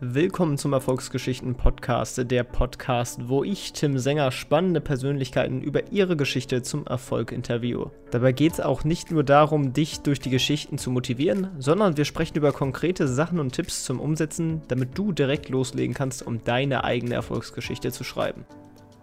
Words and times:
Willkommen 0.00 0.58
zum 0.58 0.74
Erfolgsgeschichten 0.74 1.56
Podcast, 1.56 2.30
der 2.30 2.44
Podcast, 2.44 3.28
wo 3.28 3.42
ich, 3.42 3.72
Tim 3.72 3.98
Sänger, 3.98 4.30
spannende 4.30 4.80
Persönlichkeiten 4.80 5.60
über 5.60 5.90
ihre 5.90 6.16
Geschichte 6.16 6.62
zum 6.62 6.86
Erfolg 6.86 7.32
interviewe. 7.32 7.90
Dabei 8.12 8.30
geht 8.30 8.52
es 8.52 8.60
auch 8.60 8.84
nicht 8.84 9.10
nur 9.10 9.24
darum, 9.24 9.72
dich 9.72 9.98
durch 10.02 10.20
die 10.20 10.30
Geschichten 10.30 10.78
zu 10.78 10.92
motivieren, 10.92 11.48
sondern 11.58 11.96
wir 11.96 12.04
sprechen 12.04 12.36
über 12.36 12.52
konkrete 12.52 13.08
Sachen 13.08 13.40
und 13.40 13.54
Tipps 13.54 13.82
zum 13.82 13.98
Umsetzen, 13.98 14.62
damit 14.68 14.96
du 14.96 15.10
direkt 15.10 15.48
loslegen 15.48 15.94
kannst, 15.96 16.24
um 16.24 16.44
deine 16.44 16.84
eigene 16.84 17.14
Erfolgsgeschichte 17.14 17.90
zu 17.90 18.04
schreiben. 18.04 18.44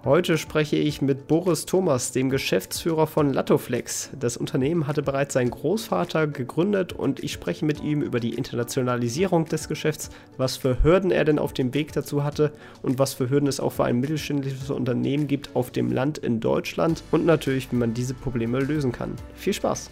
Heute 0.05 0.37
spreche 0.37 0.75
ich 0.75 1.01
mit 1.01 1.25
Boris 1.25 1.65
Thomas, 1.65 2.11
dem 2.11 2.29
Geschäftsführer 2.29 3.07
von 3.07 3.33
Latoflex. 3.33 4.11
Das 4.19 4.37
Unternehmen 4.37 4.85
hatte 4.85 5.01
bereits 5.01 5.33
sein 5.33 5.49
Großvater 5.49 6.27
gegründet 6.27 6.93
und 6.93 7.23
ich 7.23 7.33
spreche 7.33 7.65
mit 7.65 7.81
ihm 7.81 8.03
über 8.03 8.19
die 8.19 8.35
Internationalisierung 8.35 9.45
des 9.45 9.67
Geschäfts, 9.67 10.11
was 10.37 10.57
für 10.57 10.83
Hürden 10.83 11.09
er 11.09 11.25
denn 11.25 11.39
auf 11.39 11.53
dem 11.53 11.73
Weg 11.73 11.91
dazu 11.91 12.23
hatte 12.23 12.51
und 12.83 12.99
was 12.99 13.15
für 13.15 13.31
Hürden 13.31 13.49
es 13.49 13.59
auch 13.59 13.71
für 13.71 13.85
ein 13.85 13.99
mittelständisches 13.99 14.69
Unternehmen 14.69 15.25
gibt 15.25 15.55
auf 15.55 15.71
dem 15.71 15.91
Land 15.91 16.19
in 16.19 16.39
Deutschland 16.39 17.01
und 17.09 17.25
natürlich, 17.25 17.71
wie 17.71 17.77
man 17.77 17.95
diese 17.95 18.13
Probleme 18.13 18.59
lösen 18.59 18.91
kann. 18.91 19.15
Viel 19.33 19.53
Spaß! 19.53 19.89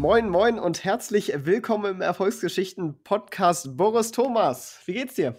Moin, 0.00 0.30
moin 0.30 0.58
und 0.58 0.82
herzlich 0.82 1.30
willkommen 1.44 1.96
im 1.96 2.00
Erfolgsgeschichten-Podcast 2.00 3.76
Boris 3.76 4.12
Thomas. 4.12 4.80
Wie 4.86 4.94
geht's 4.94 5.16
dir? 5.16 5.36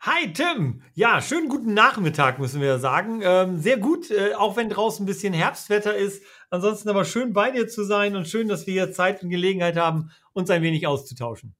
Hi 0.00 0.32
Tim! 0.32 0.80
Ja, 0.94 1.20
schönen 1.20 1.50
guten 1.50 1.74
Nachmittag, 1.74 2.38
müssen 2.38 2.62
wir 2.62 2.78
sagen. 2.78 3.20
Ähm, 3.22 3.58
sehr 3.58 3.76
gut, 3.76 4.10
äh, 4.10 4.32
auch 4.36 4.56
wenn 4.56 4.70
draußen 4.70 5.04
ein 5.04 5.06
bisschen 5.06 5.34
Herbstwetter 5.34 5.94
ist. 5.94 6.22
Ansonsten 6.48 6.88
aber 6.88 7.04
schön 7.04 7.34
bei 7.34 7.50
dir 7.50 7.68
zu 7.68 7.84
sein 7.84 8.16
und 8.16 8.26
schön, 8.26 8.48
dass 8.48 8.66
wir 8.66 8.72
hier 8.72 8.90
Zeit 8.90 9.22
und 9.22 9.28
Gelegenheit 9.28 9.76
haben, 9.76 10.10
uns 10.32 10.48
ein 10.48 10.62
wenig 10.62 10.86
auszutauschen. 10.86 11.54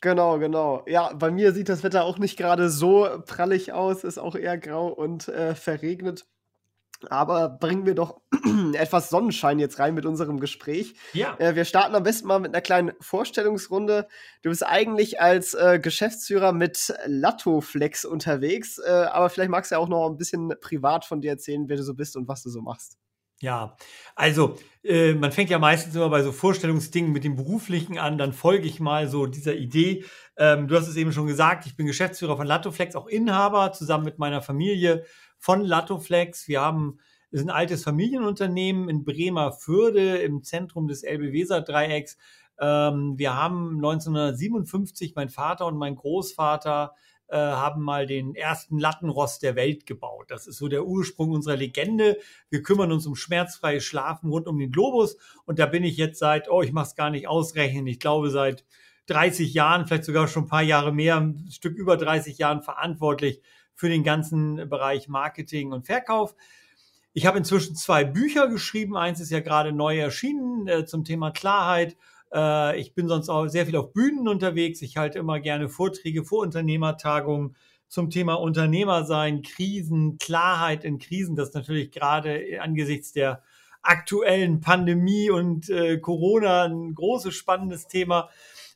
Genau, 0.00 0.38
genau. 0.38 0.84
Ja, 0.86 1.12
bei 1.12 1.32
mir 1.32 1.52
sieht 1.52 1.68
das 1.68 1.82
Wetter 1.82 2.04
auch 2.04 2.18
nicht 2.18 2.36
gerade 2.36 2.70
so 2.70 3.08
prallig 3.26 3.72
aus, 3.72 4.04
ist 4.04 4.18
auch 4.18 4.36
eher 4.36 4.58
grau 4.58 4.86
und 4.86 5.26
äh, 5.26 5.56
verregnet. 5.56 6.24
Aber 7.10 7.48
bringen 7.48 7.86
wir 7.86 7.94
doch 7.94 8.20
etwas 8.72 9.10
Sonnenschein 9.10 9.58
jetzt 9.58 9.78
rein 9.78 9.94
mit 9.94 10.06
unserem 10.06 10.40
Gespräch. 10.40 10.94
Ja. 11.12 11.36
Äh, 11.38 11.54
wir 11.54 11.64
starten 11.64 11.94
am 11.94 12.02
besten 12.02 12.26
mal 12.26 12.40
mit 12.40 12.52
einer 12.54 12.60
kleinen 12.60 12.92
Vorstellungsrunde. 13.00 14.08
Du 14.42 14.50
bist 14.50 14.66
eigentlich 14.66 15.20
als 15.20 15.54
äh, 15.54 15.78
Geschäftsführer 15.80 16.52
mit 16.52 16.92
Lattoflex 17.06 18.04
unterwegs, 18.04 18.78
äh, 18.78 18.90
aber 18.90 19.30
vielleicht 19.30 19.50
magst 19.50 19.70
du 19.70 19.76
ja 19.76 19.78
auch 19.78 19.88
noch 19.88 20.08
ein 20.08 20.16
bisschen 20.16 20.52
privat 20.60 21.04
von 21.04 21.20
dir 21.20 21.30
erzählen, 21.30 21.68
wer 21.68 21.76
du 21.76 21.82
so 21.82 21.94
bist 21.94 22.16
und 22.16 22.28
was 22.28 22.42
du 22.42 22.50
so 22.50 22.60
machst. 22.60 22.98
Ja, 23.40 23.76
also 24.16 24.58
äh, 24.82 25.14
man 25.14 25.30
fängt 25.30 25.50
ja 25.50 25.60
meistens 25.60 25.94
immer 25.94 26.08
bei 26.08 26.24
so 26.24 26.32
Vorstellungsdingen 26.32 27.12
mit 27.12 27.22
dem 27.22 27.36
Beruflichen 27.36 27.96
an, 27.96 28.18
dann 28.18 28.32
folge 28.32 28.66
ich 28.66 28.80
mal 28.80 29.06
so 29.06 29.26
dieser 29.26 29.54
Idee. 29.54 30.04
Ähm, 30.36 30.66
du 30.66 30.76
hast 30.76 30.88
es 30.88 30.96
eben 30.96 31.12
schon 31.12 31.28
gesagt, 31.28 31.64
ich 31.64 31.76
bin 31.76 31.86
Geschäftsführer 31.86 32.36
von 32.36 32.48
Lattoflex, 32.48 32.96
auch 32.96 33.06
Inhaber 33.06 33.72
zusammen 33.72 34.04
mit 34.04 34.18
meiner 34.18 34.42
Familie 34.42 35.04
von 35.38 35.62
Lattoflex. 35.62 36.48
Wir 36.48 36.60
haben 36.60 36.98
ist 37.30 37.42
ein 37.42 37.50
altes 37.50 37.84
Familienunternehmen 37.84 38.88
in 38.88 39.04
Bremerförde 39.04 40.18
im 40.18 40.42
Zentrum 40.42 40.88
des 40.88 41.02
Elbe-Weser-Dreiecks. 41.02 42.16
Ähm, 42.60 43.18
wir 43.18 43.34
haben 43.34 43.76
1957 43.76 45.14
mein 45.14 45.28
Vater 45.28 45.66
und 45.66 45.76
mein 45.76 45.94
Großvater 45.94 46.94
äh, 47.28 47.36
haben 47.36 47.82
mal 47.82 48.06
den 48.06 48.34
ersten 48.34 48.78
Lattenrost 48.78 49.42
der 49.42 49.56
Welt 49.56 49.84
gebaut. 49.84 50.30
Das 50.30 50.46
ist 50.46 50.56
so 50.56 50.68
der 50.68 50.86
Ursprung 50.86 51.30
unserer 51.30 51.56
Legende. 51.56 52.16
Wir 52.48 52.62
kümmern 52.62 52.90
uns 52.90 53.06
um 53.06 53.14
schmerzfreies 53.14 53.84
Schlafen 53.84 54.30
rund 54.30 54.46
um 54.46 54.58
den 54.58 54.72
Globus. 54.72 55.18
Und 55.44 55.58
da 55.58 55.66
bin 55.66 55.84
ich 55.84 55.98
jetzt 55.98 56.18
seit, 56.18 56.48
oh, 56.50 56.62
ich 56.62 56.72
mache 56.72 56.86
es 56.86 56.96
gar 56.96 57.10
nicht 57.10 57.28
ausrechnen, 57.28 57.86
ich 57.86 58.00
glaube 58.00 58.30
seit 58.30 58.64
30 59.06 59.54
Jahren, 59.54 59.86
vielleicht 59.86 60.04
sogar 60.04 60.28
schon 60.28 60.44
ein 60.44 60.48
paar 60.48 60.62
Jahre 60.62 60.92
mehr, 60.92 61.16
ein 61.16 61.48
Stück 61.50 61.76
über 61.76 61.96
30 61.96 62.38
Jahren 62.38 62.62
verantwortlich 62.62 63.42
für 63.78 63.88
den 63.88 64.02
ganzen 64.02 64.68
Bereich 64.68 65.08
Marketing 65.08 65.72
und 65.72 65.86
Verkauf. 65.86 66.34
Ich 67.12 67.26
habe 67.26 67.38
inzwischen 67.38 67.76
zwei 67.76 68.02
Bücher 68.02 68.48
geschrieben. 68.48 68.96
Eins 68.96 69.20
ist 69.20 69.30
ja 69.30 69.38
gerade 69.38 69.72
neu 69.72 69.96
erschienen 69.98 70.66
äh, 70.66 70.84
zum 70.84 71.04
Thema 71.04 71.30
Klarheit. 71.30 71.96
Äh, 72.34 72.80
ich 72.80 72.94
bin 72.94 73.06
sonst 73.06 73.28
auch 73.28 73.46
sehr 73.46 73.66
viel 73.66 73.76
auf 73.76 73.92
Bühnen 73.92 74.26
unterwegs. 74.26 74.82
Ich 74.82 74.96
halte 74.96 75.20
immer 75.20 75.38
gerne 75.38 75.68
Vorträge 75.68 76.24
vor 76.24 76.40
Unternehmertagungen 76.40 77.54
zum 77.86 78.10
Thema 78.10 78.34
Unternehmer 78.34 79.04
sein, 79.04 79.42
Krisen, 79.42 80.18
Klarheit 80.18 80.82
in 80.82 80.98
Krisen. 80.98 81.36
Das 81.36 81.50
ist 81.50 81.54
natürlich 81.54 81.92
gerade 81.92 82.60
angesichts 82.60 83.12
der 83.12 83.44
aktuellen 83.82 84.60
Pandemie 84.60 85.30
und 85.30 85.70
äh, 85.70 85.98
Corona 85.98 86.64
ein 86.64 86.96
großes, 86.96 87.32
spannendes 87.32 87.86
Thema. 87.86 88.28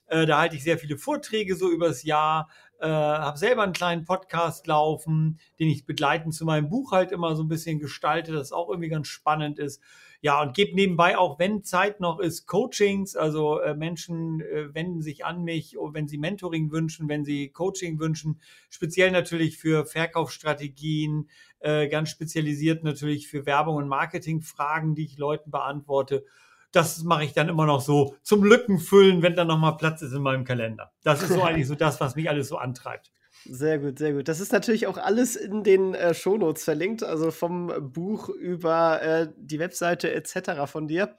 Äh, 0.07 0.27
da 0.27 0.39
halte 0.39 0.55
ich 0.55 0.63
sehr 0.63 0.79
viele 0.79 0.97
Vorträge 0.97 1.57
so 1.57 1.71
übers 1.71 2.05
Jahr 2.05 2.49
äh, 2.83 2.89
habe 2.89 3.39
selber 3.39 3.63
einen 3.63 3.73
kleinen 3.73 4.05
Podcast 4.05 4.67
laufen, 4.67 5.39
den 5.61 5.69
ich 5.69 5.87
begleitend 5.87 6.35
zu 6.35 6.45
meinem 6.45 6.69
Buch 6.69 6.91
halt 6.91 7.13
immer 7.13 7.37
so 7.37 7.45
ein 7.45 7.49
bisschen 7.49 7.79
gestalte, 7.79 8.33
das 8.33 8.53
auch 8.53 8.69
irgendwie 8.69 8.89
ganz 8.89 9.07
spannend 9.07 9.61
ist. 9.61 9.81
Ja, 10.21 10.43
und 10.43 10.55
gebe 10.55 10.75
nebenbei 10.75 11.17
auch, 11.17 11.39
wenn 11.39 11.63
Zeit 11.63 12.01
noch 12.01 12.19
ist, 12.19 12.47
Coachings. 12.47 13.17
Also 13.17 13.61
äh, 13.61 13.75
Menschen 13.75 14.41
äh, 14.41 14.75
wenden 14.75 15.01
sich 15.01 15.25
an 15.25 15.43
mich, 15.43 15.79
oh, 15.79 15.95
wenn 15.95 16.09
sie 16.09 16.19
Mentoring 16.19 16.73
wünschen, 16.73 17.09
wenn 17.09 17.25
sie 17.25 17.51
Coaching 17.51 18.01
wünschen. 18.01 18.41
Speziell 18.69 19.13
natürlich 19.13 19.59
für 19.59 19.87
Verkaufsstrategien, 19.87 21.29
äh, 21.61 21.89
ganz 21.89 22.11
spezialisiert 22.11 22.83
natürlich 22.83 23.29
für 23.29 23.47
Werbung 23.47 23.77
und 23.77 23.89
Marketingfragen, 23.89 24.95
die 24.95 25.05
ich 25.05 25.19
Leuten 25.19 25.51
beantworte 25.51 26.25
das 26.73 27.03
mache 27.05 27.25
ich 27.25 27.33
dann 27.33 27.49
immer 27.49 27.67
noch 27.67 27.81
so 27.81 28.17
zum 28.23 28.43
Lückenfüllen, 28.45 29.23
wenn 29.23 29.35
dann 29.35 29.47
nochmal 29.47 29.77
Platz 29.77 30.03
ist 30.03 30.13
in 30.13 30.23
meinem 30.23 30.45
Kalender. 30.45 30.93
Das 31.05 31.23
ist 31.23 31.33
so 31.33 31.43
eigentlich 31.43 31.67
so 31.67 31.75
das, 31.75 32.01
was 32.01 32.17
mich 32.17 32.29
alles 32.29 32.49
so 32.49 32.57
antreibt. 32.57 33.13
Sehr 33.45 33.79
gut, 33.79 33.99
sehr 33.99 34.13
gut. 34.13 34.29
Das 34.29 34.41
ist 34.41 34.53
natürlich 34.53 34.87
auch 34.87 34.99
alles 34.99 35.37
in 35.37 35.65
den 35.65 35.95
äh, 35.95 36.15
Shownotes 36.15 36.65
verlinkt, 36.65 37.03
also 37.03 37.31
vom 37.31 37.93
Buch 37.93 38.29
über 38.29 39.03
äh, 39.03 39.29
die 39.37 39.59
Webseite 39.59 40.13
etc. 40.13 40.67
von 40.67 40.87
dir. 40.87 41.19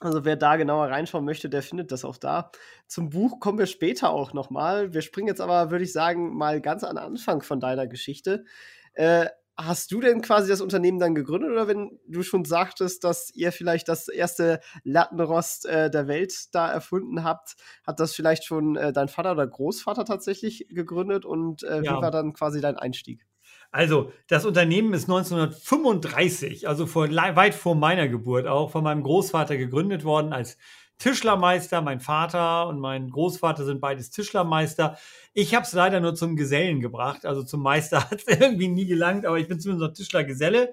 Also 0.00 0.24
wer 0.24 0.36
da 0.36 0.56
genauer 0.56 0.86
reinschauen 0.86 1.26
möchte, 1.26 1.50
der 1.50 1.62
findet 1.62 1.92
das 1.92 2.06
auch 2.06 2.16
da. 2.16 2.50
Zum 2.86 3.10
Buch 3.10 3.38
kommen 3.38 3.58
wir 3.58 3.66
später 3.66 4.10
auch 4.10 4.32
nochmal. 4.32 4.94
Wir 4.94 5.02
springen 5.02 5.28
jetzt 5.28 5.42
aber, 5.42 5.70
würde 5.70 5.84
ich 5.84 5.92
sagen, 5.92 6.34
mal 6.34 6.62
ganz 6.62 6.84
an 6.84 6.96
den 6.96 7.04
Anfang 7.04 7.42
von 7.42 7.60
deiner 7.60 7.86
Geschichte. 7.86 8.46
Äh, 8.94 9.26
hast 9.66 9.92
du 9.92 10.00
denn 10.00 10.22
quasi 10.22 10.48
das 10.48 10.60
Unternehmen 10.60 10.98
dann 10.98 11.14
gegründet 11.14 11.50
oder 11.50 11.68
wenn 11.68 11.98
du 12.06 12.22
schon 12.22 12.44
sagtest, 12.44 13.04
dass 13.04 13.30
ihr 13.34 13.52
vielleicht 13.52 13.88
das 13.88 14.08
erste 14.08 14.60
Lattenrost 14.84 15.66
äh, 15.66 15.90
der 15.90 16.08
Welt 16.08 16.54
da 16.54 16.70
erfunden 16.70 17.24
habt, 17.24 17.56
hat 17.86 18.00
das 18.00 18.14
vielleicht 18.14 18.44
schon 18.44 18.76
äh, 18.76 18.92
dein 18.92 19.08
Vater 19.08 19.32
oder 19.32 19.46
Großvater 19.46 20.04
tatsächlich 20.04 20.66
gegründet 20.70 21.24
und 21.24 21.62
äh, 21.62 21.82
ja. 21.82 21.82
wie 21.82 22.02
war 22.02 22.10
dann 22.10 22.32
quasi 22.32 22.60
dein 22.60 22.76
Einstieg? 22.76 23.26
Also, 23.72 24.12
das 24.26 24.44
Unternehmen 24.44 24.92
ist 24.94 25.04
1935, 25.08 26.66
also 26.66 26.86
vor, 26.86 27.08
weit 27.08 27.54
vor 27.54 27.76
meiner 27.76 28.08
Geburt 28.08 28.48
auch, 28.48 28.70
von 28.72 28.82
meinem 28.82 29.04
Großvater 29.04 29.56
gegründet 29.56 30.02
worden 30.02 30.32
als 30.32 30.58
Tischlermeister. 31.00 31.82
Mein 31.82 31.98
Vater 31.98 32.68
und 32.68 32.78
mein 32.78 33.10
Großvater 33.10 33.64
sind 33.64 33.80
beides 33.80 34.10
Tischlermeister. 34.10 34.96
Ich 35.32 35.54
habe 35.54 35.64
es 35.64 35.72
leider 35.72 35.98
nur 35.98 36.14
zum 36.14 36.36
Gesellen 36.36 36.80
gebracht. 36.80 37.26
Also 37.26 37.42
zum 37.42 37.62
Meister 37.62 38.04
hat 38.10 38.22
es 38.24 38.28
irgendwie 38.28 38.68
nie 38.68 38.86
gelangt, 38.86 39.26
aber 39.26 39.38
ich 39.38 39.48
bin 39.48 39.58
zumindest 39.58 39.88
noch 39.88 39.96
Tischlergeselle. 39.96 40.72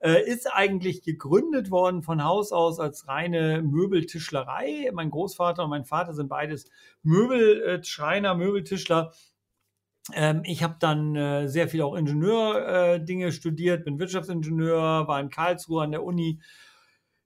Äh, 0.00 0.22
ist 0.26 0.46
eigentlich 0.52 1.02
gegründet 1.02 1.70
worden 1.70 2.02
von 2.02 2.24
Haus 2.24 2.52
aus 2.52 2.80
als 2.80 3.06
reine 3.06 3.62
Möbeltischlerei. 3.62 4.90
Mein 4.92 5.10
Großvater 5.10 5.64
und 5.64 5.70
mein 5.70 5.84
Vater 5.84 6.14
sind 6.14 6.28
beides 6.28 6.70
Möbelschreiner, 7.02 8.34
Möbeltischler. 8.34 9.12
Ähm, 10.14 10.42
ich 10.44 10.62
habe 10.62 10.76
dann 10.80 11.14
äh, 11.16 11.48
sehr 11.48 11.68
viel 11.68 11.82
auch 11.82 11.94
Ingenieur-Dinge 11.94 13.26
äh, 13.26 13.32
studiert, 13.32 13.84
bin 13.84 13.98
Wirtschaftsingenieur, 13.98 15.06
war 15.06 15.20
in 15.20 15.30
Karlsruhe 15.30 15.82
an 15.82 15.90
der 15.90 16.02
Uni 16.02 16.40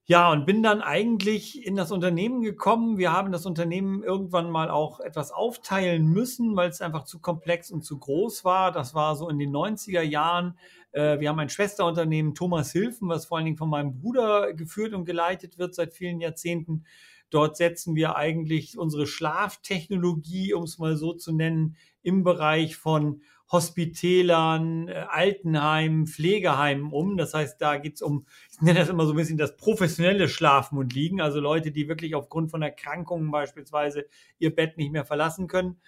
ja, 0.06 0.30
und 0.30 0.44
bin 0.44 0.62
dann 0.62 0.82
eigentlich 0.82 1.66
in 1.66 1.76
das 1.76 1.90
Unternehmen 1.90 2.42
gekommen. 2.42 2.98
Wir 2.98 3.12
haben 3.12 3.32
das 3.32 3.46
Unternehmen 3.46 4.02
irgendwann 4.02 4.50
mal 4.50 4.68
auch 4.68 5.00
etwas 5.00 5.32
aufteilen 5.32 6.06
müssen, 6.06 6.56
weil 6.56 6.68
es 6.68 6.82
einfach 6.82 7.04
zu 7.04 7.20
komplex 7.20 7.70
und 7.70 7.86
zu 7.86 7.98
groß 7.98 8.44
war. 8.44 8.70
Das 8.70 8.94
war 8.94 9.16
so 9.16 9.30
in 9.30 9.38
den 9.38 9.50
90er 9.50 10.02
Jahren. 10.02 10.58
Äh, 10.92 11.20
wir 11.20 11.30
haben 11.30 11.38
ein 11.38 11.48
Schwesterunternehmen, 11.48 12.34
Thomas 12.34 12.70
Hilfen, 12.70 13.08
was 13.08 13.24
vor 13.24 13.38
allen 13.38 13.46
Dingen 13.46 13.56
von 13.56 13.70
meinem 13.70 13.98
Bruder 13.98 14.52
geführt 14.52 14.92
und 14.92 15.06
geleitet 15.06 15.56
wird 15.56 15.74
seit 15.74 15.94
vielen 15.94 16.20
Jahrzehnten. 16.20 16.84
Dort 17.30 17.56
setzen 17.56 17.94
wir 17.94 18.14
eigentlich 18.16 18.76
unsere 18.76 19.06
Schlaftechnologie, 19.06 20.52
um 20.52 20.64
es 20.64 20.78
mal 20.78 20.96
so 20.96 21.14
zu 21.14 21.32
nennen, 21.32 21.76
im 22.02 22.24
Bereich 22.24 22.76
von 22.76 23.22
Hospitälern, 23.54 24.88
äh, 24.88 25.06
Altenheimen, 25.08 26.06
Pflegeheimen 26.06 26.92
um. 26.92 27.16
Das 27.16 27.32
heißt, 27.32 27.60
da 27.62 27.78
geht 27.78 27.94
es 27.94 28.02
um, 28.02 28.26
ich 28.50 28.60
nenne 28.60 28.80
das 28.80 28.88
immer 28.88 29.06
so 29.06 29.12
ein 29.12 29.16
bisschen 29.16 29.38
das 29.38 29.56
professionelle 29.56 30.28
Schlafen 30.28 30.76
und 30.76 30.92
Liegen, 30.92 31.20
also 31.20 31.40
Leute, 31.40 31.70
die 31.70 31.88
wirklich 31.88 32.14
aufgrund 32.14 32.50
von 32.50 32.62
Erkrankungen 32.62 33.30
beispielsweise 33.30 34.06
ihr 34.38 34.54
Bett 34.54 34.76
nicht 34.76 34.92
mehr 34.92 35.04
verlassen 35.04 35.46
können. 35.46 35.80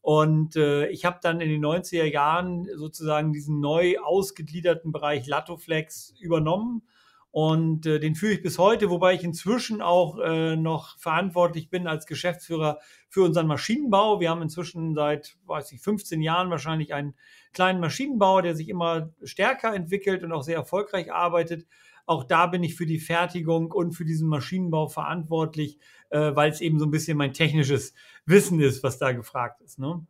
Und 0.00 0.56
äh, 0.56 0.86
ich 0.88 1.04
habe 1.04 1.18
dann 1.20 1.40
in 1.40 1.50
den 1.50 1.62
90er 1.62 2.04
Jahren 2.04 2.68
sozusagen 2.76 3.32
diesen 3.32 3.60
neu 3.60 3.98
ausgegliederten 3.98 4.92
Bereich 4.92 5.26
Latoflex 5.26 6.14
übernommen 6.20 6.82
Und 7.30 7.86
äh, 7.86 8.00
den 8.00 8.14
führe 8.14 8.32
ich 8.32 8.42
bis 8.42 8.58
heute, 8.58 8.88
wobei 8.88 9.14
ich 9.14 9.22
inzwischen 9.22 9.82
auch 9.82 10.18
äh, 10.18 10.56
noch 10.56 10.98
verantwortlich 10.98 11.68
bin 11.68 11.86
als 11.86 12.06
Geschäftsführer 12.06 12.78
für 13.08 13.22
unseren 13.22 13.46
Maschinenbau. 13.46 14.20
Wir 14.20 14.30
haben 14.30 14.42
inzwischen 14.42 14.94
seit, 14.94 15.36
weiß 15.46 15.72
ich, 15.72 15.80
15 15.80 16.22
Jahren 16.22 16.50
wahrscheinlich 16.50 16.94
einen 16.94 17.14
kleinen 17.52 17.80
Maschinenbau, 17.80 18.40
der 18.40 18.56
sich 18.56 18.68
immer 18.68 19.12
stärker 19.22 19.74
entwickelt 19.74 20.24
und 20.24 20.32
auch 20.32 20.42
sehr 20.42 20.56
erfolgreich 20.56 21.12
arbeitet. 21.12 21.66
Auch 22.06 22.24
da 22.24 22.46
bin 22.46 22.62
ich 22.62 22.74
für 22.74 22.86
die 22.86 22.98
Fertigung 22.98 23.70
und 23.70 23.92
für 23.92 24.06
diesen 24.06 24.28
Maschinenbau 24.28 24.88
verantwortlich, 24.88 25.78
äh, 26.08 26.34
weil 26.34 26.50
es 26.50 26.62
eben 26.62 26.78
so 26.78 26.86
ein 26.86 26.90
bisschen 26.90 27.18
mein 27.18 27.34
technisches 27.34 27.92
Wissen 28.24 28.60
ist, 28.60 28.82
was 28.82 28.98
da 28.98 29.12
gefragt 29.12 29.60
ist. 29.60 29.78
Ne? 29.78 30.06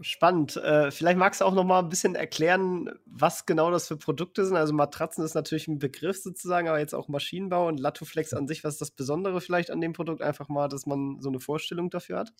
Spannend. 0.00 0.56
Äh, 0.56 0.92
vielleicht 0.92 1.18
magst 1.18 1.40
du 1.40 1.44
auch 1.44 1.54
noch 1.54 1.64
mal 1.64 1.80
ein 1.80 1.88
bisschen 1.88 2.14
erklären, 2.14 2.88
was 3.04 3.46
genau 3.46 3.72
das 3.72 3.88
für 3.88 3.96
Produkte 3.96 4.46
sind. 4.46 4.56
Also 4.56 4.72
Matratzen 4.72 5.24
ist 5.24 5.34
natürlich 5.34 5.66
ein 5.66 5.80
Begriff 5.80 6.22
sozusagen, 6.22 6.68
aber 6.68 6.78
jetzt 6.78 6.94
auch 6.94 7.08
Maschinenbau 7.08 7.66
und 7.66 7.80
Latoflex 7.80 8.32
an 8.32 8.46
sich. 8.46 8.62
Was 8.62 8.74
ist 8.74 8.80
das 8.80 8.90
Besondere 8.92 9.40
vielleicht 9.40 9.72
an 9.72 9.80
dem 9.80 9.92
Produkt? 9.92 10.22
Einfach 10.22 10.48
mal, 10.48 10.68
dass 10.68 10.86
man 10.86 11.20
so 11.20 11.28
eine 11.28 11.40
Vorstellung 11.40 11.90
dafür 11.90 12.18
hat. 12.18 12.32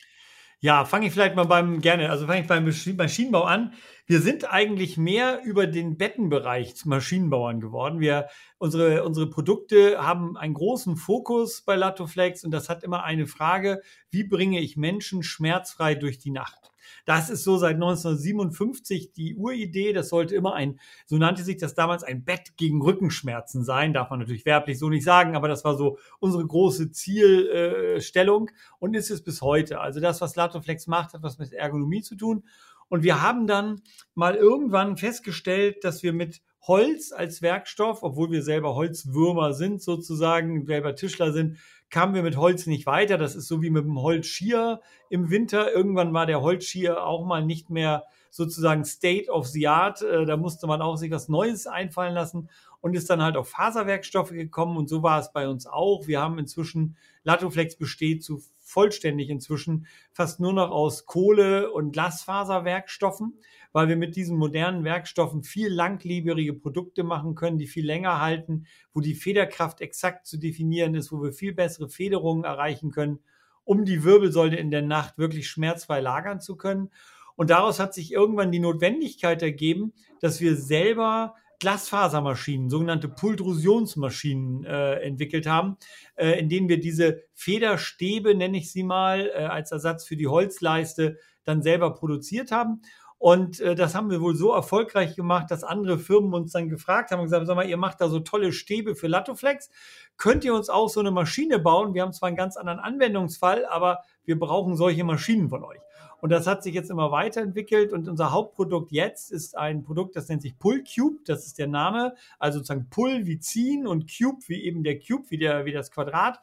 Ja, 0.60 0.84
fange 0.84 1.06
ich 1.06 1.12
vielleicht 1.12 1.36
mal 1.36 1.44
beim 1.44 1.80
gerne, 1.80 2.10
also 2.10 2.26
fange 2.26 2.40
ich 2.40 2.48
beim 2.48 2.64
Maschinenbau 2.64 3.42
an. 3.42 3.74
Wir 4.06 4.20
sind 4.20 4.52
eigentlich 4.52 4.96
mehr 4.96 5.40
über 5.44 5.68
den 5.68 5.96
Bettenbereich 5.96 6.74
zu 6.74 6.88
Maschinenbauern 6.88 7.60
geworden. 7.60 8.00
Wir 8.00 8.28
unsere 8.58 9.04
unsere 9.04 9.30
Produkte 9.30 9.98
haben 10.04 10.36
einen 10.36 10.54
großen 10.54 10.96
Fokus 10.96 11.62
bei 11.62 11.76
Latoflex 11.76 12.42
und 12.44 12.50
das 12.50 12.68
hat 12.68 12.82
immer 12.82 13.04
eine 13.04 13.28
Frage: 13.28 13.82
Wie 14.10 14.24
bringe 14.24 14.60
ich 14.60 14.76
Menschen 14.76 15.22
schmerzfrei 15.22 15.94
durch 15.94 16.18
die 16.18 16.32
Nacht? 16.32 16.67
Das 17.08 17.30
ist 17.30 17.42
so 17.42 17.56
seit 17.56 17.76
1957 17.76 19.14
die 19.14 19.34
Uridee. 19.34 19.94
Das 19.94 20.10
sollte 20.10 20.34
immer 20.34 20.52
ein, 20.52 20.78
so 21.06 21.16
nannte 21.16 21.42
sich 21.42 21.56
das 21.56 21.74
damals, 21.74 22.04
ein 22.04 22.22
Bett 22.22 22.58
gegen 22.58 22.82
Rückenschmerzen 22.82 23.64
sein. 23.64 23.94
Darf 23.94 24.10
man 24.10 24.18
natürlich 24.18 24.44
werblich 24.44 24.78
so 24.78 24.90
nicht 24.90 25.04
sagen, 25.04 25.34
aber 25.34 25.48
das 25.48 25.64
war 25.64 25.78
so 25.78 25.96
unsere 26.20 26.46
große 26.46 26.90
Zielstellung 26.90 28.50
und 28.78 28.94
ist 28.94 29.10
es 29.10 29.24
bis 29.24 29.40
heute. 29.40 29.80
Also 29.80 30.00
das, 30.00 30.20
was 30.20 30.36
Latoflex 30.36 30.86
macht, 30.86 31.14
hat 31.14 31.22
was 31.22 31.38
mit 31.38 31.54
Ergonomie 31.54 32.02
zu 32.02 32.14
tun. 32.14 32.44
Und 32.90 33.02
wir 33.02 33.22
haben 33.22 33.46
dann 33.46 33.80
mal 34.14 34.34
irgendwann 34.34 34.98
festgestellt, 34.98 35.84
dass 35.84 36.02
wir 36.02 36.12
mit 36.12 36.42
Holz 36.66 37.12
als 37.12 37.40
Werkstoff, 37.40 38.02
obwohl 38.02 38.30
wir 38.30 38.42
selber 38.42 38.74
Holzwürmer 38.74 39.54
sind, 39.54 39.80
sozusagen, 39.80 40.66
selber 40.66 40.94
Tischler 40.94 41.32
sind, 41.32 41.56
kamen 41.90 42.14
wir 42.14 42.22
mit 42.22 42.36
Holz 42.36 42.66
nicht 42.66 42.86
weiter. 42.86 43.18
Das 43.18 43.34
ist 43.34 43.48
so 43.48 43.62
wie 43.62 43.70
mit 43.70 43.84
dem 43.84 44.00
Holzschier 44.00 44.80
im 45.08 45.30
Winter. 45.30 45.72
Irgendwann 45.72 46.12
war 46.12 46.26
der 46.26 46.40
Holzschier 46.40 47.04
auch 47.04 47.24
mal 47.24 47.44
nicht 47.44 47.70
mehr 47.70 48.04
sozusagen 48.30 48.84
State 48.84 49.30
of 49.30 49.46
the 49.46 49.68
Art. 49.68 50.02
Äh, 50.02 50.26
da 50.26 50.36
musste 50.36 50.66
man 50.66 50.82
auch 50.82 50.96
sich 50.96 51.10
was 51.10 51.28
Neues 51.28 51.66
einfallen 51.66 52.14
lassen 52.14 52.50
und 52.80 52.94
ist 52.94 53.10
dann 53.10 53.22
halt 53.22 53.36
auf 53.36 53.48
Faserwerkstoffe 53.48 54.30
gekommen. 54.30 54.76
Und 54.76 54.88
so 54.88 55.02
war 55.02 55.18
es 55.18 55.32
bei 55.32 55.48
uns 55.48 55.66
auch. 55.66 56.06
Wir 56.06 56.20
haben 56.20 56.38
inzwischen, 56.38 56.96
Latoflex 57.24 57.76
besteht 57.76 58.22
zu 58.22 58.42
vollständig 58.60 59.30
inzwischen 59.30 59.86
fast 60.12 60.40
nur 60.40 60.52
noch 60.52 60.70
aus 60.70 61.06
Kohle- 61.06 61.72
und 61.72 61.92
Glasfaserwerkstoffen 61.92 63.38
weil 63.72 63.88
wir 63.88 63.96
mit 63.96 64.16
diesen 64.16 64.36
modernen 64.36 64.84
Werkstoffen 64.84 65.42
viel 65.42 65.68
langlebige 65.68 66.54
Produkte 66.54 67.02
machen 67.04 67.34
können, 67.34 67.58
die 67.58 67.66
viel 67.66 67.86
länger 67.86 68.20
halten, 68.20 68.66
wo 68.92 69.00
die 69.00 69.14
Federkraft 69.14 69.80
exakt 69.80 70.26
zu 70.26 70.38
definieren 70.38 70.94
ist, 70.94 71.12
wo 71.12 71.22
wir 71.22 71.32
viel 71.32 71.52
bessere 71.52 71.88
Federungen 71.88 72.44
erreichen 72.44 72.90
können, 72.90 73.20
um 73.64 73.84
die 73.84 74.04
Wirbelsäule 74.04 74.56
in 74.56 74.70
der 74.70 74.82
Nacht 74.82 75.18
wirklich 75.18 75.48
schmerzfrei 75.48 76.00
lagern 76.00 76.40
zu 76.40 76.56
können. 76.56 76.90
Und 77.36 77.50
daraus 77.50 77.78
hat 77.78 77.94
sich 77.94 78.12
irgendwann 78.12 78.50
die 78.50 78.58
Notwendigkeit 78.58 79.42
ergeben, 79.42 79.92
dass 80.20 80.40
wir 80.40 80.56
selber 80.56 81.34
Glasfasermaschinen, 81.60 82.70
sogenannte 82.70 83.08
Pultrusionsmaschinen 83.08 84.64
äh, 84.64 84.94
entwickelt 85.00 85.46
haben, 85.46 85.76
äh, 86.14 86.38
in 86.38 86.48
denen 86.48 86.68
wir 86.68 86.80
diese 86.80 87.24
Federstäbe, 87.34 88.34
nenne 88.34 88.58
ich 88.58 88.70
sie 88.70 88.84
mal, 88.84 89.30
äh, 89.34 89.44
als 89.44 89.72
Ersatz 89.72 90.04
für 90.04 90.16
die 90.16 90.28
Holzleiste 90.28 91.18
dann 91.44 91.62
selber 91.62 91.94
produziert 91.94 92.52
haben. 92.52 92.82
Und 93.18 93.60
äh, 93.60 93.74
das 93.74 93.94
haben 93.94 94.10
wir 94.10 94.20
wohl 94.20 94.36
so 94.36 94.52
erfolgreich 94.52 95.16
gemacht, 95.16 95.50
dass 95.50 95.64
andere 95.64 95.98
Firmen 95.98 96.32
uns 96.34 96.52
dann 96.52 96.68
gefragt 96.68 97.10
haben 97.10 97.18
und 97.18 97.26
gesagt, 97.26 97.46
sag 97.46 97.56
mal, 97.56 97.68
ihr 97.68 97.76
macht 97.76 98.00
da 98.00 98.08
so 98.08 98.20
tolle 98.20 98.52
Stäbe 98.52 98.94
für 98.94 99.08
Latoflex. 99.08 99.70
Könnt 100.16 100.44
ihr 100.44 100.54
uns 100.54 100.68
auch 100.68 100.88
so 100.88 101.00
eine 101.00 101.10
Maschine 101.10 101.58
bauen? 101.58 101.94
Wir 101.94 102.02
haben 102.02 102.12
zwar 102.12 102.28
einen 102.28 102.36
ganz 102.36 102.56
anderen 102.56 102.78
Anwendungsfall, 102.78 103.66
aber 103.66 104.02
wir 104.24 104.38
brauchen 104.38 104.76
solche 104.76 105.04
Maschinen 105.04 105.48
von 105.48 105.64
euch. 105.64 105.80
Und 106.20 106.30
das 106.30 106.46
hat 106.46 106.62
sich 106.62 106.74
jetzt 106.74 106.90
immer 106.90 107.12
weiterentwickelt 107.12 107.92
und 107.92 108.08
unser 108.08 108.32
Hauptprodukt 108.32 108.90
jetzt 108.90 109.30
ist 109.30 109.56
ein 109.56 109.84
Produkt, 109.84 110.16
das 110.16 110.28
nennt 110.28 110.42
sich 110.42 110.58
Pull 110.58 110.82
Cube. 110.82 111.18
Das 111.24 111.46
ist 111.46 111.58
der 111.58 111.68
Name. 111.68 112.14
Also 112.38 112.58
sozusagen 112.58 112.88
Pull 112.90 113.26
wie 113.26 113.38
ziehen 113.38 113.86
und 113.86 114.10
Cube 114.10 114.40
wie 114.48 114.64
eben 114.64 114.82
der 114.82 114.98
Cube, 114.98 115.30
wie, 115.30 115.38
der, 115.38 115.64
wie 115.64 115.72
das 115.72 115.90
Quadrat. 115.90 116.40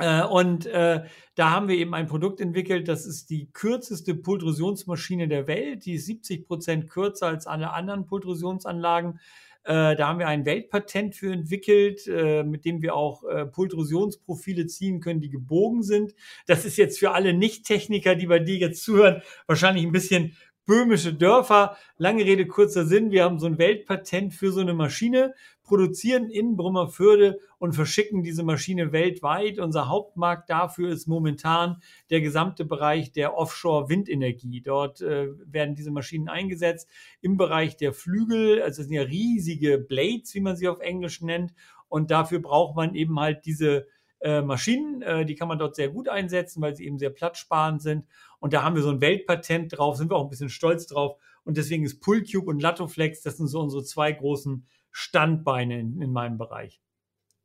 Äh, 0.00 0.24
und 0.24 0.66
äh, 0.66 1.04
da 1.34 1.50
haben 1.50 1.68
wir 1.68 1.76
eben 1.76 1.94
ein 1.94 2.06
Produkt 2.06 2.40
entwickelt, 2.40 2.88
das 2.88 3.06
ist 3.06 3.30
die 3.30 3.50
kürzeste 3.52 4.14
Pultrusionsmaschine 4.14 5.28
der 5.28 5.46
Welt. 5.46 5.84
Die 5.84 5.94
ist 5.94 6.06
70 6.06 6.46
Prozent 6.46 6.90
kürzer 6.90 7.26
als 7.26 7.46
alle 7.46 7.72
anderen 7.72 8.06
Pultrusionsanlagen. 8.06 9.20
Äh, 9.64 9.94
da 9.94 10.08
haben 10.08 10.18
wir 10.18 10.26
ein 10.26 10.46
Weltpatent 10.46 11.14
für 11.14 11.32
entwickelt, 11.32 12.06
äh, 12.06 12.42
mit 12.42 12.64
dem 12.64 12.80
wir 12.80 12.94
auch 12.94 13.24
äh, 13.24 13.44
Pultrusionsprofile 13.44 14.66
ziehen 14.66 15.00
können, 15.00 15.20
die 15.20 15.28
gebogen 15.28 15.82
sind. 15.82 16.14
Das 16.46 16.64
ist 16.64 16.78
jetzt 16.78 16.98
für 16.98 17.12
alle 17.12 17.34
Nicht-Techniker, 17.34 18.14
die 18.14 18.26
bei 18.26 18.38
dir 18.38 18.56
jetzt 18.56 18.82
zuhören, 18.82 19.22
wahrscheinlich 19.46 19.84
ein 19.84 19.92
bisschen 19.92 20.34
böhmische 20.70 21.12
Dörfer. 21.12 21.76
Lange 21.98 22.24
Rede, 22.24 22.46
kurzer 22.46 22.84
Sinn. 22.84 23.10
Wir 23.10 23.24
haben 23.24 23.40
so 23.40 23.46
ein 23.46 23.58
Weltpatent 23.58 24.32
für 24.32 24.52
so 24.52 24.60
eine 24.60 24.72
Maschine 24.72 25.34
produzieren 25.64 26.30
in 26.30 26.56
Brummerförde 26.56 27.40
und 27.58 27.72
verschicken 27.72 28.22
diese 28.22 28.44
Maschine 28.44 28.92
weltweit. 28.92 29.58
Unser 29.58 29.88
Hauptmarkt 29.88 30.48
dafür 30.48 30.92
ist 30.92 31.08
momentan 31.08 31.82
der 32.10 32.20
gesamte 32.20 32.64
Bereich 32.64 33.10
der 33.10 33.36
Offshore-Windenergie. 33.36 34.60
Dort 34.60 35.00
äh, 35.00 35.30
werden 35.44 35.74
diese 35.74 35.90
Maschinen 35.90 36.28
eingesetzt 36.28 36.88
im 37.20 37.36
Bereich 37.36 37.76
der 37.76 37.92
Flügel. 37.92 38.62
Also 38.62 38.82
es 38.82 38.86
sind 38.86 38.96
ja 38.96 39.02
riesige 39.02 39.76
Blades, 39.76 40.32
wie 40.36 40.40
man 40.40 40.54
sie 40.54 40.68
auf 40.68 40.78
Englisch 40.78 41.20
nennt. 41.20 41.52
Und 41.88 42.12
dafür 42.12 42.38
braucht 42.38 42.76
man 42.76 42.94
eben 42.94 43.18
halt 43.18 43.44
diese 43.44 43.88
äh, 44.20 44.40
Maschinen. 44.42 45.02
Äh, 45.02 45.24
die 45.24 45.34
kann 45.34 45.48
man 45.48 45.58
dort 45.58 45.74
sehr 45.74 45.88
gut 45.88 46.08
einsetzen, 46.08 46.62
weil 46.62 46.76
sie 46.76 46.86
eben 46.86 46.98
sehr 46.98 47.10
platzsparend 47.10 47.82
sind. 47.82 48.04
Und 48.40 48.52
da 48.52 48.62
haben 48.62 48.74
wir 48.74 48.82
so 48.82 48.90
ein 48.90 49.00
Weltpatent 49.00 49.78
drauf, 49.78 49.96
sind 49.96 50.10
wir 50.10 50.16
auch 50.16 50.24
ein 50.24 50.30
bisschen 50.30 50.48
stolz 50.48 50.86
drauf. 50.86 51.20
Und 51.44 51.56
deswegen 51.56 51.84
ist 51.84 52.00
Pullcube 52.00 52.48
und 52.48 52.60
Latoflex, 52.60 53.22
das 53.22 53.36
sind 53.36 53.46
so 53.46 53.60
unsere 53.60 53.84
zwei 53.84 54.12
großen 54.12 54.66
Standbeine 54.90 55.78
in, 55.78 56.02
in 56.02 56.12
meinem 56.12 56.38
Bereich. 56.38 56.80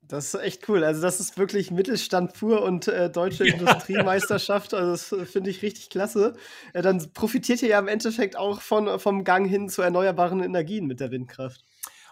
Das 0.07 0.33
ist 0.33 0.41
echt 0.41 0.69
cool. 0.69 0.83
Also, 0.83 1.01
das 1.01 1.19
ist 1.19 1.37
wirklich 1.37 1.71
Mittelstand 1.71 2.33
pur 2.33 2.61
und 2.61 2.87
äh, 2.87 3.09
deutsche 3.09 3.47
ja. 3.47 3.55
Industriemeisterschaft. 3.55 4.73
Also, 4.73 4.91
das 4.91 5.29
finde 5.31 5.49
ich 5.49 5.61
richtig 5.63 5.89
klasse. 5.89 6.33
Äh, 6.73 6.81
dann 6.81 7.11
profitiert 7.13 7.61
ihr 7.63 7.69
ja 7.69 7.79
im 7.79 7.87
Endeffekt 7.87 8.37
auch 8.37 8.61
von, 8.61 8.99
vom 8.99 9.23
Gang 9.23 9.47
hin 9.47 9.67
zu 9.67 9.81
erneuerbaren 9.81 10.43
Energien 10.43 10.85
mit 10.85 10.99
der 10.99 11.11
Windkraft. 11.11 11.65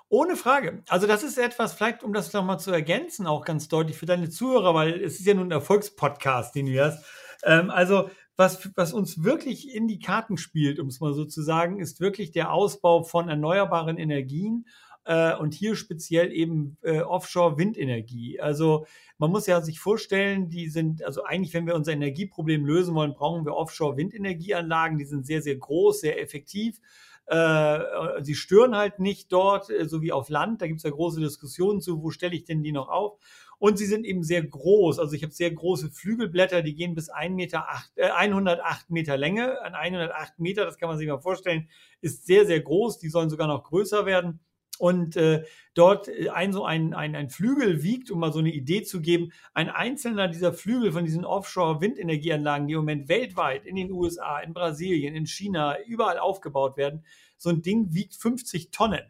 Ohne 0.09 0.35
Frage. 0.35 0.83
Also, 0.87 1.05
das 1.05 1.23
ist 1.23 1.37
etwas, 1.37 1.73
vielleicht 1.73 2.03
um 2.03 2.13
das 2.13 2.33
nochmal 2.33 2.59
zu 2.59 2.71
ergänzen, 2.71 3.27
auch 3.27 3.45
ganz 3.45 3.67
deutlich 3.67 3.97
für 3.97 4.05
deine 4.07 4.29
Zuhörer, 4.29 4.73
weil 4.73 5.01
es 5.01 5.19
ist 5.19 5.27
ja 5.27 5.35
nun 5.35 5.47
ein 5.47 5.51
Erfolgspodcast, 5.51 6.55
den 6.55 6.65
du 6.65 6.83
hast. 6.83 7.05
Ähm, 7.43 7.69
also, 7.69 8.09
was, 8.35 8.69
was 8.75 8.93
uns 8.93 9.23
wirklich 9.23 9.73
in 9.73 9.87
die 9.87 9.99
Karten 9.99 10.37
spielt, 10.37 10.79
um 10.79 10.87
es 10.87 10.99
mal 10.99 11.13
so 11.13 11.25
zu 11.25 11.41
sagen, 11.41 11.79
ist 11.79 11.99
wirklich 11.99 12.31
der 12.31 12.51
Ausbau 12.51 13.03
von 13.03 13.29
erneuerbaren 13.29 13.97
Energien 13.97 14.65
äh, 15.05 15.35
und 15.35 15.53
hier 15.53 15.75
speziell 15.75 16.31
eben 16.31 16.77
äh, 16.81 17.01
Offshore-Windenergie. 17.01 18.39
Also 18.39 18.85
man 19.17 19.31
muss 19.31 19.47
ja 19.47 19.61
sich 19.61 19.79
vorstellen, 19.79 20.49
die 20.49 20.69
sind, 20.69 21.03
also 21.03 21.23
eigentlich, 21.23 21.53
wenn 21.53 21.67
wir 21.67 21.75
unser 21.75 21.93
Energieproblem 21.93 22.65
lösen 22.65 22.95
wollen, 22.95 23.13
brauchen 23.13 23.45
wir 23.45 23.55
Offshore-Windenergieanlagen. 23.55 24.97
Die 24.97 25.05
sind 25.05 25.25
sehr, 25.25 25.41
sehr 25.41 25.55
groß, 25.55 26.01
sehr 26.01 26.21
effektiv. 26.21 26.79
Äh, 27.25 27.79
sie 28.21 28.35
stören 28.35 28.75
halt 28.75 28.99
nicht 28.99 29.31
dort, 29.31 29.69
äh, 29.69 29.87
so 29.87 30.01
wie 30.01 30.11
auf 30.11 30.29
Land. 30.29 30.61
Da 30.61 30.67
gibt 30.67 30.79
es 30.79 30.83
ja 30.83 30.89
große 30.89 31.21
Diskussionen 31.21 31.81
zu, 31.81 32.01
wo 32.01 32.09
stelle 32.09 32.35
ich 32.35 32.43
denn 32.43 32.63
die 32.63 32.73
noch 32.73 32.89
auf? 32.89 33.17
Und 33.63 33.77
sie 33.77 33.85
sind 33.85 34.05
eben 34.05 34.23
sehr 34.23 34.43
groß. 34.43 34.99
Also 34.99 35.13
ich 35.13 35.23
habe 35.23 35.31
sehr 35.31 35.49
große 35.49 35.89
Flügelblätter, 35.89 36.63
die 36.63 36.75
gehen 36.75 36.95
bis 36.95 37.07
1 37.07 37.33
Meter 37.33 37.69
acht, 37.69 37.93
äh, 37.95 38.09
108 38.09 38.89
Meter 38.89 39.15
Länge. 39.15 39.61
An 39.61 39.73
108 39.73 40.37
Meter, 40.37 40.65
das 40.65 40.77
kann 40.77 40.89
man 40.89 40.97
sich 40.97 41.07
mal 41.07 41.21
vorstellen, 41.21 41.69
ist 42.01 42.25
sehr, 42.25 42.45
sehr 42.45 42.59
groß. 42.59 42.99
Die 42.99 43.07
sollen 43.07 43.29
sogar 43.29 43.47
noch 43.47 43.63
größer 43.63 44.05
werden. 44.05 44.41
Und 44.79 45.15
äh, 45.15 45.45
dort 45.75 46.09
äh, 46.09 46.27
ein 46.27 46.51
so 46.51 46.65
ein, 46.65 46.93
ein, 46.93 47.15
ein 47.15 47.29
Flügel 47.29 47.83
wiegt, 47.83 48.11
um 48.11 48.19
mal 48.19 48.33
so 48.33 48.39
eine 48.39 48.51
Idee 48.51 48.83
zu 48.83 48.99
geben, 48.99 49.31
ein 49.53 49.69
einzelner 49.69 50.27
dieser 50.27 50.51
Flügel 50.51 50.91
von 50.91 51.05
diesen 51.05 51.23
Offshore-Windenergieanlagen, 51.23 52.67
die 52.67 52.73
im 52.73 52.79
Moment 52.79 53.07
weltweit 53.07 53.65
in 53.65 53.77
den 53.77 53.93
USA, 53.93 54.39
in 54.39 54.53
Brasilien, 54.53 55.15
in 55.15 55.25
China, 55.25 55.77
überall 55.87 56.19
aufgebaut 56.19 56.75
werden, 56.75 57.05
so 57.37 57.49
ein 57.49 57.61
Ding 57.61 57.93
wiegt 57.93 58.15
50 58.15 58.71
Tonnen. 58.71 59.03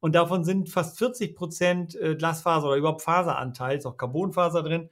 Und 0.00 0.14
davon 0.14 0.44
sind 0.44 0.68
fast 0.68 0.98
40 0.98 1.34
Prozent 1.34 1.94
äh, 1.96 2.14
Glasfaser 2.14 2.68
oder 2.68 2.76
überhaupt 2.76 3.02
Faseranteil, 3.02 3.78
ist 3.78 3.86
auch 3.86 3.96
Carbonfaser 3.96 4.62
drin. 4.62 4.90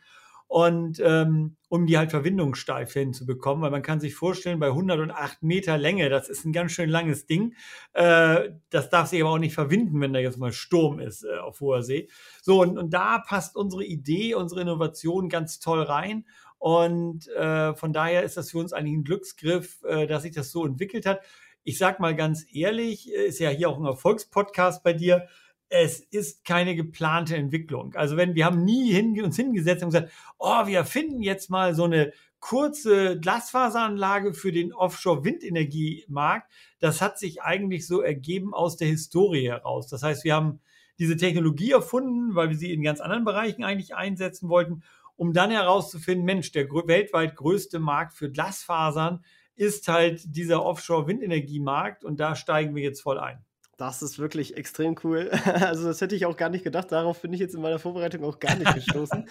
und 0.48 1.00
ähm, 1.00 1.56
um 1.68 1.86
die 1.86 1.98
halt 1.98 2.10
verwindungssteif 2.12 2.92
hinzubekommen, 2.92 3.62
weil 3.62 3.72
man 3.72 3.82
kann 3.82 3.98
sich 3.98 4.14
vorstellen, 4.14 4.60
bei 4.60 4.68
108 4.68 5.42
Meter 5.42 5.76
Länge, 5.76 6.08
das 6.08 6.28
ist 6.28 6.44
ein 6.44 6.52
ganz 6.52 6.70
schön 6.72 6.88
langes 6.88 7.26
Ding, 7.26 7.54
äh, 7.94 8.50
das 8.70 8.88
darf 8.90 9.08
sich 9.08 9.20
aber 9.20 9.30
auch 9.32 9.38
nicht 9.38 9.54
verwinden, 9.54 10.00
wenn 10.00 10.12
da 10.12 10.20
jetzt 10.20 10.38
mal 10.38 10.52
Sturm 10.52 11.00
ist 11.00 11.24
äh, 11.24 11.38
auf 11.38 11.60
hoher 11.60 11.82
See. 11.82 12.08
So, 12.42 12.62
und, 12.62 12.78
und 12.78 12.90
da 12.94 13.18
passt 13.18 13.56
unsere 13.56 13.84
Idee, 13.84 14.34
unsere 14.34 14.60
Innovation 14.60 15.28
ganz 15.28 15.58
toll 15.58 15.82
rein 15.82 16.24
und 16.58 17.28
äh, 17.28 17.74
von 17.74 17.92
daher 17.92 18.22
ist 18.22 18.36
das 18.36 18.50
für 18.50 18.58
uns 18.58 18.72
eigentlich 18.72 18.94
ein 18.94 19.04
Glücksgriff, 19.04 19.82
äh, 19.84 20.06
dass 20.06 20.22
sich 20.22 20.32
das 20.32 20.50
so 20.50 20.64
entwickelt 20.64 21.06
hat. 21.06 21.20
Ich 21.66 21.78
sag 21.78 22.00
mal 22.00 22.16
ganz 22.16 22.46
ehrlich, 22.52 23.12
äh, 23.14 23.26
ist 23.26 23.40
ja 23.40 23.50
hier 23.50 23.68
auch 23.68 23.78
ein 23.78 23.84
Erfolgspodcast 23.84 24.82
bei 24.82 24.94
dir 24.94 25.28
es 25.68 26.00
ist 26.00 26.44
keine 26.44 26.76
geplante 26.76 27.36
Entwicklung. 27.36 27.94
Also 27.94 28.16
wenn 28.16 28.34
wir 28.34 28.44
haben 28.44 28.64
nie 28.64 28.92
hin, 28.92 29.20
uns 29.22 29.36
hingesetzt 29.36 29.82
und 29.82 29.90
gesagt, 29.90 30.12
oh, 30.38 30.66
wir 30.66 30.84
finden 30.84 31.22
jetzt 31.22 31.50
mal 31.50 31.74
so 31.74 31.84
eine 31.84 32.12
kurze 32.38 33.18
Glasfaseranlage 33.18 34.34
für 34.34 34.52
den 34.52 34.72
Offshore-Windenergiemarkt. 34.72 36.50
Das 36.78 37.00
hat 37.00 37.18
sich 37.18 37.42
eigentlich 37.42 37.86
so 37.86 38.00
ergeben 38.00 38.54
aus 38.54 38.76
der 38.76 38.88
Historie 38.88 39.48
heraus. 39.48 39.88
Das 39.88 40.02
heißt, 40.02 40.22
wir 40.24 40.34
haben 40.34 40.60
diese 40.98 41.16
Technologie 41.16 41.72
erfunden, 41.72 42.34
weil 42.34 42.50
wir 42.50 42.56
sie 42.56 42.72
in 42.72 42.82
ganz 42.82 43.00
anderen 43.00 43.24
Bereichen 43.24 43.64
eigentlich 43.64 43.96
einsetzen 43.96 44.48
wollten, 44.48 44.82
um 45.16 45.32
dann 45.32 45.50
herauszufinden, 45.50 46.24
Mensch, 46.24 46.52
der 46.52 46.68
weltweit 46.68 47.34
größte 47.34 47.80
Markt 47.80 48.14
für 48.14 48.30
Glasfasern 48.30 49.24
ist 49.56 49.88
halt 49.88 50.22
dieser 50.24 50.64
Offshore-Windenergiemarkt 50.64 52.04
und 52.04 52.20
da 52.20 52.36
steigen 52.36 52.74
wir 52.74 52.82
jetzt 52.82 53.02
voll 53.02 53.18
ein. 53.18 53.44
Das 53.78 54.00
ist 54.00 54.18
wirklich 54.18 54.56
extrem 54.56 54.96
cool. 55.04 55.30
Also, 55.44 55.86
das 55.86 56.00
hätte 56.00 56.16
ich 56.16 56.24
auch 56.24 56.36
gar 56.36 56.48
nicht 56.48 56.64
gedacht. 56.64 56.92
Darauf 56.92 57.20
bin 57.20 57.32
ich 57.32 57.40
jetzt 57.40 57.54
in 57.54 57.60
meiner 57.60 57.78
Vorbereitung 57.78 58.24
auch 58.24 58.38
gar 58.38 58.56
nicht 58.56 58.72
gestoßen. 58.74 59.28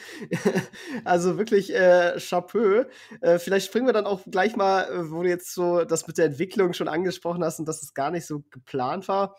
also 1.04 1.38
wirklich 1.38 1.74
äh, 1.74 2.18
Chapeau. 2.20 2.86
Äh, 3.22 3.40
vielleicht 3.40 3.68
springen 3.68 3.88
wir 3.88 3.94
dann 3.94 4.06
auch 4.06 4.22
gleich 4.30 4.56
mal, 4.56 4.84
äh, 4.84 5.12
wo 5.12 5.24
du 5.24 5.30
jetzt 5.30 5.54
so 5.54 5.84
das 5.84 6.06
mit 6.08 6.18
der 6.18 6.26
Entwicklung 6.26 6.74
schon 6.74 6.88
angesprochen 6.88 7.44
hast 7.44 7.60
und 7.60 7.68
dass 7.68 7.82
es 7.82 7.94
gar 7.94 8.12
nicht 8.12 8.28
so 8.28 8.44
geplant 8.52 9.08
war. 9.08 9.36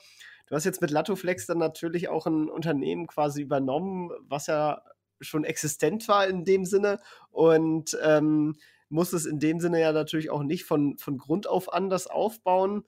Du 0.49 0.55
hast 0.55 0.64
jetzt 0.64 0.81
mit 0.81 0.90
Latoflex 0.90 1.47
dann 1.47 1.59
natürlich 1.59 2.09
auch 2.09 2.26
ein 2.26 2.49
Unternehmen 2.49 3.07
quasi 3.07 3.43
übernommen, 3.43 4.11
was 4.23 4.47
ja 4.47 4.83
schon 5.21 5.45
existent 5.45 6.07
war 6.09 6.26
in 6.26 6.45
dem 6.45 6.64
Sinne 6.64 6.99
und 7.31 7.97
ähm, 8.02 8.57
muss 8.88 9.12
es 9.12 9.26
in 9.26 9.38
dem 9.38 9.61
Sinne 9.61 9.81
ja 9.81 9.93
natürlich 9.93 10.31
auch 10.31 10.43
nicht 10.43 10.64
von, 10.64 10.97
von 10.99 11.19
Grund 11.19 11.49
auf 11.49 11.73
anders 11.73 12.07
aufbauen. 12.07 12.85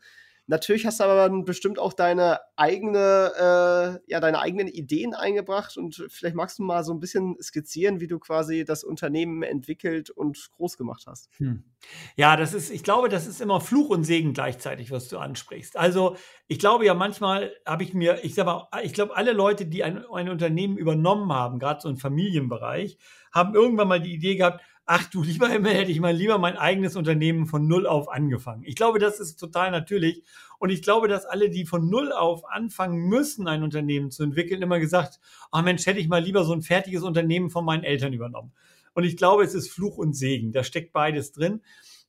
Natürlich 0.51 0.87
hast 0.87 0.99
du 0.99 1.05
aber 1.05 1.29
dann 1.29 1.45
bestimmt 1.45 1.79
auch 1.79 1.93
deine 1.93 2.41
eigene, 2.57 3.33
äh, 3.37 4.11
ja, 4.11 4.19
deine 4.19 4.41
eigenen 4.41 4.67
Ideen 4.67 5.13
eingebracht 5.13 5.77
und 5.77 6.07
vielleicht 6.09 6.35
magst 6.35 6.59
du 6.59 6.63
mal 6.63 6.83
so 6.85 6.95
ein 6.95 7.01
bisschen 7.01 7.37
skizzieren, 7.39 8.01
wie 8.01 8.07
du 8.07 8.19
quasi 8.19 8.65
das 8.65 8.83
Unternehmen 8.83 9.43
entwickelt 9.43 10.09
und 10.09 10.51
groß 10.53 10.79
gemacht 10.79 11.05
hast. 11.07 11.29
Hm. 11.37 11.65
Ja, 12.17 12.35
das 12.37 12.55
ist, 12.55 12.71
ich 12.71 12.83
glaube, 12.83 13.11
das 13.11 13.27
ist 13.27 13.43
immer 13.43 13.61
Fluch 13.61 13.91
und 13.91 14.05
Segen 14.05 14.33
gleichzeitig, 14.33 14.91
was 14.91 15.09
du 15.09 15.19
ansprichst. 15.19 15.77
Also, 15.77 16.17
ich 16.47 16.59
glaube 16.59 16.87
ja 16.87 16.95
manchmal 16.95 17.53
habe 17.67 17.83
ich 17.83 17.93
mir, 17.93 18.25
ich 18.25 18.35
sag 18.35 18.47
mal, 18.47 18.69
ich 18.83 18.95
glaube, 18.95 19.15
alle 19.15 19.33
Leute, 19.33 19.67
die 19.67 19.85
ein, 19.85 20.03
ein 20.07 20.31
Unternehmen 20.31 20.79
übernommen 20.79 21.31
haben, 21.31 21.59
gerade 21.59 21.83
so 21.83 21.91
im 21.91 21.99
Familienbereich, 21.99 22.97
haben 23.33 23.55
irgendwann 23.55 23.89
mal 23.89 24.01
die 24.01 24.15
Idee 24.15 24.37
gehabt, 24.37 24.63
ach 24.89 25.05
du 25.11 25.23
lieber 25.23 25.49
Himmel, 25.49 25.75
hätte 25.75 25.91
ich 25.91 26.01
mal 26.01 26.15
lieber 26.15 26.39
mein 26.39 26.57
eigenes 26.57 26.97
Unternehmen 26.97 27.47
von 27.47 27.69
null 27.69 27.87
auf 27.87 28.11
angefangen. 28.11 28.63
Ich 28.65 28.75
glaube, 28.75 28.99
das 28.99 29.21
ist 29.21 29.37
total 29.37 29.71
natürlich. 29.71 30.25
Und 30.59 30.71
ich 30.71 30.81
glaube, 30.81 31.09
dass 31.09 31.27
alle, 31.27 31.51
die 31.51 31.67
von 31.67 31.91
null 31.91 32.11
auf 32.11 32.49
anfangen 32.51 33.07
müssen, 33.07 33.47
ein 33.49 33.63
Unternehmen 33.63 34.11
zu 34.11 34.23
entwickeln, 34.23 34.63
immer 34.63 34.81
gesagt, 34.81 35.21
ach 35.53 35.63
Mensch, 35.63 35.85
hätte 35.85 36.01
ich 36.01 36.09
mal 36.09 36.23
lieber 36.23 36.43
so 36.45 36.55
ein 36.55 36.63
fertiges 36.63 37.03
Unternehmen 37.03 37.51
von 37.51 37.67
meinen 37.67 37.85
Eltern 37.85 38.15
übernommen. 38.15 38.53
Und 38.95 39.05
ich 39.05 39.19
glaube, 39.19 39.45
es 39.45 39.55
ist 39.55 39.71
Fluch 39.71 39.99
und 39.99 40.15
Segen. 40.15 40.53
Da 40.53 40.65
steckt 40.65 40.95
beides 40.95 41.33
drin. 41.33 41.61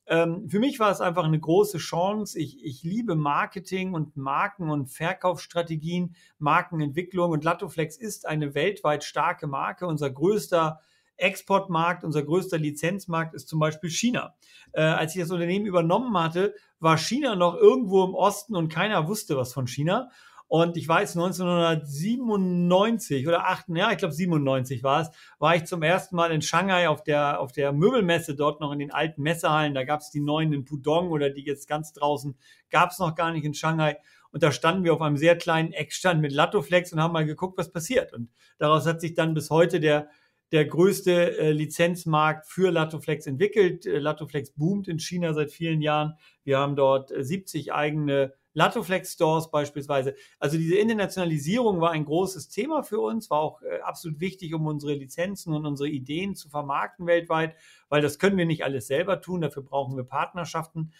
Ähm, 0.06 0.48
für 0.48 0.58
mich 0.58 0.80
war 0.80 0.90
es 0.90 1.02
einfach 1.02 1.24
eine 1.24 1.38
große 1.38 1.76
Chance. 1.76 2.38
Ich, 2.38 2.64
ich 2.64 2.82
liebe 2.82 3.14
Marketing 3.14 3.92
und 3.92 4.16
Marken 4.16 4.70
und 4.70 4.86
Verkaufsstrategien, 4.86 6.16
Markenentwicklung 6.38 7.30
und 7.30 7.44
Latoflex 7.44 7.98
ist 7.98 8.26
eine 8.26 8.54
weltweit 8.54 9.04
starke 9.04 9.46
Marke. 9.46 9.86
Unser 9.86 10.08
größter 10.08 10.80
Exportmarkt, 11.20 12.04
unser 12.04 12.22
größter 12.22 12.58
Lizenzmarkt 12.58 13.34
ist 13.34 13.48
zum 13.48 13.60
Beispiel 13.60 13.90
China. 13.90 14.34
Äh, 14.72 14.82
als 14.82 15.14
ich 15.14 15.20
das 15.20 15.30
Unternehmen 15.30 15.66
übernommen 15.66 16.16
hatte, 16.18 16.54
war 16.78 16.98
China 16.98 17.36
noch 17.36 17.56
irgendwo 17.56 18.04
im 18.04 18.14
Osten 18.14 18.56
und 18.56 18.68
keiner 18.68 19.08
wusste 19.08 19.36
was 19.36 19.52
von 19.52 19.66
China. 19.66 20.10
Und 20.50 20.76
ich 20.76 20.86
weiß, 20.88 21.16
1997 21.16 23.28
oder 23.28 23.46
8, 23.46 23.66
ja, 23.68 23.92
ich 23.92 23.98
glaube 23.98 24.12
97 24.12 24.82
war 24.82 25.02
es, 25.02 25.10
war 25.38 25.54
ich 25.54 25.64
zum 25.64 25.84
ersten 25.84 26.16
Mal 26.16 26.32
in 26.32 26.42
Shanghai 26.42 26.88
auf 26.88 27.04
der, 27.04 27.38
auf 27.38 27.52
der 27.52 27.72
Möbelmesse, 27.72 28.34
dort 28.34 28.60
noch 28.60 28.72
in 28.72 28.80
den 28.80 28.90
alten 28.90 29.22
Messehallen. 29.22 29.74
Da 29.74 29.84
gab 29.84 30.00
es 30.00 30.10
die 30.10 30.18
neuen 30.18 30.52
in 30.52 30.64
Pudong 30.64 31.12
oder 31.12 31.30
die 31.30 31.44
jetzt 31.44 31.68
ganz 31.68 31.92
draußen, 31.92 32.36
gab 32.68 32.90
es 32.90 32.98
noch 32.98 33.14
gar 33.14 33.30
nicht 33.30 33.44
in 33.44 33.54
Shanghai. 33.54 33.98
Und 34.32 34.42
da 34.42 34.50
standen 34.50 34.82
wir 34.82 34.92
auf 34.92 35.02
einem 35.02 35.16
sehr 35.16 35.38
kleinen 35.38 35.72
Eckstand 35.72 36.20
mit 36.20 36.32
Latoflex 36.32 36.92
und 36.92 37.00
haben 37.00 37.12
mal 37.12 37.26
geguckt, 37.26 37.56
was 37.56 37.70
passiert. 37.70 38.12
Und 38.12 38.28
daraus 38.58 38.86
hat 38.86 39.00
sich 39.00 39.14
dann 39.14 39.34
bis 39.34 39.50
heute 39.50 39.78
der 39.78 40.08
der 40.52 40.64
größte 40.64 41.38
äh, 41.38 41.52
Lizenzmarkt 41.52 42.46
für 42.46 42.70
Latoflex 42.70 43.26
entwickelt. 43.26 43.86
Äh, 43.86 43.98
Latoflex 43.98 44.50
boomt 44.50 44.88
in 44.88 44.98
China 44.98 45.32
seit 45.34 45.52
vielen 45.52 45.80
Jahren. 45.80 46.14
Wir 46.44 46.58
haben 46.58 46.76
dort 46.76 47.12
äh, 47.12 47.22
70 47.24 47.72
eigene 47.72 48.34
Latoflex-Stores 48.52 49.50
beispielsweise. 49.50 50.14
Also 50.40 50.58
diese 50.58 50.76
Internationalisierung 50.76 51.80
war 51.80 51.92
ein 51.92 52.04
großes 52.04 52.48
Thema 52.48 52.82
für 52.82 53.00
uns, 53.00 53.30
war 53.30 53.38
auch 53.38 53.62
äh, 53.62 53.80
absolut 53.80 54.18
wichtig, 54.20 54.54
um 54.54 54.66
unsere 54.66 54.94
Lizenzen 54.94 55.54
und 55.54 55.66
unsere 55.66 55.88
Ideen 55.88 56.34
zu 56.34 56.48
vermarkten 56.48 57.06
weltweit, 57.06 57.54
weil 57.88 58.02
das 58.02 58.18
können 58.18 58.36
wir 58.36 58.46
nicht 58.46 58.64
alles 58.64 58.88
selber 58.88 59.20
tun, 59.20 59.40
dafür 59.40 59.62
brauchen 59.62 59.96
wir 59.96 60.04
Partnerschaften. 60.04 60.92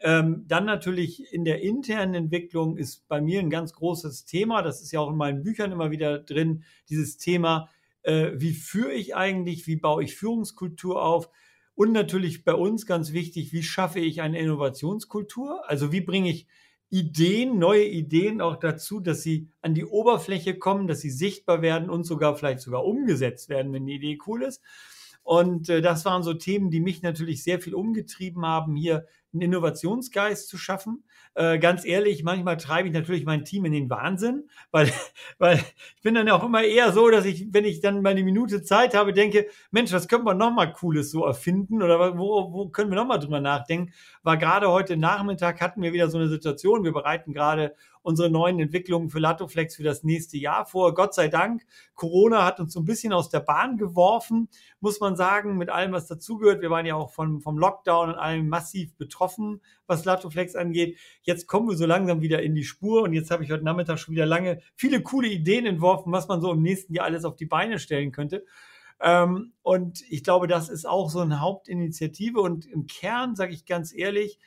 Ähm, 0.00 0.44
dann 0.46 0.64
natürlich 0.64 1.32
in 1.32 1.44
der 1.44 1.60
internen 1.62 2.14
Entwicklung 2.14 2.76
ist 2.76 3.06
bei 3.08 3.20
mir 3.20 3.40
ein 3.40 3.50
ganz 3.50 3.72
großes 3.72 4.24
Thema, 4.24 4.62
das 4.62 4.80
ist 4.80 4.92
ja 4.92 5.00
auch 5.00 5.10
in 5.10 5.16
meinen 5.16 5.42
Büchern 5.42 5.72
immer 5.72 5.90
wieder 5.90 6.18
drin, 6.18 6.64
dieses 6.88 7.16
Thema, 7.16 7.68
äh, 8.02 8.32
wie 8.34 8.52
führe 8.52 8.92
ich 8.92 9.16
eigentlich, 9.16 9.66
wie 9.66 9.76
baue 9.76 10.04
ich 10.04 10.16
Führungskultur 10.16 11.02
auf 11.02 11.30
und 11.74 11.92
natürlich 11.92 12.44
bei 12.44 12.54
uns 12.54 12.86
ganz 12.86 13.12
wichtig, 13.12 13.52
wie 13.52 13.62
schaffe 13.62 14.00
ich 14.00 14.20
eine 14.20 14.40
Innovationskultur, 14.40 15.68
also 15.70 15.92
wie 15.92 16.00
bringe 16.00 16.28
ich 16.30 16.48
Ideen, 16.90 17.58
neue 17.58 17.84
Ideen 17.84 18.40
auch 18.40 18.56
dazu, 18.56 18.98
dass 18.98 19.22
sie 19.22 19.50
an 19.60 19.74
die 19.74 19.84
Oberfläche 19.84 20.58
kommen, 20.58 20.88
dass 20.88 21.00
sie 21.00 21.10
sichtbar 21.10 21.62
werden 21.62 21.90
und 21.90 22.04
sogar 22.04 22.34
vielleicht 22.34 22.60
sogar 22.60 22.84
umgesetzt 22.84 23.48
werden, 23.48 23.72
wenn 23.72 23.86
die 23.86 23.94
Idee 23.94 24.18
cool 24.26 24.42
ist. 24.42 24.62
Und 25.22 25.68
äh, 25.68 25.82
das 25.82 26.04
waren 26.04 26.22
so 26.22 26.34
Themen, 26.34 26.70
die 26.70 26.80
mich 26.80 27.02
natürlich 27.02 27.44
sehr 27.44 27.60
viel 27.60 27.74
umgetrieben 27.74 28.46
haben, 28.46 28.74
hier 28.74 29.06
einen 29.32 29.42
Innovationsgeist 29.42 30.48
zu 30.48 30.56
schaffen. 30.56 31.04
Äh, 31.34 31.58
ganz 31.58 31.84
ehrlich, 31.84 32.24
manchmal 32.24 32.56
treibe 32.56 32.88
ich 32.88 32.94
natürlich 32.94 33.24
mein 33.24 33.44
Team 33.44 33.64
in 33.64 33.72
den 33.72 33.90
Wahnsinn, 33.90 34.48
weil, 34.70 34.90
weil 35.38 35.58
ich 35.96 36.02
bin 36.02 36.14
dann 36.14 36.28
auch 36.30 36.44
immer 36.44 36.62
eher 36.62 36.92
so, 36.92 37.08
dass 37.10 37.24
ich, 37.24 37.52
wenn 37.52 37.64
ich 37.64 37.80
dann 37.80 38.02
mal 38.02 38.10
eine 38.10 38.24
Minute 38.24 38.62
Zeit 38.62 38.94
habe, 38.94 39.12
denke, 39.12 39.46
Mensch, 39.70 39.92
was 39.92 40.08
können 40.08 40.24
wir 40.24 40.34
nochmal 40.34 40.72
Cooles 40.72 41.10
so 41.10 41.24
erfinden 41.24 41.82
oder 41.82 42.18
wo, 42.18 42.52
wo 42.52 42.68
können 42.70 42.90
wir 42.90 42.96
nochmal 42.96 43.20
drüber 43.20 43.40
nachdenken? 43.40 43.92
War 44.22 44.36
gerade 44.36 44.70
heute 44.70 44.96
Nachmittag 44.96 45.60
hatten 45.60 45.82
wir 45.82 45.92
wieder 45.92 46.08
so 46.08 46.18
eine 46.18 46.28
Situation, 46.28 46.84
wir 46.84 46.92
bereiten 46.92 47.32
gerade 47.32 47.74
unsere 48.02 48.30
neuen 48.30 48.58
Entwicklungen 48.58 49.10
für 49.10 49.18
Latoflex 49.18 49.76
für 49.76 49.82
das 49.82 50.02
nächste 50.02 50.38
Jahr 50.38 50.64
vor. 50.64 50.94
Gott 50.94 51.14
sei 51.14 51.28
Dank, 51.28 51.66
Corona 51.94 52.44
hat 52.44 52.58
uns 52.58 52.72
so 52.72 52.80
ein 52.80 52.86
bisschen 52.86 53.12
aus 53.12 53.28
der 53.28 53.40
Bahn 53.40 53.76
geworfen, 53.76 54.48
muss 54.80 54.98
man 55.00 55.14
sagen, 55.14 55.58
mit 55.58 55.68
allem, 55.68 55.92
was 55.92 56.06
dazugehört. 56.06 56.62
Wir 56.62 56.70
waren 56.70 56.86
ja 56.86 56.94
auch 56.94 57.10
vom, 57.12 57.42
vom 57.42 57.58
Lockdown 57.58 58.10
und 58.10 58.14
allem 58.14 58.48
massiv 58.48 58.96
betroffen, 58.96 59.17
was 59.86 60.04
Latoflex 60.04 60.54
angeht. 60.54 60.98
Jetzt 61.22 61.46
kommen 61.46 61.68
wir 61.68 61.76
so 61.76 61.86
langsam 61.86 62.20
wieder 62.20 62.42
in 62.42 62.54
die 62.54 62.64
Spur 62.64 63.02
und 63.02 63.12
jetzt 63.12 63.30
habe 63.30 63.44
ich 63.44 63.50
heute 63.50 63.64
Nachmittag 63.64 63.98
schon 63.98 64.14
wieder 64.14 64.26
lange 64.26 64.60
viele 64.74 65.02
coole 65.02 65.28
Ideen 65.28 65.66
entworfen, 65.66 66.12
was 66.12 66.28
man 66.28 66.40
so 66.40 66.52
im 66.52 66.62
nächsten 66.62 66.94
Jahr 66.94 67.06
alles 67.06 67.24
auf 67.24 67.36
die 67.36 67.46
Beine 67.46 67.78
stellen 67.78 68.12
könnte. 68.12 68.44
Ähm, 69.00 69.52
und 69.62 70.02
ich 70.10 70.24
glaube, 70.24 70.48
das 70.48 70.68
ist 70.68 70.86
auch 70.86 71.10
so 71.10 71.20
eine 71.20 71.40
Hauptinitiative 71.40 72.40
und 72.40 72.66
im 72.66 72.86
Kern, 72.86 73.36
sage 73.36 73.52
ich 73.52 73.64
ganz 73.64 73.94
ehrlich, 73.94 74.38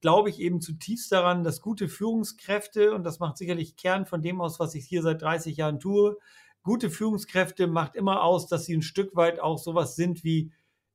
glaube 0.00 0.28
ich 0.28 0.40
eben 0.40 0.60
zutiefst 0.60 1.10
daran, 1.12 1.44
dass 1.44 1.62
gute 1.62 1.88
Führungskräfte, 1.88 2.94
und 2.94 3.04
das 3.04 3.20
macht 3.20 3.38
sicherlich 3.38 3.76
Kern 3.76 4.04
von 4.04 4.20
dem 4.20 4.40
aus, 4.40 4.60
was 4.60 4.74
ich 4.74 4.84
hier 4.84 5.02
seit 5.02 5.22
30 5.22 5.56
Jahren 5.56 5.80
tue, 5.80 6.18
gute 6.62 6.90
Führungskräfte 6.90 7.66
macht 7.68 7.94
immer 7.94 8.22
aus, 8.22 8.48
dass 8.48 8.64
sie 8.64 8.76
ein 8.76 8.82
Stück 8.82 9.14
weit 9.16 9.38
auch 9.40 9.58
sowas 9.58 9.96
sind 9.96 10.24
wie, 10.24 10.52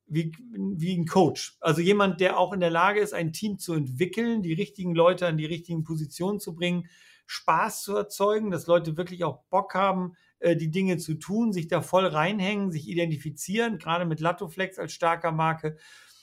wie, 0.10 0.32
wie 0.52 0.98
ein 0.98 1.06
Coach. 1.06 1.58
Also 1.60 1.82
jemand, 1.82 2.20
der 2.20 2.38
auch 2.38 2.54
in 2.54 2.60
der 2.60 2.70
Lage 2.70 3.00
ist, 3.00 3.14
ein 3.14 3.34
Team 3.34 3.60
zu 3.60 3.74
entwickeln, 3.74 4.42
die 4.42 4.54
richtigen 4.54 4.96
Leute 4.96 5.28
an 5.28 5.38
die 5.38 5.46
richtigen 5.46 5.84
Positionen 5.84 6.40
zu 6.40 6.56
bringen, 6.56 6.88
Spaß 7.28 7.84
zu 7.84 7.96
erzeugen, 7.96 8.52
dass 8.52 8.68
Leute 8.68 8.98
wirklich 8.98 9.24
auch 9.24 9.44
Bock 9.50 9.76
haben, 9.76 10.14
äh, 10.40 10.56
die 10.56 10.72
Dinge 10.72 10.98
zu 10.98 11.14
tun, 11.16 11.54
sich 11.54 11.68
da 11.68 11.82
voll 11.82 12.06
reinhängen, 12.06 12.72
sich 12.72 12.88
identifizieren, 12.88 13.78
gerade 13.78 14.06
mit 14.06 14.20
Latoflex 14.20 14.80
als 14.80 14.94
starker 14.94 15.32
Marke 15.32 15.78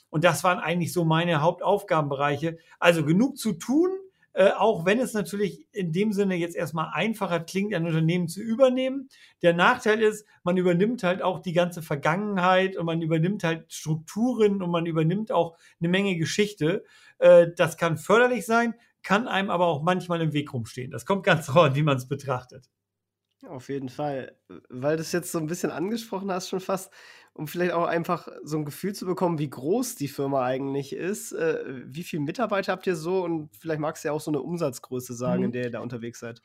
und 0.09 0.23
das 0.23 0.43
waren 0.43 0.59
eigentlich 0.59 0.93
so 0.93 1.03
meine 1.03 1.41
Hauptaufgabenbereiche. 1.41 2.57
Also 2.79 3.03
genug 3.05 3.37
zu 3.37 3.53
tun, 3.53 3.89
äh, 4.37 4.51
auch 4.51 4.85
wenn 4.85 4.99
es 4.99 5.13
natürlich 5.13 5.65
in 5.71 5.91
dem 5.91 6.13
Sinne 6.13 6.35
jetzt 6.35 6.55
erstmal 6.55 6.91
einfacher 6.93 7.39
klingt, 7.39 7.73
ein 7.73 7.87
Unternehmen 7.87 8.27
zu 8.27 8.39
übernehmen. 8.39 9.09
Der 9.41 9.53
Nachteil 9.53 9.99
ist, 9.99 10.27
man 10.43 10.57
übernimmt 10.57 11.01
halt 11.01 11.23
auch 11.23 11.39
die 11.39 11.53
ganze 11.53 11.81
Vergangenheit 11.81 12.77
und 12.77 12.85
man 12.85 13.01
übernimmt 13.01 13.43
halt 13.43 13.73
Strukturen 13.73 14.61
und 14.61 14.69
man 14.69 14.85
übernimmt 14.85 15.31
auch 15.31 15.57
eine 15.79 15.89
Menge 15.89 16.17
Geschichte. 16.17 16.83
Äh, 17.17 17.47
das 17.57 17.77
kann 17.77 17.97
förderlich 17.97 18.45
sein, 18.45 18.75
kann 19.01 19.27
einem 19.27 19.49
aber 19.49 19.65
auch 19.65 19.81
manchmal 19.81 20.21
im 20.21 20.33
Weg 20.33 20.53
rumstehen. 20.53 20.91
Das 20.91 21.07
kommt 21.07 21.23
ganz 21.23 21.45
drauf 21.47 21.63
an, 21.63 21.75
wie 21.75 21.81
man 21.81 21.97
es 21.97 22.07
betrachtet. 22.07 22.69
Auf 23.49 23.69
jeden 23.69 23.89
Fall. 23.89 24.35
Weil 24.69 24.97
du 24.97 25.01
es 25.01 25.11
jetzt 25.11 25.31
so 25.31 25.39
ein 25.39 25.47
bisschen 25.47 25.71
angesprochen 25.71 26.31
hast, 26.31 26.49
schon 26.49 26.59
fast, 26.59 26.91
um 27.33 27.47
vielleicht 27.47 27.73
auch 27.73 27.85
einfach 27.85 28.27
so 28.43 28.57
ein 28.57 28.65
Gefühl 28.65 28.93
zu 28.93 29.05
bekommen, 29.05 29.39
wie 29.39 29.49
groß 29.49 29.95
die 29.95 30.07
Firma 30.07 30.43
eigentlich 30.43 30.93
ist. 30.93 31.31
Äh, 31.33 31.63
wie 31.85 32.03
viele 32.03 32.23
Mitarbeiter 32.23 32.71
habt 32.71 32.87
ihr 32.87 32.95
so? 32.95 33.23
Und 33.23 33.55
vielleicht 33.55 33.79
magst 33.79 34.03
du 34.03 34.09
ja 34.09 34.13
auch 34.13 34.21
so 34.21 34.31
eine 34.31 34.41
Umsatzgröße 34.41 35.13
sagen, 35.13 35.39
mhm. 35.39 35.45
in 35.45 35.51
der 35.51 35.63
ihr 35.65 35.71
da 35.71 35.79
unterwegs 35.79 36.19
seid. 36.19 36.41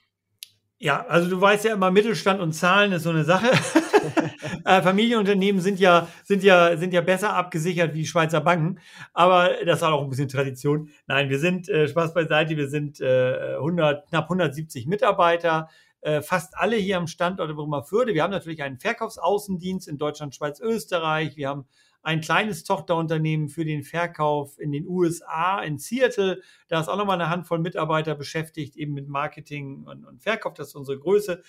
Ja, 0.82 1.06
also 1.06 1.30
du 1.30 1.40
weißt 1.40 1.64
ja 1.64 1.74
immer, 1.74 1.92
Mittelstand 1.92 2.40
und 2.40 2.54
Zahlen 2.54 2.90
ist 2.90 3.04
so 3.04 3.10
eine 3.10 3.22
Sache. 3.22 3.46
äh, 4.64 4.82
Familienunternehmen 4.82 5.60
sind 5.60 5.78
ja, 5.78 6.08
sind, 6.24 6.42
ja, 6.42 6.76
sind 6.76 6.92
ja 6.92 7.00
besser 7.00 7.34
abgesichert 7.34 7.94
wie 7.94 8.04
Schweizer 8.04 8.40
Banken, 8.40 8.80
aber 9.12 9.50
das 9.64 9.80
hat 9.80 9.90
auch 9.90 10.02
ein 10.02 10.10
bisschen 10.10 10.26
Tradition. 10.26 10.88
Nein, 11.06 11.30
wir 11.30 11.38
sind, 11.38 11.68
äh, 11.68 11.86
Spaß 11.86 12.14
beiseite, 12.14 12.56
wir 12.56 12.68
sind 12.68 13.00
äh, 13.00 13.54
100, 13.58 14.08
knapp 14.08 14.24
170 14.24 14.88
Mitarbeiter, 14.88 15.68
äh, 16.02 16.20
fast 16.20 16.56
alle 16.56 16.76
hier 16.76 16.98
am 16.98 17.06
Standort 17.06 17.54
Bremerförde. 17.54 18.12
Wir 18.12 18.22
haben 18.22 18.30
natürlich 18.30 18.62
einen 18.62 18.78
Verkaufsaußendienst 18.78 19.88
in 19.88 19.98
Deutschland, 19.98 20.34
Schweiz, 20.34 20.60
Österreich. 20.60 21.36
Wir 21.36 21.48
haben 21.48 21.66
ein 22.02 22.20
kleines 22.20 22.64
Tochterunternehmen 22.64 23.48
für 23.48 23.64
den 23.64 23.84
Verkauf 23.84 24.58
in 24.58 24.72
den 24.72 24.86
USA, 24.86 25.60
in 25.60 25.78
Seattle. 25.78 26.42
Da 26.68 26.80
ist 26.80 26.88
auch 26.88 26.96
nochmal 26.96 27.20
eine 27.20 27.30
Handvoll 27.30 27.60
Mitarbeiter 27.60 28.16
beschäftigt, 28.16 28.76
eben 28.76 28.92
mit 28.92 29.08
Marketing 29.08 29.84
und, 29.84 30.04
und 30.04 30.22
Verkauf. 30.22 30.54
Das 30.54 30.68
ist 30.68 30.74
unsere 30.74 30.98
Größe. 30.98 31.42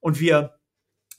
Und 0.00 0.18
wir 0.18 0.54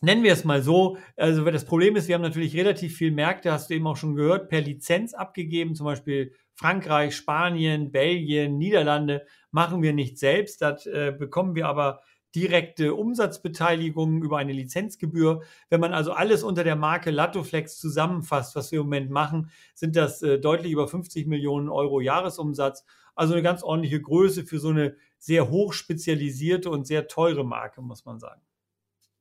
nennen 0.02 0.24
wir 0.24 0.34
es 0.34 0.44
mal 0.44 0.64
so. 0.64 0.98
Also 1.16 1.46
das 1.46 1.66
Problem 1.66 1.96
ist, 1.96 2.08
wir 2.08 2.16
haben 2.16 2.24
natürlich 2.24 2.56
relativ 2.56 2.98
viel 2.98 3.12
Märkte, 3.12 3.52
hast 3.52 3.70
du 3.70 3.76
eben 3.76 3.86
auch 3.86 3.98
schon 3.98 4.16
gehört, 4.16 4.50
per 4.50 4.62
Lizenz 4.62 5.14
abgegeben, 5.14 5.76
zum 5.76 5.86
Beispiel 5.86 6.34
Frankreich, 6.56 7.16
Spanien, 7.16 7.92
Belgien, 7.92 8.58
Niederlande 8.58 9.26
machen 9.52 9.82
wir 9.82 9.94
nicht 9.94 10.18
selbst. 10.18 10.62
Das 10.62 10.86
äh, 10.86 11.14
bekommen 11.18 11.56
wir 11.56 11.68
aber 11.68 12.02
direkte 12.36 12.94
Umsatzbeteiligung 12.96 14.22
über 14.24 14.38
eine 14.38 14.54
Lizenzgebühr. 14.54 15.42
Wenn 15.70 15.82
man 15.82 15.94
also 15.94 16.12
alles 16.14 16.44
unter 16.44 16.64
der 16.64 16.76
Marke 16.76 17.12
Latoflex 17.12 17.78
zusammenfasst, 17.78 18.56
was 18.56 18.72
wir 18.72 18.80
im 18.80 18.86
Moment 18.86 19.12
machen, 19.12 19.52
sind 19.74 19.96
das 19.96 20.22
äh, 20.22 20.40
deutlich 20.40 20.72
über 20.72 20.88
50 20.88 21.28
Millionen 21.28 21.70
Euro 21.70 22.00
Jahresumsatz. 22.00 22.86
Also 23.16 23.34
eine 23.34 23.44
ganz 23.44 23.64
ordentliche 23.64 24.02
Größe 24.02 24.46
für 24.46 24.60
so 24.60 24.70
eine 24.70 24.96
sehr 25.20 25.50
hochspezialisierte 25.50 26.70
und 26.70 26.88
sehr 26.88 27.08
teure 27.08 27.44
Marke, 27.44 27.82
muss 27.82 28.06
man 28.06 28.20
sagen. 28.20 28.42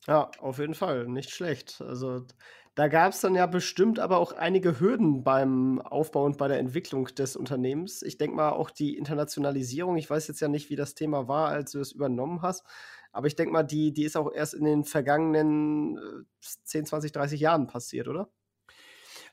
Ja, 0.07 0.31
auf 0.41 0.59
jeden 0.59 0.75
Fall, 0.75 1.07
nicht 1.07 1.31
schlecht. 1.31 1.83
Also 1.87 2.25
da 2.75 2.89
gab 2.89 3.13
es 3.13 3.21
dann 3.21 3.35
ja 3.35 3.47
bestimmt 3.47 3.99
aber 3.99 4.19
auch 4.19 4.33
einige 4.33 4.81
Hürden 4.81 5.25
beim 5.25 5.81
Aufbau 5.83 6.25
und 6.25 6.39
bei 6.39 6.49
der 6.49 6.59
Entwicklung 6.59 7.07
des 7.07 7.37
Unternehmens. 7.37 8.01
Ich 8.03 8.17
denke 8.17 8.37
mal 8.37 8.51
auch 8.53 8.71
die 8.71 8.97
Internationalisierung. 8.97 9.97
Ich 9.97 10.09
weiß 10.09 10.29
jetzt 10.29 10.41
ja 10.41 10.49
nicht, 10.49 10.71
wie 10.71 10.77
das 10.77 10.95
Thema 10.95 11.29
war, 11.29 11.49
als 11.49 11.73
du 11.73 11.81
es 11.81 11.93
übernommen 11.93 12.43
hast. 12.43 12.65
Aber 13.13 13.27
ich 13.27 13.37
denke 13.37 13.53
mal, 13.53 13.63
die, 13.63 13.93
die 13.93 14.05
ist 14.05 14.17
auch 14.17 14.33
erst 14.33 14.55
in 14.55 14.65
den 14.65 14.85
vergangenen 14.85 16.27
10, 16.41 16.87
20, 16.87 17.13
30 17.13 17.41
Jahren 17.41 17.67
passiert, 17.67 18.09
oder? 18.09 18.31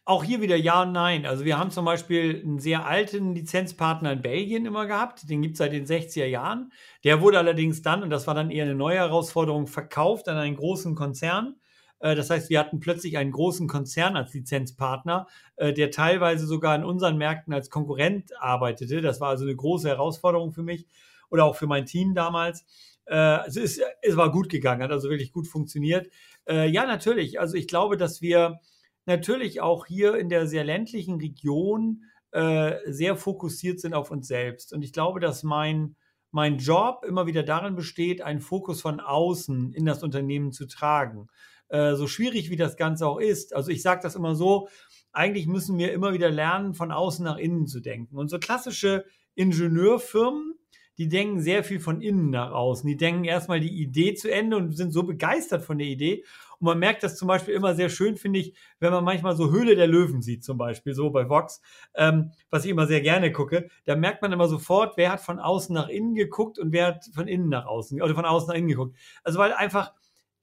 Auch 0.05 0.23
hier 0.23 0.39
wieder 0.39 0.55
ja 0.55 0.83
und 0.83 0.93
nein. 0.93 1.25
Also 1.25 1.43
wir 1.43 1.59
haben 1.59 1.69
zum 1.69 1.83
Beispiel 1.83 2.41
einen 2.41 2.59
sehr 2.59 2.85
alten 2.85 3.35
Lizenzpartner 3.35 4.13
in 4.13 4.21
Belgien 4.21 4.65
immer 4.65 4.85
gehabt. 4.87 5.29
Den 5.29 5.41
gibt 5.41 5.55
es 5.55 5.57
seit 5.57 5.73
den 5.73 5.85
60er 5.85 6.25
Jahren. 6.25 6.71
Der 7.03 7.19
wurde 7.19 7.37
allerdings 7.37 7.81
dann, 7.81 8.03
und 8.03 8.09
das 8.09 8.25
war 8.25 8.33
dann 8.33 8.49
eher 8.49 8.63
eine 8.63 8.73
neue 8.73 8.95
Herausforderung, 8.95 9.67
verkauft 9.67 10.29
an 10.29 10.37
einen 10.37 10.55
großen 10.55 10.95
Konzern. 10.95 11.57
Äh, 11.99 12.15
das 12.15 12.29
heißt, 12.29 12.49
wir 12.49 12.57
hatten 12.59 12.79
plötzlich 12.79 13.17
einen 13.17 13.31
großen 13.31 13.67
Konzern 13.67 14.15
als 14.15 14.33
Lizenzpartner, 14.33 15.27
äh, 15.57 15.73
der 15.73 15.91
teilweise 15.91 16.45
sogar 16.47 16.73
in 16.75 16.85
unseren 16.85 17.17
Märkten 17.17 17.53
als 17.53 17.69
Konkurrent 17.69 18.31
arbeitete. 18.39 19.01
Das 19.01 19.19
war 19.19 19.27
also 19.27 19.43
eine 19.43 19.57
große 19.57 19.89
Herausforderung 19.89 20.53
für 20.53 20.63
mich 20.63 20.87
oder 21.29 21.43
auch 21.43 21.55
für 21.57 21.67
mein 21.67 21.85
Team 21.85 22.13
damals. 22.13 22.65
Äh, 23.07 23.47
es, 23.47 23.79
es 24.01 24.17
war 24.17 24.31
gut 24.31 24.49
gegangen, 24.49 24.83
hat 24.83 24.91
also 24.91 25.09
wirklich 25.09 25.31
gut 25.31 25.47
funktioniert. 25.47 26.09
Äh, 26.47 26.69
ja, 26.69 26.85
natürlich. 26.85 27.39
Also 27.39 27.55
ich 27.55 27.67
glaube, 27.67 27.97
dass 27.97 28.21
wir 28.21 28.59
natürlich 29.05 29.61
auch 29.61 29.85
hier 29.85 30.15
in 30.15 30.29
der 30.29 30.47
sehr 30.47 30.63
ländlichen 30.63 31.15
Region 31.15 32.03
äh, 32.31 32.75
sehr 32.85 33.15
fokussiert 33.15 33.79
sind 33.79 33.93
auf 33.93 34.11
uns 34.11 34.27
selbst. 34.27 34.73
Und 34.73 34.81
ich 34.81 34.91
glaube, 34.91 35.19
dass 35.19 35.43
mein, 35.43 35.95
mein 36.31 36.57
Job 36.57 37.05
immer 37.07 37.25
wieder 37.25 37.43
darin 37.43 37.75
besteht, 37.75 38.21
einen 38.21 38.41
Fokus 38.41 38.81
von 38.81 38.99
außen 38.99 39.73
in 39.73 39.85
das 39.85 40.03
Unternehmen 40.03 40.51
zu 40.51 40.67
tragen. 40.67 41.27
So 41.69 42.07
schwierig 42.07 42.49
wie 42.49 42.55
das 42.55 42.77
Ganze 42.77 43.05
auch 43.05 43.19
ist. 43.19 43.53
Also 43.53 43.71
ich 43.71 43.81
sage 43.81 43.99
das 44.01 44.15
immer 44.15 44.35
so, 44.35 44.69
eigentlich 45.11 45.47
müssen 45.47 45.77
wir 45.77 45.91
immer 45.91 46.13
wieder 46.13 46.29
lernen, 46.29 46.73
von 46.73 46.93
außen 46.93 47.25
nach 47.25 47.35
innen 47.35 47.67
zu 47.67 47.81
denken. 47.81 48.15
Und 48.15 48.29
so 48.29 48.39
klassische 48.39 49.03
Ingenieurfirmen, 49.35 50.55
die 50.97 51.07
denken 51.07 51.41
sehr 51.41 51.63
viel 51.63 51.79
von 51.79 52.01
innen 52.01 52.29
nach 52.29 52.51
außen. 52.51 52.87
Die 52.87 52.97
denken 52.97 53.23
erstmal 53.23 53.59
die 53.59 53.81
Idee 53.81 54.15
zu 54.15 54.31
Ende 54.31 54.57
und 54.57 54.75
sind 54.75 54.91
so 54.91 55.03
begeistert 55.03 55.63
von 55.63 55.77
der 55.77 55.87
Idee. 55.87 56.23
Und 56.59 56.65
man 56.65 56.79
merkt 56.79 57.03
das 57.03 57.15
zum 57.15 57.27
Beispiel 57.27 57.53
immer 57.53 57.75
sehr 57.75 57.89
schön, 57.89 58.17
finde 58.17 58.39
ich, 58.39 58.55
wenn 58.79 58.91
man 58.91 59.03
manchmal 59.03 59.35
so 59.35 59.51
Höhle 59.51 59.75
der 59.75 59.87
Löwen 59.87 60.21
sieht, 60.21 60.43
zum 60.43 60.57
Beispiel, 60.57 60.93
so 60.93 61.11
bei 61.11 61.29
Vox, 61.29 61.61
ähm, 61.93 62.31
was 62.49 62.65
ich 62.65 62.71
immer 62.71 62.87
sehr 62.87 63.01
gerne 63.01 63.31
gucke. 63.31 63.69
Da 63.85 63.95
merkt 63.95 64.21
man 64.21 64.31
immer 64.31 64.47
sofort, 64.47 64.97
wer 64.97 65.11
hat 65.11 65.21
von 65.21 65.39
außen 65.39 65.73
nach 65.73 65.87
innen 65.87 66.15
geguckt 66.15 66.57
und 66.57 66.71
wer 66.71 66.87
hat 66.87 67.05
von 67.13 67.27
innen 67.27 67.49
nach 67.49 67.65
außen, 67.65 68.01
oder 68.01 68.15
von 68.15 68.25
außen 68.25 68.47
nach 68.47 68.55
innen 68.55 68.69
geguckt. 68.69 68.95
Also 69.23 69.37
weil 69.37 69.53
einfach 69.53 69.93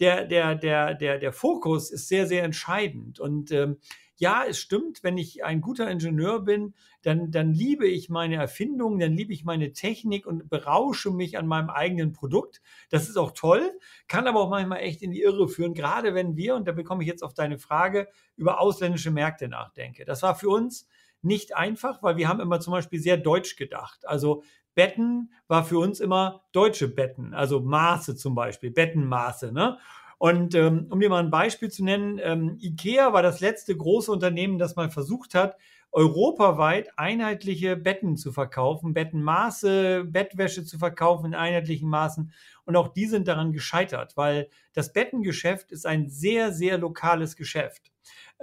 der, 0.01 0.25
der, 0.25 0.55
der, 0.55 0.95
der, 0.95 1.19
der 1.19 1.33
Fokus 1.33 1.91
ist 1.91 2.09
sehr, 2.09 2.27
sehr 2.27 2.43
entscheidend. 2.43 3.21
Und 3.21 3.53
ähm, 3.53 3.79
ja, 4.17 4.45
es 4.49 4.59
stimmt, 4.59 5.03
wenn 5.03 5.19
ich 5.19 5.45
ein 5.45 5.61
guter 5.61 5.91
Ingenieur 5.91 6.41
bin, 6.41 6.75
dann, 7.03 7.31
dann 7.31 7.53
liebe 7.53 7.89
ich 7.89 8.09
meine 8.09 8.37
Erfindungen, 8.37 9.01
dann 9.01 9.13
liebe 9.13 9.33
ich 9.33 9.45
meine 9.45 9.73
Technik 9.73 10.27
und 10.27 10.49
berausche 10.49 11.11
mich 11.11 11.37
an 11.37 11.47
meinem 11.47 11.69
eigenen 11.69 12.13
Produkt. 12.13 12.63
Das 12.91 13.09
ist 13.09 13.17
auch 13.17 13.33
toll, 13.33 13.73
kann 14.07 14.29
aber 14.29 14.41
auch 14.41 14.51
manchmal 14.51 14.81
echt 14.81 15.03
in 15.03 15.11
die 15.11 15.23
Irre 15.23 15.49
führen, 15.49 15.75
gerade 15.75 16.15
wenn 16.15 16.37
wir, 16.37 16.55
und 16.55 16.69
da 16.69 16.73
bekomme 16.73 17.03
ich 17.03 17.09
jetzt 17.09 17.25
auf 17.25 17.35
deine 17.35 17.59
Frage, 17.59 18.09
über 18.37 18.61
ausländische 18.61 19.11
Märkte 19.11 19.49
nachdenke. 19.49 20.05
Das 20.05 20.23
war 20.23 20.37
für 20.37 20.49
uns 20.49 20.89
nicht 21.21 21.57
einfach, 21.57 22.03
weil 22.03 22.17
wir 22.17 22.29
haben 22.29 22.41
immer 22.41 22.61
zum 22.61 22.73
Beispiel 22.73 23.01
sehr 23.01 23.17
deutsch 23.17 23.57
gedacht. 23.57 24.07
Also 24.07 24.45
Betten 24.75 25.33
war 25.49 25.65
für 25.65 25.79
uns 25.79 26.01
immer 26.01 26.43
deutsche 26.53 26.89
Betten, 26.89 27.35
also 27.35 27.61
Maße 27.61 28.17
zum 28.17 28.35
Beispiel, 28.35 28.71
Bettenmaße. 28.71 29.53
Ne? 29.53 29.79
Und 30.19 30.55
ähm, 30.55 30.87
um 30.91 31.01
dir 31.01 31.11
mal 31.11 31.23
ein 31.23 31.31
Beispiel 31.31 31.71
zu 31.71 31.85
nennen, 31.85 32.21
ähm, 32.23 32.59
IKEA 32.61 33.13
war 33.13 33.23
das 33.23 33.41
letzte 33.41 33.77
große 33.77 34.11
Unternehmen, 34.11 34.59
das 34.59 34.77
mal 34.77 34.91
versucht 34.91 35.35
hat, 35.35 35.57
europaweit 35.95 36.99
einheitliche 36.99 37.77
Betten 37.77 38.17
zu 38.17 38.33
verkaufen, 38.33 38.95
Bettenmaße, 38.95 40.05
Bettwäsche 40.05 40.65
zu 40.65 40.79
verkaufen 40.79 41.27
in 41.27 41.35
einheitlichen 41.35 41.89
Maßen. 41.89 42.33
Und 42.65 42.77
auch 42.77 42.89
die 42.89 43.07
sind 43.07 43.29
daran 43.29 43.53
gescheitert, 43.53 44.17
weil 44.17 44.49
das 44.73 44.93
Bettengeschäft 44.93 45.71
ist 45.71 45.87
ein 45.87 46.09
sehr, 46.09 46.53
sehr 46.53 46.79
lokales 46.79 47.37
Geschäft. 47.37 47.93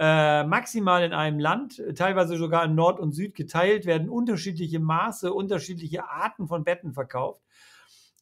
Äh, 0.04 0.46
maximal 0.46 1.04
in 1.04 1.14
einem 1.14 1.38
Land, 1.38 1.80
teilweise 1.94 2.36
sogar 2.36 2.66
in 2.66 2.74
Nord 2.74 3.00
und 3.00 3.12
Süd 3.12 3.36
geteilt, 3.36 3.86
werden 3.86 4.10
unterschiedliche 4.10 4.80
Maße, 4.80 5.32
unterschiedliche 5.32 6.10
Arten 6.10 6.48
von 6.48 6.64
Betten 6.64 6.92
verkauft. 6.92 7.44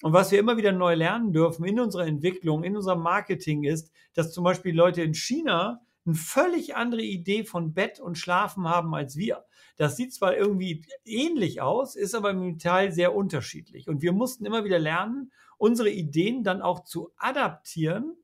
Und 0.02 0.12
was 0.12 0.30
wir 0.30 0.40
immer 0.40 0.58
wieder 0.58 0.74
neu 0.74 0.96
lernen 0.96 1.32
dürfen 1.32 1.64
in 1.64 1.80
unserer 1.80 2.06
Entwicklung, 2.06 2.66
in 2.66 2.76
unserem 2.76 3.02
Marketing 3.02 3.64
ist, 3.64 3.94
dass 4.14 4.34
zum 4.34 4.44
Beispiel 4.44 4.76
Leute 4.76 5.04
in 5.04 5.14
China 5.14 5.80
eine 6.06 6.16
völlig 6.16 6.76
andere 6.76 7.02
Idee 7.02 7.46
von 7.46 7.74
Bett 7.74 8.02
und 8.02 8.18
Schlafen 8.18 8.68
haben 8.68 8.94
als 8.94 9.16
wir. 9.16 9.46
Das 9.78 9.96
sieht 9.96 10.14
zwar 10.14 10.36
irgendwie 10.36 10.84
ähnlich 11.06 11.62
aus, 11.62 11.96
ist 11.96 12.14
aber 12.14 12.32
im 12.32 12.58
Detail 12.58 12.92
sehr 12.92 13.16
unterschiedlich. 13.16 13.88
Und 13.88 14.02
wir 14.02 14.12
mussten 14.12 14.46
immer 14.46 14.66
wieder 14.66 14.80
lernen, 14.80 15.32
unsere 15.58 15.90
Ideen 15.90 16.44
dann 16.44 16.62
auch 16.62 16.84
zu 16.84 17.12
adaptieren 17.16 18.18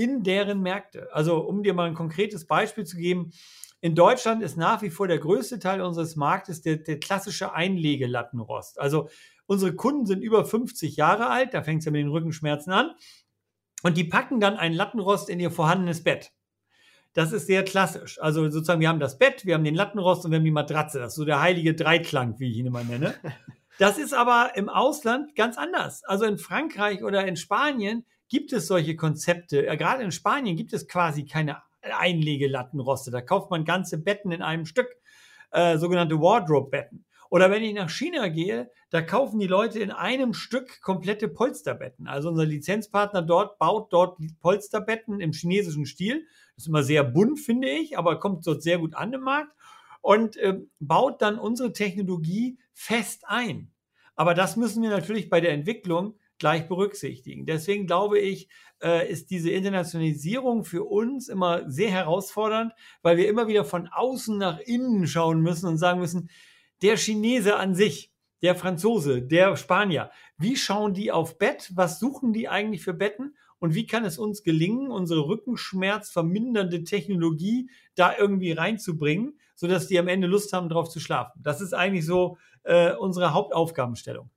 in 0.00 0.22
deren 0.22 0.62
Märkte. 0.62 1.08
Also 1.12 1.40
um 1.40 1.62
dir 1.62 1.74
mal 1.74 1.86
ein 1.86 1.94
konkretes 1.94 2.46
Beispiel 2.46 2.84
zu 2.84 2.96
geben, 2.96 3.32
in 3.82 3.94
Deutschland 3.94 4.42
ist 4.42 4.56
nach 4.56 4.80
wie 4.80 4.88
vor 4.88 5.08
der 5.08 5.18
größte 5.18 5.58
Teil 5.58 5.82
unseres 5.82 6.16
Marktes 6.16 6.62
der, 6.62 6.76
der 6.76 6.98
klassische 6.98 7.52
Einlegelattenrost. 7.52 8.80
Also 8.80 9.10
unsere 9.44 9.74
Kunden 9.74 10.06
sind 10.06 10.22
über 10.22 10.46
50 10.46 10.96
Jahre 10.96 11.28
alt, 11.28 11.52
da 11.52 11.62
fängt 11.62 11.80
es 11.80 11.84
ja 11.84 11.92
mit 11.92 12.00
den 12.00 12.08
Rückenschmerzen 12.08 12.72
an, 12.72 12.92
und 13.82 13.98
die 13.98 14.04
packen 14.04 14.40
dann 14.40 14.56
einen 14.56 14.74
Lattenrost 14.74 15.28
in 15.28 15.38
ihr 15.38 15.50
vorhandenes 15.50 16.02
Bett. 16.02 16.32
Das 17.12 17.32
ist 17.32 17.46
sehr 17.46 17.62
klassisch. 17.62 18.20
Also 18.22 18.48
sozusagen, 18.50 18.80
wir 18.80 18.88
haben 18.88 19.00
das 19.00 19.18
Bett, 19.18 19.44
wir 19.44 19.54
haben 19.54 19.64
den 19.64 19.74
Lattenrost 19.74 20.24
und 20.24 20.30
wir 20.30 20.38
haben 20.38 20.44
die 20.44 20.50
Matratze. 20.50 20.98
Das 20.98 21.12
ist 21.12 21.16
so 21.16 21.24
der 21.24 21.40
heilige 21.40 21.74
Dreiklang, 21.74 22.38
wie 22.38 22.50
ich 22.50 22.56
ihn 22.56 22.66
immer 22.66 22.84
nenne. 22.84 23.14
Das 23.78 23.96
ist 23.96 24.12
aber 24.12 24.50
im 24.56 24.68
Ausland 24.68 25.34
ganz 25.34 25.56
anders. 25.56 26.04
Also 26.04 26.26
in 26.26 26.36
Frankreich 26.36 27.02
oder 27.02 27.26
in 27.26 27.36
Spanien 27.36 28.04
gibt 28.30 28.54
es 28.54 28.66
solche 28.66 28.96
Konzepte. 28.96 29.64
Gerade 29.76 30.02
in 30.02 30.12
Spanien 30.12 30.56
gibt 30.56 30.72
es 30.72 30.88
quasi 30.88 31.26
keine 31.26 31.58
Einlegelattenroste. 31.82 33.10
Da 33.10 33.20
kauft 33.20 33.50
man 33.50 33.66
ganze 33.66 33.98
Betten 33.98 34.32
in 34.32 34.40
einem 34.40 34.64
Stück, 34.64 34.88
äh, 35.50 35.76
sogenannte 35.76 36.18
Wardrobe-Betten. 36.18 37.04
Oder 37.28 37.50
wenn 37.50 37.62
ich 37.62 37.74
nach 37.74 37.90
China 37.90 38.28
gehe, 38.28 38.70
da 38.90 39.02
kaufen 39.02 39.38
die 39.38 39.46
Leute 39.46 39.78
in 39.78 39.92
einem 39.92 40.34
Stück 40.34 40.80
komplette 40.82 41.28
Polsterbetten. 41.28 42.08
Also 42.08 42.28
unser 42.28 42.44
Lizenzpartner 42.44 43.22
dort 43.22 43.58
baut 43.58 43.92
dort 43.92 44.18
Polsterbetten 44.40 45.20
im 45.20 45.32
chinesischen 45.32 45.86
Stil. 45.86 46.26
Das 46.56 46.64
ist 46.64 46.68
immer 46.68 46.82
sehr 46.82 47.04
bunt, 47.04 47.38
finde 47.38 47.68
ich, 47.68 47.96
aber 47.96 48.18
kommt 48.18 48.46
dort 48.46 48.62
sehr 48.62 48.78
gut 48.78 48.96
an 48.96 49.12
im 49.12 49.20
Markt 49.20 49.52
und 50.00 50.36
äh, 50.38 50.58
baut 50.80 51.22
dann 51.22 51.38
unsere 51.38 51.72
Technologie 51.72 52.58
fest 52.72 53.22
ein. 53.26 53.70
Aber 54.16 54.34
das 54.34 54.56
müssen 54.56 54.82
wir 54.82 54.90
natürlich 54.90 55.30
bei 55.30 55.40
der 55.40 55.52
Entwicklung 55.52 56.16
gleich 56.40 56.66
berücksichtigen. 56.66 57.46
Deswegen 57.46 57.86
glaube 57.86 58.18
ich, 58.18 58.48
äh, 58.82 59.08
ist 59.08 59.30
diese 59.30 59.50
Internationalisierung 59.50 60.64
für 60.64 60.84
uns 60.84 61.28
immer 61.28 61.70
sehr 61.70 61.90
herausfordernd, 61.90 62.72
weil 63.02 63.16
wir 63.16 63.28
immer 63.28 63.46
wieder 63.46 63.64
von 63.64 63.86
außen 63.86 64.36
nach 64.36 64.58
innen 64.58 65.06
schauen 65.06 65.40
müssen 65.40 65.68
und 65.68 65.78
sagen 65.78 66.00
müssen, 66.00 66.30
der 66.82 66.96
Chinese 66.96 67.56
an 67.56 67.74
sich, 67.74 68.10
der 68.42 68.54
Franzose, 68.56 69.22
der 69.22 69.56
Spanier, 69.56 70.10
wie 70.38 70.56
schauen 70.56 70.94
die 70.94 71.12
auf 71.12 71.38
Bett? 71.38 71.70
Was 71.74 72.00
suchen 72.00 72.32
die 72.32 72.48
eigentlich 72.48 72.82
für 72.82 72.94
Betten? 72.94 73.36
Und 73.58 73.74
wie 73.74 73.86
kann 73.86 74.06
es 74.06 74.18
uns 74.18 74.42
gelingen, 74.42 74.90
unsere 74.90 75.26
Rückenschmerz 75.26 76.10
vermindernde 76.10 76.82
Technologie 76.82 77.70
da 77.94 78.16
irgendwie 78.16 78.52
reinzubringen, 78.52 79.38
sodass 79.54 79.86
die 79.86 79.98
am 79.98 80.08
Ende 80.08 80.26
Lust 80.26 80.54
haben, 80.54 80.70
drauf 80.70 80.88
zu 80.88 80.98
schlafen? 80.98 81.38
Das 81.42 81.60
ist 81.60 81.74
eigentlich 81.74 82.06
so 82.06 82.38
äh, 82.62 82.94
unsere 82.94 83.34
Hauptaufgabenstellung. 83.34 84.30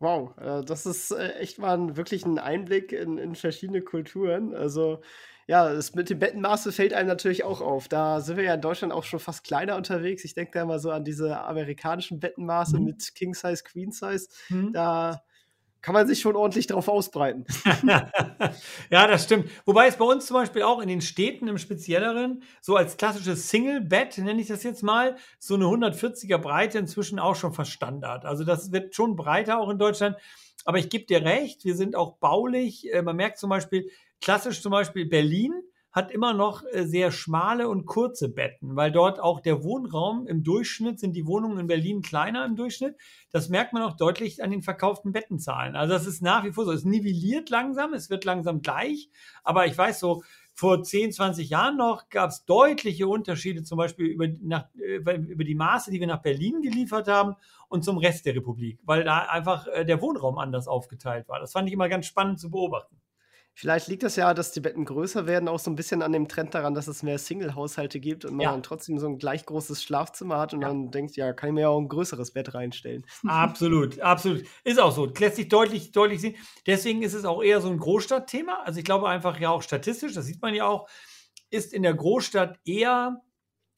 Wow, 0.00 0.36
äh, 0.38 0.64
das 0.64 0.86
ist 0.86 1.10
äh, 1.10 1.32
echt 1.34 1.58
mal 1.58 1.76
ein, 1.76 1.96
wirklich 1.96 2.24
ein 2.24 2.38
Einblick 2.38 2.92
in, 2.92 3.18
in 3.18 3.34
verschiedene 3.34 3.82
Kulturen. 3.82 4.54
Also 4.54 5.00
ja, 5.48 5.72
das 5.72 5.94
mit 5.94 6.10
dem 6.10 6.18
Bettenmaße 6.18 6.72
fällt 6.72 6.92
einem 6.92 7.08
natürlich 7.08 7.42
auch 7.42 7.62
auf. 7.62 7.88
Da 7.88 8.20
sind 8.20 8.36
wir 8.36 8.44
ja 8.44 8.54
in 8.54 8.60
Deutschland 8.60 8.92
auch 8.92 9.04
schon 9.04 9.18
fast 9.18 9.44
kleiner 9.44 9.76
unterwegs. 9.76 10.24
Ich 10.24 10.34
denke 10.34 10.52
da 10.52 10.66
mal 10.66 10.78
so 10.78 10.90
an 10.90 11.04
diese 11.04 11.40
amerikanischen 11.40 12.20
Bettenmaße 12.20 12.78
mhm. 12.78 12.84
mit 12.84 13.14
King 13.14 13.34
Size, 13.34 13.64
Queen 13.64 13.90
Size. 13.90 14.28
Mhm. 14.50 14.72
Da 14.74 15.22
kann 15.80 15.94
man 15.94 16.06
sich 16.06 16.20
schon 16.20 16.36
ordentlich 16.36 16.66
drauf 16.66 16.88
ausbreiten. 16.88 17.44
ja, 18.90 19.06
das 19.06 19.24
stimmt. 19.24 19.50
Wobei 19.64 19.86
es 19.86 19.96
bei 19.96 20.04
uns 20.04 20.26
zum 20.26 20.34
Beispiel 20.34 20.62
auch 20.62 20.80
in 20.80 20.88
den 20.88 21.00
Städten 21.00 21.48
im 21.48 21.58
Spezielleren 21.58 22.42
so 22.60 22.76
als 22.76 22.96
klassisches 22.96 23.48
Single-Bett, 23.48 24.18
nenne 24.18 24.40
ich 24.40 24.48
das 24.48 24.62
jetzt 24.62 24.82
mal, 24.82 25.16
so 25.38 25.54
eine 25.54 25.64
140er 25.66 26.38
Breite 26.38 26.78
inzwischen 26.78 27.18
auch 27.18 27.36
schon 27.36 27.52
verstandard. 27.52 28.24
Also 28.24 28.44
das 28.44 28.72
wird 28.72 28.94
schon 28.94 29.16
breiter 29.16 29.60
auch 29.60 29.70
in 29.70 29.78
Deutschland. 29.78 30.16
Aber 30.64 30.78
ich 30.78 30.90
gebe 30.90 31.06
dir 31.06 31.22
recht, 31.22 31.64
wir 31.64 31.76
sind 31.76 31.96
auch 31.96 32.16
baulich. 32.18 32.92
Äh, 32.92 33.02
man 33.02 33.16
merkt 33.16 33.38
zum 33.38 33.50
Beispiel, 33.50 33.90
klassisch 34.20 34.60
zum 34.60 34.72
Beispiel 34.72 35.06
Berlin 35.06 35.54
hat 35.90 36.10
immer 36.10 36.34
noch 36.34 36.62
äh, 36.70 36.84
sehr 36.84 37.10
schmale 37.10 37.68
und 37.68 37.86
kurze 37.86 38.28
Betten, 38.28 38.76
weil 38.76 38.92
dort 38.92 39.20
auch 39.20 39.40
der 39.40 39.64
Wohnraum 39.64 40.26
im 40.26 40.44
Durchschnitt 40.44 41.00
sind 41.00 41.14
die 41.14 41.26
Wohnungen 41.26 41.58
in 41.58 41.66
Berlin 41.66 42.02
kleiner 42.02 42.44
im 42.44 42.56
Durchschnitt. 42.56 42.96
Das 43.30 43.48
merkt 43.48 43.72
man 43.72 43.82
auch 43.82 43.96
deutlich 43.96 44.42
an 44.42 44.50
den 44.50 44.62
verkauften 44.62 45.12
Bettenzahlen. 45.12 45.76
Also 45.76 45.94
das 45.94 46.06
ist 46.06 46.22
nach 46.22 46.44
wie 46.44 46.52
vor 46.52 46.64
so. 46.64 46.72
Es 46.72 46.84
nivelliert 46.84 47.50
langsam, 47.50 47.94
es 47.94 48.10
wird 48.10 48.24
langsam 48.24 48.62
gleich. 48.62 49.10
Aber 49.42 49.66
ich 49.66 49.76
weiß 49.76 49.98
so, 49.98 50.22
vor 50.58 50.82
10, 50.82 51.12
20 51.12 51.50
Jahren 51.50 51.76
noch 51.76 52.08
gab 52.08 52.30
es 52.30 52.44
deutliche 52.44 53.06
Unterschiede, 53.06 53.62
zum 53.62 53.78
Beispiel 53.78 54.06
über, 54.06 54.26
nach, 54.42 54.66
äh, 54.76 54.96
über 54.96 55.44
die 55.44 55.54
Maße, 55.54 55.92
die 55.92 56.00
wir 56.00 56.08
nach 56.08 56.20
Berlin 56.20 56.62
geliefert 56.62 57.06
haben 57.06 57.36
und 57.68 57.84
zum 57.84 57.96
Rest 57.96 58.26
der 58.26 58.34
Republik, 58.34 58.80
weil 58.82 59.04
da 59.04 59.20
einfach 59.20 59.68
äh, 59.68 59.84
der 59.84 60.02
Wohnraum 60.02 60.36
anders 60.36 60.66
aufgeteilt 60.66 61.28
war. 61.28 61.38
Das 61.38 61.52
fand 61.52 61.68
ich 61.68 61.74
immer 61.74 61.88
ganz 61.88 62.06
spannend 62.06 62.40
zu 62.40 62.50
beobachten. 62.50 62.97
Vielleicht 63.60 63.88
liegt 63.88 64.04
das 64.04 64.14
ja, 64.14 64.34
dass 64.34 64.52
die 64.52 64.60
Betten 64.60 64.84
größer 64.84 65.26
werden, 65.26 65.48
auch 65.48 65.58
so 65.58 65.68
ein 65.68 65.74
bisschen 65.74 66.00
an 66.00 66.12
dem 66.12 66.28
Trend 66.28 66.54
daran, 66.54 66.74
dass 66.74 66.86
es 66.86 67.02
mehr 67.02 67.18
Single-Haushalte 67.18 67.98
gibt 67.98 68.24
und 68.24 68.36
man 68.36 68.44
ja. 68.44 68.52
dann 68.52 68.62
trotzdem 68.62 69.00
so 69.00 69.08
ein 69.08 69.18
gleich 69.18 69.44
großes 69.46 69.82
Schlafzimmer 69.82 70.38
hat 70.38 70.54
und 70.54 70.62
ja. 70.62 70.68
dann 70.68 70.92
denkt, 70.92 71.16
ja, 71.16 71.32
kann 71.32 71.48
ich 71.48 71.54
mir 71.54 71.62
ja 71.62 71.68
auch 71.68 71.80
ein 71.80 71.88
größeres 71.88 72.30
Bett 72.30 72.54
reinstellen. 72.54 73.04
Absolut, 73.26 73.98
absolut. 73.98 74.44
Ist 74.62 74.78
auch 74.78 74.92
so. 74.92 75.06
Lässt 75.06 75.34
sich 75.34 75.48
deutlich, 75.48 75.90
deutlich 75.90 76.20
sehen. 76.20 76.36
Deswegen 76.68 77.02
ist 77.02 77.14
es 77.14 77.24
auch 77.24 77.42
eher 77.42 77.60
so 77.60 77.68
ein 77.68 77.78
Großstadtthema. 77.78 78.62
Also 78.64 78.78
ich 78.78 78.84
glaube 78.84 79.08
einfach 79.08 79.40
ja 79.40 79.50
auch 79.50 79.62
statistisch, 79.62 80.14
das 80.14 80.26
sieht 80.26 80.40
man 80.40 80.54
ja 80.54 80.64
auch, 80.64 80.88
ist 81.50 81.72
in 81.72 81.82
der 81.82 81.94
Großstadt 81.94 82.60
eher 82.64 83.22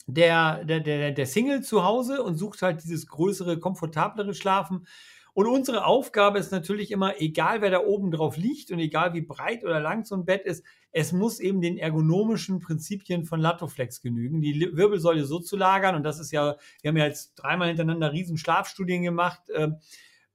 der, 0.07 0.63
der, 0.63 0.81
der, 0.81 1.13
der 1.13 1.27
Single 1.27 1.63
zu 1.63 1.85
Hause 1.85 2.23
und 2.23 2.37
sucht 2.37 2.61
halt 2.61 2.83
dieses 2.83 3.07
größere, 3.07 3.59
komfortablere 3.59 4.35
Schlafen. 4.35 4.87
Und 5.35 5.47
unsere 5.47 5.85
Aufgabe 5.85 6.39
ist 6.39 6.53
natürlich 6.53 6.91
immer, 6.91 7.21
egal 7.21 7.63
wer 7.63 7.71
da 7.71 7.81
oben 7.81 8.11
drauf 8.11 8.37
liegt 8.37 8.71
und 8.71 8.79
egal 8.79 9.15
wie 9.15 9.23
breit 9.23 9.65
oder 9.65 9.81
lang 9.81 10.05
so 10.05 10.15
ein 10.15 10.25
Bett 10.25 10.45
ist, 10.45 10.65
es 10.93 11.13
muss 11.13 11.41
eben 11.41 11.61
den 11.61 11.79
ergonomischen 11.79 12.59
Prinzipien 12.61 13.25
von 13.25 13.41
Latoflex 13.41 14.01
genügen, 14.01 14.41
die 14.41 14.77
Wirbelsäule 14.77 15.25
so 15.25 15.39
zu 15.39 15.57
lagern. 15.57 15.95
Und 15.95 16.03
das 16.03 16.19
ist 16.19 16.33
ja, 16.33 16.57
wir 16.83 16.89
haben 16.89 16.97
ja 16.97 17.07
jetzt 17.07 17.35
dreimal 17.35 17.69
hintereinander 17.69 18.13
riesen 18.13 18.39
Schlafstudien 18.39 19.03
gemacht, 19.03 19.49
äh, 19.51 19.69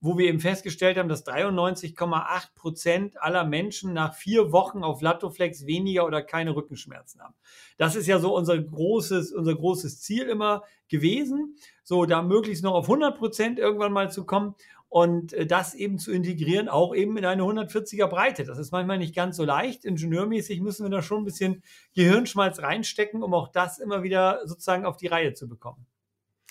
wo 0.05 0.17
wir 0.17 0.27
eben 0.27 0.39
festgestellt 0.39 0.97
haben, 0.97 1.10
dass 1.10 1.25
93,8 1.25 2.53
Prozent 2.55 3.21
aller 3.21 3.43
Menschen 3.43 3.93
nach 3.93 4.13
vier 4.13 4.51
Wochen 4.51 4.84
auf 4.84 5.01
Latoflex 5.01 5.65
weniger 5.65 6.05
oder 6.05 6.21
keine 6.21 6.55
Rückenschmerzen 6.55 7.21
haben. 7.21 7.34
Das 7.77 7.95
ist 7.95 8.05
ja 8.05 8.19
so 8.19 8.36
unser 8.36 8.62
großes, 8.62 9.34
unser 9.34 9.55
großes 9.55 10.01
Ziel 10.01 10.29
immer 10.29 10.63
gewesen, 10.88 11.55
so 11.84 12.05
da 12.05 12.21
möglichst 12.21 12.63
noch 12.63 12.73
auf 12.73 12.86
100 12.86 13.17
Prozent 13.17 13.58
irgendwann 13.58 13.93
mal 13.93 14.12
zu 14.12 14.25
kommen 14.25 14.55
und 14.89 15.34
äh, 15.34 15.45
das 15.45 15.74
eben 15.74 16.00
zu 16.00 16.12
integrieren, 16.12 16.69
auch 16.69 16.95
eben 16.95 17.17
in 17.17 17.26
eine 17.26 17.43
140er 17.43 18.08
Breite. 18.08 18.43
Das 18.43 18.58
ist 18.58 18.71
manchmal 18.71 18.98
nicht 18.98 19.15
ganz 19.15 19.38
so 19.38 19.43
leicht. 19.43 19.86
Ingenieurmäßig 19.86 20.62
müssen 20.62 20.86
wir 20.86 20.89
da 20.89 21.02
schon 21.02 21.21
ein 21.21 21.26
bisschen 21.26 21.63
Gehirnschmalz 21.93 22.60
reinstecken, 22.60 23.24
um 23.24 23.34
auch 23.34 23.50
das 23.50 23.80
immer 23.80 24.04
wieder 24.04 24.41
sozusagen 24.45 24.86
auf 24.86 24.98
die 24.98 25.08
Reihe 25.08 25.34
zu 25.34 25.48
bekommen. 25.48 25.86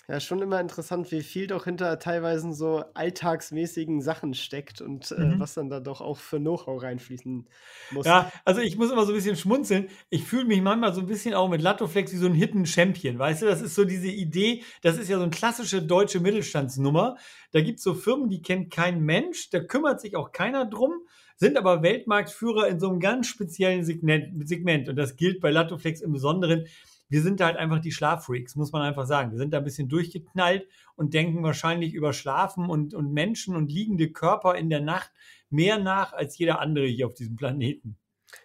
Ja, 0.07 0.19
schon 0.19 0.41
immer 0.41 0.59
interessant, 0.59 1.11
wie 1.11 1.23
viel 1.23 1.47
doch 1.47 1.63
hinter 1.63 1.97
teilweise 1.97 2.53
so 2.53 2.83
alltagsmäßigen 2.93 4.01
Sachen 4.01 4.35
steckt 4.35 4.81
und 4.81 5.11
äh, 5.11 5.19
mhm. 5.19 5.39
was 5.39 5.55
dann 5.55 5.69
da 5.69 5.79
doch 5.79 5.99
auch 5.99 6.17
für 6.17 6.37
Know-how 6.37 6.81
reinfließen 6.81 7.47
muss. 7.91 8.05
Ja, 8.05 8.31
also 8.43 8.61
ich 8.61 8.77
muss 8.77 8.91
immer 8.91 9.05
so 9.05 9.13
ein 9.13 9.15
bisschen 9.15 9.35
schmunzeln. 9.35 9.87
Ich 10.09 10.23
fühle 10.23 10.45
mich 10.45 10.61
manchmal 10.61 10.93
so 10.93 11.01
ein 11.01 11.07
bisschen 11.07 11.33
auch 11.33 11.49
mit 11.49 11.61
Lattoflex 11.61 12.13
wie 12.13 12.17
so 12.17 12.27
ein 12.27 12.35
Hidden 12.35 12.67
Champion. 12.67 13.17
Weißt 13.17 13.41
du, 13.41 13.47
das 13.47 13.61
ist 13.61 13.73
so 13.73 13.83
diese 13.83 14.07
Idee, 14.07 14.63
das 14.83 14.97
ist 14.97 15.09
ja 15.09 15.17
so 15.17 15.23
eine 15.23 15.31
klassische 15.31 15.81
deutsche 15.81 16.19
Mittelstandsnummer. 16.19 17.17
Da 17.51 17.61
gibt 17.61 17.79
es 17.79 17.83
so 17.83 17.95
Firmen, 17.95 18.29
die 18.29 18.43
kennt 18.43 18.71
kein 18.71 19.01
Mensch, 19.01 19.49
da 19.49 19.59
kümmert 19.59 20.01
sich 20.01 20.15
auch 20.15 20.31
keiner 20.31 20.65
drum 20.65 21.01
sind 21.37 21.57
aber 21.57 21.83
Weltmarktführer 21.83 22.67
in 22.67 22.79
so 22.79 22.89
einem 22.89 22.99
ganz 22.99 23.27
speziellen 23.27 23.83
Segment. 23.83 24.89
Und 24.89 24.95
das 24.95 25.17
gilt 25.17 25.41
bei 25.41 25.51
Lattoflex 25.51 26.01
im 26.01 26.13
Besonderen 26.13 26.65
wir 27.09 27.21
sind 27.21 27.41
halt 27.41 27.57
einfach 27.57 27.79
die 27.79 27.91
Schlaffreaks, 27.91 28.55
muss 28.55 28.71
man 28.71 28.81
einfach 28.81 29.05
sagen. 29.05 29.31
Wir 29.31 29.37
sind 29.37 29.53
da 29.53 29.59
ein 29.59 29.63
bisschen 29.63 29.89
durchgeknallt 29.89 30.67
und 30.95 31.13
denken 31.13 31.43
wahrscheinlich 31.43 31.93
über 31.93 32.13
Schlafen 32.13 32.69
und, 32.69 32.93
und 32.93 33.13
Menschen 33.13 33.55
und 33.55 33.71
liegende 33.71 34.11
Körper 34.11 34.55
in 34.55 34.69
der 34.69 34.81
Nacht 34.81 35.11
mehr 35.49 35.79
nach 35.79 36.13
als 36.13 36.37
jeder 36.37 36.59
andere 36.59 36.87
hier 36.87 37.07
auf 37.07 37.13
diesem 37.13 37.35
Planeten. 37.35 37.97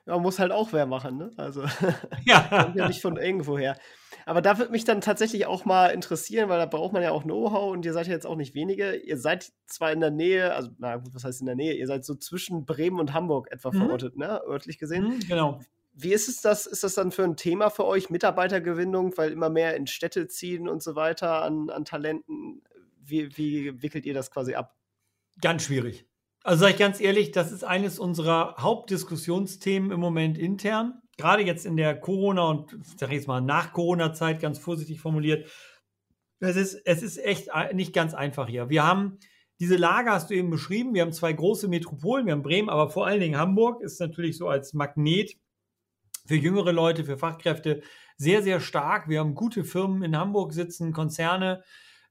Ja, 0.06 0.18
muss 0.18 0.38
halt 0.38 0.52
auch 0.52 0.72
wer 0.72 0.86
machen, 0.86 1.16
ne? 1.16 1.30
Also, 1.36 1.64
ja. 2.24 2.40
kommt 2.64 2.76
ja 2.76 2.86
nicht 2.86 3.02
von 3.02 3.16
irgendwo 3.16 3.58
her. 3.58 3.76
Aber 4.26 4.42
da 4.42 4.58
würde 4.58 4.70
mich 4.70 4.84
dann 4.84 5.00
tatsächlich 5.00 5.46
auch 5.46 5.64
mal 5.64 5.88
interessieren, 5.88 6.48
weil 6.48 6.58
da 6.58 6.66
braucht 6.66 6.92
man 6.92 7.02
ja 7.02 7.10
auch 7.10 7.24
Know-how 7.24 7.72
und 7.72 7.84
ihr 7.84 7.92
seid 7.92 8.06
ja 8.06 8.12
jetzt 8.12 8.26
auch 8.26 8.36
nicht 8.36 8.54
wenige. 8.54 8.94
Ihr 8.94 9.18
seid 9.18 9.52
zwar 9.66 9.92
in 9.92 10.00
der 10.00 10.10
Nähe, 10.10 10.54
also, 10.54 10.70
na 10.78 10.96
gut, 10.96 11.14
was 11.14 11.24
heißt 11.24 11.40
in 11.40 11.46
der 11.46 11.56
Nähe? 11.56 11.74
Ihr 11.74 11.86
seid 11.86 12.04
so 12.04 12.14
zwischen 12.14 12.66
Bremen 12.66 13.00
und 13.00 13.14
Hamburg 13.14 13.48
etwa 13.50 13.70
mhm. 13.70 13.78
verortet, 13.78 14.16
ne? 14.16 14.40
Örtlich 14.46 14.78
gesehen. 14.78 15.04
Mhm, 15.04 15.20
genau. 15.26 15.60
Wie 16.02 16.12
ist 16.12 16.28
es 16.28 16.40
das? 16.40 16.66
Ist 16.66 16.84
das 16.84 16.94
dann 16.94 17.10
für 17.10 17.24
ein 17.24 17.36
Thema 17.36 17.70
für 17.70 17.84
euch, 17.84 18.10
Mitarbeitergewinnung, 18.10 19.16
weil 19.16 19.32
immer 19.32 19.50
mehr 19.50 19.76
in 19.76 19.86
Städte 19.86 20.28
ziehen 20.28 20.68
und 20.68 20.82
so 20.82 20.94
weiter 20.94 21.42
an, 21.42 21.70
an 21.70 21.84
Talenten? 21.84 22.62
Wie, 23.02 23.36
wie 23.36 23.82
wickelt 23.82 24.06
ihr 24.06 24.14
das 24.14 24.30
quasi 24.30 24.54
ab? 24.54 24.76
Ganz 25.40 25.64
schwierig. 25.64 26.06
Also 26.42 26.60
sage 26.60 26.72
ich 26.72 26.78
ganz 26.78 27.00
ehrlich, 27.00 27.32
das 27.32 27.52
ist 27.52 27.64
eines 27.64 27.98
unserer 27.98 28.56
Hauptdiskussionsthemen 28.58 29.90
im 29.90 30.00
Moment 30.00 30.38
intern. 30.38 31.02
Gerade 31.16 31.42
jetzt 31.42 31.66
in 31.66 31.76
der 31.76 31.98
Corona- 31.98 32.48
und 32.48 32.76
sag 32.96 33.10
ich 33.10 33.16
jetzt 33.16 33.28
mal 33.28 33.42
nach 33.42 33.72
Corona-Zeit, 33.72 34.40
ganz 34.40 34.58
vorsichtig 34.58 35.00
formuliert. 35.00 35.50
Es 36.38 36.56
ist, 36.56 36.80
es 36.86 37.02
ist 37.02 37.18
echt 37.18 37.50
nicht 37.74 37.92
ganz 37.92 38.14
einfach 38.14 38.48
hier. 38.48 38.70
Wir 38.70 38.84
haben 38.84 39.18
diese 39.60 39.76
Lage 39.76 40.10
hast 40.10 40.30
du 40.30 40.34
eben 40.34 40.48
beschrieben. 40.48 40.94
Wir 40.94 41.02
haben 41.02 41.12
zwei 41.12 41.34
große 41.34 41.68
Metropolen. 41.68 42.24
Wir 42.24 42.32
haben 42.32 42.42
Bremen, 42.42 42.70
aber 42.70 42.88
vor 42.88 43.06
allen 43.06 43.20
Dingen 43.20 43.36
Hamburg 43.36 43.82
ist 43.82 44.00
natürlich 44.00 44.38
so 44.38 44.48
als 44.48 44.72
Magnet 44.72 45.36
für 46.26 46.36
jüngere 46.36 46.72
Leute, 46.72 47.04
für 47.04 47.18
Fachkräfte 47.18 47.82
sehr, 48.16 48.42
sehr 48.42 48.60
stark. 48.60 49.08
Wir 49.08 49.20
haben 49.20 49.34
gute 49.34 49.64
Firmen 49.64 50.02
in 50.02 50.16
Hamburg 50.16 50.52
sitzen, 50.52 50.92
Konzerne, 50.92 51.62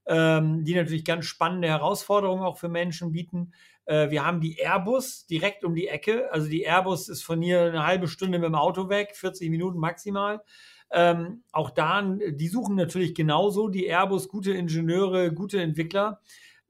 ähm, 0.06 0.64
die 0.64 0.74
natürlich 0.74 1.04
ganz 1.04 1.26
spannende 1.26 1.68
Herausforderungen 1.68 2.42
auch 2.42 2.58
für 2.58 2.68
Menschen 2.68 3.12
bieten. 3.12 3.52
Äh, 3.84 4.10
wir 4.10 4.24
haben 4.24 4.40
die 4.40 4.58
Airbus 4.58 5.26
direkt 5.26 5.64
um 5.64 5.74
die 5.74 5.88
Ecke. 5.88 6.32
Also 6.32 6.48
die 6.48 6.64
Airbus 6.64 7.08
ist 7.08 7.22
von 7.22 7.40
hier 7.40 7.62
eine 7.62 7.86
halbe 7.86 8.08
Stunde 8.08 8.38
mit 8.38 8.46
dem 8.48 8.54
Auto 8.54 8.88
weg, 8.88 9.12
40 9.14 9.50
Minuten 9.50 9.78
maximal. 9.78 10.42
Ähm, 10.92 11.44
auch 11.52 11.70
da, 11.70 12.02
die 12.02 12.48
suchen 12.48 12.74
natürlich 12.74 13.14
genauso 13.14 13.68
die 13.68 13.86
Airbus, 13.86 14.28
gute 14.28 14.52
Ingenieure, 14.52 15.32
gute 15.32 15.62
Entwickler. 15.62 16.20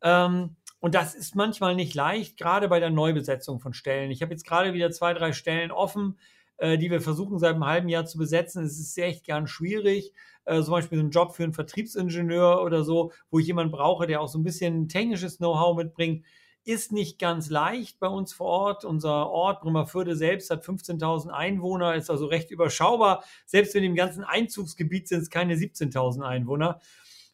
Ähm, 0.03 0.57
und 0.81 0.94
das 0.94 1.14
ist 1.14 1.35
manchmal 1.35 1.74
nicht 1.74 1.94
leicht, 1.94 2.38
gerade 2.38 2.68
bei 2.68 2.81
der 2.81 2.90
Neubesetzung 2.90 3.61
von 3.61 3.74
Stellen. 3.74 4.11
Ich 4.11 4.22
habe 4.22 4.33
jetzt 4.33 4.46
gerade 4.46 4.72
wieder 4.72 4.90
zwei, 4.90 5.12
drei 5.12 5.33
Stellen 5.33 5.70
offen 5.70 6.18
äh, 6.61 6.79
die 6.79 6.90
wir 6.90 7.01
versuchen 7.01 7.38
seit 7.38 7.55
einem 7.55 7.66
halben 7.66 7.88
Jahr 7.88 8.07
zu 8.07 8.18
besetzen. 8.18 8.64
Es 8.64 8.79
ist 8.79 8.96
echt 8.99 9.25
gern 9.25 9.46
schwierig. 9.46 10.12
Äh, 10.44 10.62
zum 10.62 10.73
Beispiel 10.73 10.99
so 10.99 11.05
ein 11.05 11.11
Job 11.11 11.35
für 11.35 11.42
einen 11.42 11.53
Vertriebsingenieur 11.53 12.62
oder 12.62 12.85
so, 12.85 13.12
wo 13.31 13.38
ich 13.38 13.46
jemanden 13.46 13.73
brauche, 13.73 14.07
der 14.07 14.20
auch 14.20 14.29
so 14.29 14.38
ein 14.38 14.44
bisschen 14.44 14.88
technisches 14.88 15.38
Know-how 15.38 15.77
mitbringt 15.77 16.25
ist 16.64 16.92
nicht 16.92 17.18
ganz 17.18 17.49
leicht 17.49 17.99
bei 17.99 18.07
uns 18.07 18.33
vor 18.33 18.46
Ort. 18.46 18.85
Unser 18.85 19.31
Ort 19.31 19.62
Bremerförde 19.62 20.14
selbst 20.14 20.51
hat 20.51 20.64
15.000 20.64 21.31
Einwohner, 21.31 21.94
ist 21.94 22.11
also 22.11 22.27
recht 22.27 22.51
überschaubar. 22.51 23.25
Selbst 23.46 23.75
wenn 23.75 23.85
im 23.85 23.94
ganzen 23.94 24.25
Einzugsgebiet 24.25 25.09
sind 25.09 25.23
es 25.23 25.31
keine 25.31 25.55
17.000 25.55 26.23
Einwohner. 26.23 26.81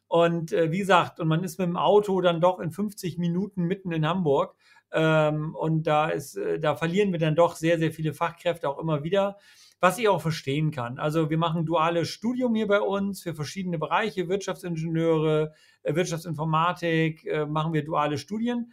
Und 0.08 0.52
äh, 0.52 0.70
wie 0.70 0.78
gesagt, 0.78 1.18
und 1.18 1.26
man 1.26 1.42
ist 1.42 1.58
mit 1.58 1.66
dem 1.66 1.76
Auto 1.76 2.20
dann 2.20 2.40
doch 2.40 2.60
in 2.60 2.70
50 2.70 3.18
Minuten 3.18 3.64
mitten 3.64 3.90
in 3.90 4.06
Hamburg. 4.06 4.54
Ähm, 4.92 5.54
und 5.54 5.86
da 5.86 6.08
ist, 6.08 6.36
äh, 6.36 6.58
da 6.58 6.76
verlieren 6.76 7.12
wir 7.12 7.18
dann 7.18 7.34
doch 7.34 7.56
sehr, 7.56 7.78
sehr 7.78 7.92
viele 7.92 8.14
Fachkräfte 8.14 8.68
auch 8.68 8.78
immer 8.78 9.02
wieder, 9.02 9.36
was 9.80 9.98
ich 9.98 10.08
auch 10.08 10.22
verstehen 10.22 10.70
kann. 10.70 10.98
Also 10.98 11.28
wir 11.28 11.38
machen 11.38 11.66
duales 11.66 12.08
Studium 12.08 12.54
hier 12.54 12.66
bei 12.66 12.80
uns 12.80 13.22
für 13.22 13.34
verschiedene 13.34 13.78
Bereiche, 13.78 14.28
Wirtschaftsingenieure, 14.28 15.52
äh, 15.82 15.94
Wirtschaftsinformatik, 15.94 17.26
äh, 17.26 17.46
machen 17.46 17.72
wir 17.72 17.84
duale 17.84 18.18
Studien. 18.18 18.72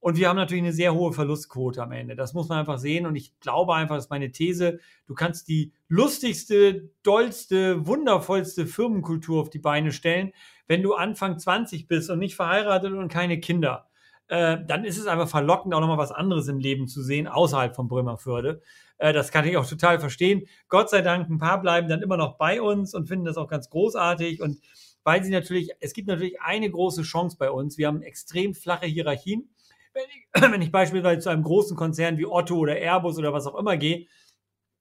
Und 0.00 0.16
wir 0.16 0.28
haben 0.28 0.36
natürlich 0.36 0.62
eine 0.62 0.72
sehr 0.72 0.94
hohe 0.94 1.12
Verlustquote 1.12 1.82
am 1.82 1.90
Ende. 1.90 2.14
Das 2.14 2.32
muss 2.32 2.48
man 2.48 2.58
einfach 2.58 2.78
sehen. 2.78 3.04
Und 3.04 3.16
ich 3.16 3.38
glaube 3.40 3.74
einfach, 3.74 3.96
das 3.96 4.04
ist 4.04 4.10
meine 4.10 4.30
These, 4.30 4.78
du 5.06 5.14
kannst 5.14 5.48
die 5.48 5.72
lustigste, 5.88 6.90
dollste, 7.02 7.84
wundervollste 7.86 8.66
Firmenkultur 8.66 9.40
auf 9.40 9.50
die 9.50 9.58
Beine 9.58 9.90
stellen, 9.90 10.32
wenn 10.68 10.82
du 10.82 10.94
Anfang 10.94 11.38
20 11.38 11.88
bist 11.88 12.10
und 12.10 12.20
nicht 12.20 12.36
verheiratet 12.36 12.92
und 12.92 13.08
keine 13.08 13.40
Kinder. 13.40 13.87
Äh, 14.28 14.58
dann 14.66 14.84
ist 14.84 14.98
es 14.98 15.06
einfach 15.06 15.28
verlockend, 15.28 15.74
auch 15.74 15.80
nochmal 15.80 15.98
was 15.98 16.12
anderes 16.12 16.48
im 16.48 16.58
Leben 16.58 16.86
zu 16.86 17.02
sehen, 17.02 17.26
außerhalb 17.26 17.74
von 17.74 17.88
Bremerförde. 17.88 18.60
Äh, 18.98 19.12
das 19.12 19.30
kann 19.30 19.46
ich 19.46 19.56
auch 19.56 19.66
total 19.66 19.98
verstehen. 20.00 20.46
Gott 20.68 20.90
sei 20.90 21.02
Dank, 21.02 21.28
ein 21.28 21.38
paar 21.38 21.60
bleiben 21.60 21.88
dann 21.88 22.02
immer 22.02 22.16
noch 22.16 22.36
bei 22.36 22.60
uns 22.60 22.94
und 22.94 23.08
finden 23.08 23.24
das 23.24 23.36
auch 23.36 23.48
ganz 23.48 23.70
großartig. 23.70 24.42
Und 24.42 24.60
weil 25.04 25.24
sie 25.24 25.30
natürlich, 25.30 25.70
es 25.80 25.94
gibt 25.94 26.08
natürlich 26.08 26.40
eine 26.40 26.70
große 26.70 27.02
Chance 27.02 27.36
bei 27.38 27.50
uns. 27.50 27.78
Wir 27.78 27.86
haben 27.86 28.02
extrem 28.02 28.54
flache 28.54 28.86
Hierarchien 28.86 29.48
wenn 29.98 30.04
ich, 30.10 30.26
wenn 30.52 30.62
ich 30.62 30.72
beispielsweise 30.72 31.20
zu 31.20 31.28
einem 31.28 31.42
großen 31.42 31.76
Konzern 31.76 32.18
wie 32.18 32.26
Otto 32.26 32.56
oder 32.56 32.76
Airbus 32.76 33.18
oder 33.18 33.32
was 33.32 33.46
auch 33.46 33.58
immer 33.58 33.76
gehe, 33.76 34.06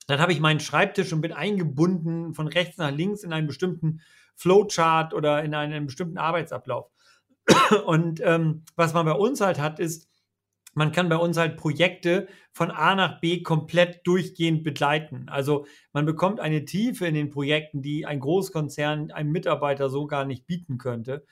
dann 0.08 0.20
habe 0.20 0.32
ich 0.32 0.40
meinen 0.40 0.60
Schreibtisch 0.60 1.12
und 1.12 1.22
bin 1.22 1.34
eingebunden 1.34 2.34
von 2.34 2.48
rechts 2.48 2.78
nach 2.78 2.92
links 2.92 3.24
in 3.24 3.34
einen 3.34 3.48
bestimmten 3.48 4.02
Flowchart 4.36 5.14
oder 5.14 5.44
in 5.44 5.54
einen 5.54 5.88
bestimmten 5.88 6.18
Arbeitsablauf. 6.18 6.90
Und 7.86 8.22
ähm, 8.24 8.64
was 8.76 8.94
man 8.94 9.06
bei 9.06 9.14
uns 9.14 9.42
halt 9.42 9.60
hat, 9.60 9.80
ist, 9.80 10.08
man 10.74 10.92
kann 10.92 11.10
bei 11.10 11.18
uns 11.18 11.38
halt 11.38 11.58
Projekte 11.58 12.28
von 12.52 12.70
A 12.70 12.94
nach 12.94 13.20
B 13.20 13.42
komplett 13.42 14.06
durchgehend 14.06 14.64
begleiten. 14.64 15.28
Also 15.28 15.66
man 15.92 16.06
bekommt 16.06 16.40
eine 16.40 16.66
Tiefe 16.66 17.08
in 17.08 17.16
den 17.16 17.32
Projekten, 17.32 17.82
die 17.82 18.06
ein 18.06 18.20
Großkonzern 18.20 19.10
einem 19.10 19.32
Mitarbeiter 19.32 19.90
so 19.90 20.06
gar 20.06 20.24
nicht 20.24 20.46
bieten 20.46 20.78
könnte. 20.78 21.26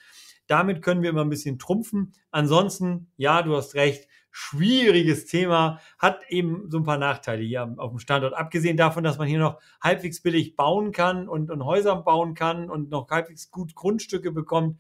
Damit 0.47 0.82
können 0.82 1.04
wir 1.04 1.12
immer 1.12 1.21
ein 1.21 1.30
bisschen 1.30 1.60
trumpfen. 1.60 2.13
Ansonsten, 2.32 3.12
ja, 3.17 3.43
du 3.43 3.56
hast 3.56 3.75
recht, 3.75 4.08
schwieriges 4.32 5.28
Thema, 5.28 5.80
hat 5.97 6.23
eben 6.30 6.69
so 6.69 6.80
ein 6.80 6.84
paar 6.84 6.97
Nachteile 6.97 7.43
hier 7.43 7.73
auf 7.78 7.91
dem 7.91 7.99
Standort. 7.99 8.34
Abgesehen 8.34 8.78
davon, 8.78 9.04
dass 9.04 9.17
man 9.17 9.28
hier 9.28 9.39
noch 9.39 9.60
halbwegs 9.80 10.21
billig 10.21 10.56
bauen 10.56 10.91
kann 10.91 11.30
und, 11.30 11.51
und 11.51 11.63
Häuser 11.65 11.95
bauen 11.97 12.34
kann 12.34 12.69
und 12.69 12.89
noch 12.89 13.10
halbwegs 13.10 13.51
gut 13.51 13.75
Grundstücke 13.75 14.32
bekommt. 14.32 14.80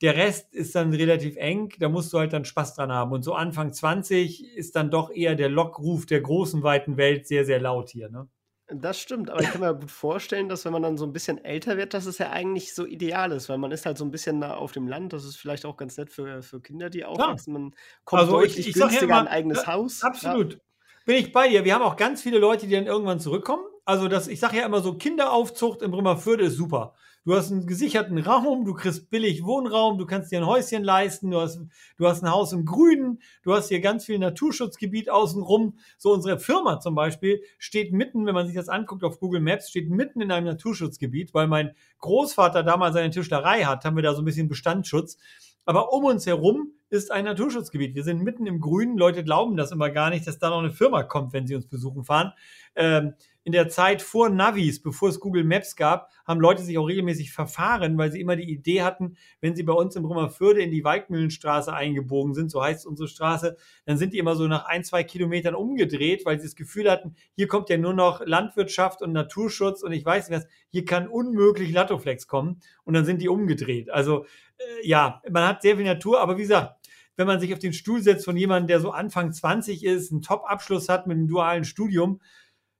Der 0.00 0.16
Rest 0.16 0.54
ist 0.54 0.74
dann 0.74 0.92
relativ 0.92 1.36
eng, 1.36 1.72
da 1.80 1.88
musst 1.88 2.12
du 2.12 2.18
halt 2.18 2.32
dann 2.32 2.44
Spaß 2.44 2.74
dran 2.74 2.92
haben. 2.92 3.12
Und 3.12 3.22
so 3.22 3.34
Anfang 3.34 3.72
20 3.72 4.56
ist 4.56 4.76
dann 4.76 4.90
doch 4.90 5.10
eher 5.10 5.34
der 5.34 5.48
Lockruf 5.48 6.06
der 6.06 6.20
großen, 6.20 6.62
weiten 6.62 6.96
Welt 6.96 7.26
sehr, 7.26 7.44
sehr 7.44 7.60
laut 7.60 7.90
hier. 7.90 8.08
Ne? 8.08 8.28
Das 8.70 9.00
stimmt, 9.00 9.30
aber 9.30 9.40
ich 9.40 9.50
kann 9.50 9.62
mir 9.62 9.74
gut 9.74 9.90
vorstellen, 9.90 10.50
dass 10.50 10.66
wenn 10.66 10.72
man 10.72 10.82
dann 10.82 10.98
so 10.98 11.06
ein 11.06 11.12
bisschen 11.14 11.42
älter 11.42 11.78
wird, 11.78 11.94
dass 11.94 12.04
es 12.04 12.18
ja 12.18 12.30
eigentlich 12.30 12.74
so 12.74 12.84
ideal 12.84 13.32
ist, 13.32 13.48
weil 13.48 13.56
man 13.56 13.72
ist 13.72 13.86
halt 13.86 13.96
so 13.96 14.04
ein 14.04 14.10
bisschen 14.10 14.44
auf 14.44 14.72
dem 14.72 14.86
Land. 14.86 15.14
Das 15.14 15.24
ist 15.24 15.36
vielleicht 15.36 15.64
auch 15.64 15.78
ganz 15.78 15.96
nett 15.96 16.10
für, 16.10 16.42
für 16.42 16.60
Kinder, 16.60 16.90
die 16.90 17.06
aufwachsen. 17.06 17.54
Man 17.54 17.74
kommt 18.04 18.20
also 18.20 18.32
deutlich 18.32 18.58
ich, 18.58 18.68
ich 18.68 18.74
günstiger 18.74 19.04
immer, 19.04 19.20
ein 19.20 19.28
eigenes 19.28 19.66
Haus. 19.66 20.02
Absolut. 20.02 20.54
Ja. 20.54 20.58
Bin 21.06 21.16
ich 21.16 21.32
bei 21.32 21.48
dir. 21.48 21.64
Wir 21.64 21.74
haben 21.74 21.82
auch 21.82 21.96
ganz 21.96 22.20
viele 22.20 22.38
Leute, 22.38 22.66
die 22.66 22.74
dann 22.74 22.86
irgendwann 22.86 23.20
zurückkommen. 23.20 23.64
Also 23.86 24.06
das, 24.06 24.28
ich 24.28 24.38
sage 24.38 24.58
ja 24.58 24.66
immer 24.66 24.82
so, 24.82 24.98
Kinderaufzucht 24.98 25.80
in 25.80 25.90
Bremerförde 25.90 26.44
ist 26.44 26.56
super. 26.56 26.94
Du 27.28 27.36
hast 27.36 27.52
einen 27.52 27.66
gesicherten 27.66 28.16
Raum, 28.16 28.64
du 28.64 28.72
kriegst 28.72 29.10
billig 29.10 29.44
Wohnraum, 29.44 29.98
du 29.98 30.06
kannst 30.06 30.32
dir 30.32 30.38
ein 30.38 30.46
Häuschen 30.46 30.82
leisten, 30.82 31.30
du 31.30 31.38
hast, 31.38 31.60
du 31.98 32.06
hast 32.06 32.22
ein 32.22 32.30
Haus 32.30 32.54
im 32.54 32.64
Grünen, 32.64 33.20
du 33.42 33.52
hast 33.52 33.68
hier 33.68 33.80
ganz 33.80 34.06
viel 34.06 34.18
Naturschutzgebiet 34.18 35.10
außenrum. 35.10 35.76
So 35.98 36.14
unsere 36.14 36.38
Firma 36.38 36.80
zum 36.80 36.94
Beispiel 36.94 37.42
steht 37.58 37.92
mitten, 37.92 38.24
wenn 38.24 38.34
man 38.34 38.46
sich 38.46 38.56
das 38.56 38.70
anguckt 38.70 39.04
auf 39.04 39.20
Google 39.20 39.42
Maps, 39.42 39.68
steht 39.68 39.90
mitten 39.90 40.22
in 40.22 40.32
einem 40.32 40.46
Naturschutzgebiet, 40.46 41.34
weil 41.34 41.48
mein 41.48 41.72
Großvater 41.98 42.62
damals 42.62 42.94
seine 42.94 43.10
Tischlerei 43.10 43.64
hat, 43.64 43.84
haben 43.84 43.96
wir 43.96 44.02
da 44.02 44.14
so 44.14 44.22
ein 44.22 44.24
bisschen 44.24 44.48
Bestandsschutz. 44.48 45.18
Aber 45.66 45.92
um 45.92 46.06
uns 46.06 46.24
herum 46.24 46.72
ist 46.88 47.12
ein 47.12 47.26
Naturschutzgebiet. 47.26 47.94
Wir 47.94 48.04
sind 48.04 48.22
mitten 48.22 48.46
im 48.46 48.58
Grünen. 48.58 48.96
Leute 48.96 49.22
glauben 49.22 49.58
das 49.58 49.70
immer 49.70 49.90
gar 49.90 50.08
nicht, 50.08 50.26
dass 50.26 50.38
da 50.38 50.48
noch 50.48 50.60
eine 50.60 50.72
Firma 50.72 51.02
kommt, 51.02 51.34
wenn 51.34 51.46
sie 51.46 51.54
uns 51.54 51.66
besuchen 51.66 52.04
fahren. 52.04 52.32
Ähm, 52.74 53.12
in 53.48 53.52
der 53.52 53.70
Zeit 53.70 54.02
vor 54.02 54.28
Navis, 54.28 54.82
bevor 54.82 55.08
es 55.08 55.20
Google 55.20 55.42
Maps 55.42 55.74
gab, 55.74 56.10
haben 56.26 56.38
Leute 56.38 56.62
sich 56.62 56.76
auch 56.76 56.84
regelmäßig 56.84 57.32
verfahren, 57.32 57.96
weil 57.96 58.12
sie 58.12 58.20
immer 58.20 58.36
die 58.36 58.52
Idee 58.52 58.82
hatten, 58.82 59.16
wenn 59.40 59.56
sie 59.56 59.62
bei 59.62 59.72
uns 59.72 59.96
in 59.96 60.02
Brummerförde 60.02 60.60
in 60.60 60.70
die 60.70 60.84
Waldmühlenstraße 60.84 61.72
eingebogen 61.72 62.34
sind, 62.34 62.50
so 62.50 62.62
heißt 62.62 62.84
unsere 62.84 63.08
Straße, 63.08 63.56
dann 63.86 63.96
sind 63.96 64.12
die 64.12 64.18
immer 64.18 64.36
so 64.36 64.46
nach 64.48 64.66
ein, 64.66 64.84
zwei 64.84 65.02
Kilometern 65.02 65.54
umgedreht, 65.54 66.26
weil 66.26 66.38
sie 66.38 66.46
das 66.46 66.56
Gefühl 66.56 66.90
hatten, 66.90 67.14
hier 67.32 67.48
kommt 67.48 67.70
ja 67.70 67.78
nur 67.78 67.94
noch 67.94 68.20
Landwirtschaft 68.22 69.00
und 69.00 69.12
Naturschutz 69.12 69.82
und 69.82 69.92
ich 69.92 70.04
weiß 70.04 70.28
nicht 70.28 70.40
was, 70.40 70.46
hier 70.68 70.84
kann 70.84 71.08
unmöglich 71.08 71.72
Lattoflex 71.72 72.26
kommen 72.26 72.60
und 72.84 72.92
dann 72.92 73.06
sind 73.06 73.22
die 73.22 73.30
umgedreht. 73.30 73.88
Also 73.88 74.26
äh, 74.58 74.86
ja, 74.86 75.22
man 75.30 75.48
hat 75.48 75.62
sehr 75.62 75.76
viel 75.76 75.86
Natur, 75.86 76.20
aber 76.20 76.36
wie 76.36 76.42
gesagt, 76.42 76.74
wenn 77.16 77.26
man 77.26 77.40
sich 77.40 77.54
auf 77.54 77.58
den 77.58 77.72
Stuhl 77.72 78.02
setzt 78.02 78.26
von 78.26 78.36
jemandem, 78.36 78.68
der 78.68 78.80
so 78.80 78.90
Anfang 78.90 79.32
20 79.32 79.84
ist, 79.84 80.12
einen 80.12 80.20
Top-Abschluss 80.20 80.90
hat 80.90 81.06
mit 81.06 81.16
einem 81.16 81.28
dualen 81.28 81.64
Studium, 81.64 82.20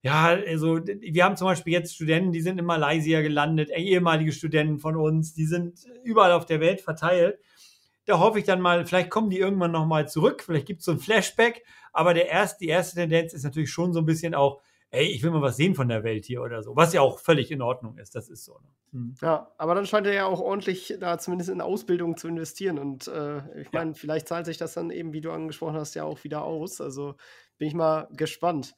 ja, 0.03 0.27
also 0.27 0.79
wir 0.85 1.25
haben 1.25 1.37
zum 1.37 1.47
Beispiel 1.47 1.73
jetzt 1.73 1.95
Studenten, 1.95 2.31
die 2.31 2.41
sind 2.41 2.59
in 2.59 2.65
Malaysia 2.65 3.21
gelandet, 3.21 3.71
ehemalige 3.71 4.33
Studenten 4.33 4.79
von 4.79 4.97
uns, 4.97 5.35
die 5.35 5.47
sind 5.47 5.81
überall 6.05 6.33
auf 6.33 6.47
der 6.47 6.61
Welt 6.61 6.81
verteilt. 6.81 7.39
Da 8.05 8.21
hoffe 8.21 8.39
ich 8.39 8.45
dann 8.45 8.61
mal, 8.61 8.87
vielleicht 8.87 9.11
kommen 9.11 9.29
die 9.29 9.39
irgendwann 9.39 9.73
nochmal 9.73 10.09
zurück, 10.09 10.43
vielleicht 10.47 10.67
gibt 10.67 10.81
es 10.81 10.87
so 10.87 10.93
ein 10.93 10.99
Flashback, 10.99 11.65
aber 11.93 12.15
der 12.15 12.29
erste, 12.29 12.65
die 12.65 12.69
erste 12.69 12.97
Tendenz 12.97 13.33
ist 13.33 13.43
natürlich 13.43 13.71
schon 13.71 13.93
so 13.93 13.99
ein 13.99 14.07
bisschen 14.07 14.35
auch, 14.35 14.63
ey, 14.91 15.05
ich 15.05 15.23
will 15.23 15.33
mal 15.33 15.43
was 15.43 15.57
sehen 15.57 15.75
von 15.75 15.89
der 15.89 16.05
Welt 16.05 16.25
hier 16.25 16.43
oder 16.43 16.63
so, 16.63 16.77
was 16.77 16.93
ja 16.93 17.01
auch 17.01 17.19
völlig 17.19 17.51
in 17.51 17.61
Ordnung 17.61 17.99
ist, 17.99 18.15
das 18.15 18.31
ist 18.31 18.45
so. 18.45 18.55
Ne? 18.55 18.69
Hm. 18.93 19.15
Ja, 19.21 19.53
aber 19.59 19.75
dann 19.75 19.85
scheint 19.85 20.07
er 20.07 20.15
ja 20.15 20.27
auch 20.27 20.41
ordentlich 20.41 20.97
da 21.01 21.19
zumindest 21.19 21.51
in 21.51 21.61
Ausbildung 21.61 22.17
zu 22.17 22.29
investieren 22.29 22.79
und 22.79 23.09
äh, 23.09 23.39
ich 23.61 23.73
meine, 23.73 23.91
ja. 23.91 23.95
vielleicht 23.95 24.29
zahlt 24.29 24.47
sich 24.47 24.57
das 24.59 24.75
dann 24.75 24.91
eben, 24.91 25.13
wie 25.13 25.21
du 25.21 25.33
angesprochen 25.33 25.75
hast, 25.75 25.95
ja 25.95 26.05
auch 26.05 26.23
wieder 26.25 26.45
aus, 26.45 26.81
also 26.81 27.17
bin 27.59 27.69
ich 27.69 27.75
mal 27.75 28.09
gespannt. 28.13 28.75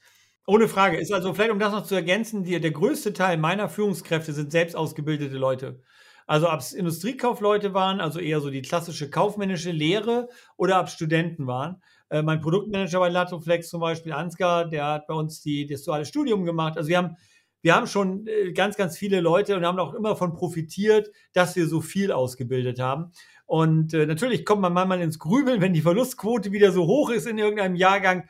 Ohne 0.50 0.66
Frage. 0.66 0.96
Ist 0.96 1.12
also 1.12 1.32
vielleicht, 1.32 1.52
um 1.52 1.60
das 1.60 1.70
noch 1.70 1.84
zu 1.84 1.94
ergänzen, 1.94 2.42
die, 2.42 2.60
der 2.60 2.72
größte 2.72 3.12
Teil 3.12 3.36
meiner 3.36 3.68
Führungskräfte 3.68 4.32
sind 4.32 4.50
selbst 4.50 4.74
ausgebildete 4.74 5.36
Leute. 5.36 5.80
Also 6.26 6.50
ob 6.50 6.58
es 6.58 6.72
Industriekaufleute 6.72 7.72
waren, 7.72 8.00
also 8.00 8.18
eher 8.18 8.40
so 8.40 8.50
die 8.50 8.60
klassische 8.60 9.10
kaufmännische 9.10 9.70
Lehre 9.70 10.28
oder 10.56 10.80
ob 10.80 10.88
Studenten 10.88 11.46
waren. 11.46 11.80
Äh, 12.08 12.22
mein 12.22 12.40
Produktmanager 12.40 12.98
bei 12.98 13.10
Latoflex 13.10 13.68
zum 13.68 13.80
Beispiel, 13.80 14.12
Ansgar, 14.12 14.68
der 14.68 14.86
hat 14.86 15.06
bei 15.06 15.14
uns 15.14 15.40
die, 15.40 15.66
das 15.66 15.84
duale 15.84 16.04
Studium 16.04 16.44
gemacht. 16.44 16.76
Also 16.76 16.88
wir 16.88 16.98
haben, 16.98 17.16
wir 17.62 17.76
haben 17.76 17.86
schon 17.86 18.26
äh, 18.26 18.52
ganz, 18.52 18.76
ganz 18.76 18.98
viele 18.98 19.20
Leute 19.20 19.56
und 19.56 19.64
haben 19.64 19.78
auch 19.78 19.94
immer 19.94 20.08
davon 20.08 20.32
profitiert, 20.32 21.12
dass 21.32 21.54
wir 21.54 21.68
so 21.68 21.80
viel 21.80 22.10
ausgebildet 22.10 22.80
haben. 22.80 23.12
Und 23.46 23.94
äh, 23.94 24.04
natürlich 24.04 24.44
kommt 24.44 24.62
man 24.62 24.72
manchmal 24.72 25.00
ins 25.00 25.20
Grübeln, 25.20 25.60
wenn 25.60 25.74
die 25.74 25.82
Verlustquote 25.82 26.50
wieder 26.50 26.72
so 26.72 26.88
hoch 26.88 27.10
ist 27.10 27.28
in 27.28 27.38
irgendeinem 27.38 27.76
Jahrgang. 27.76 28.24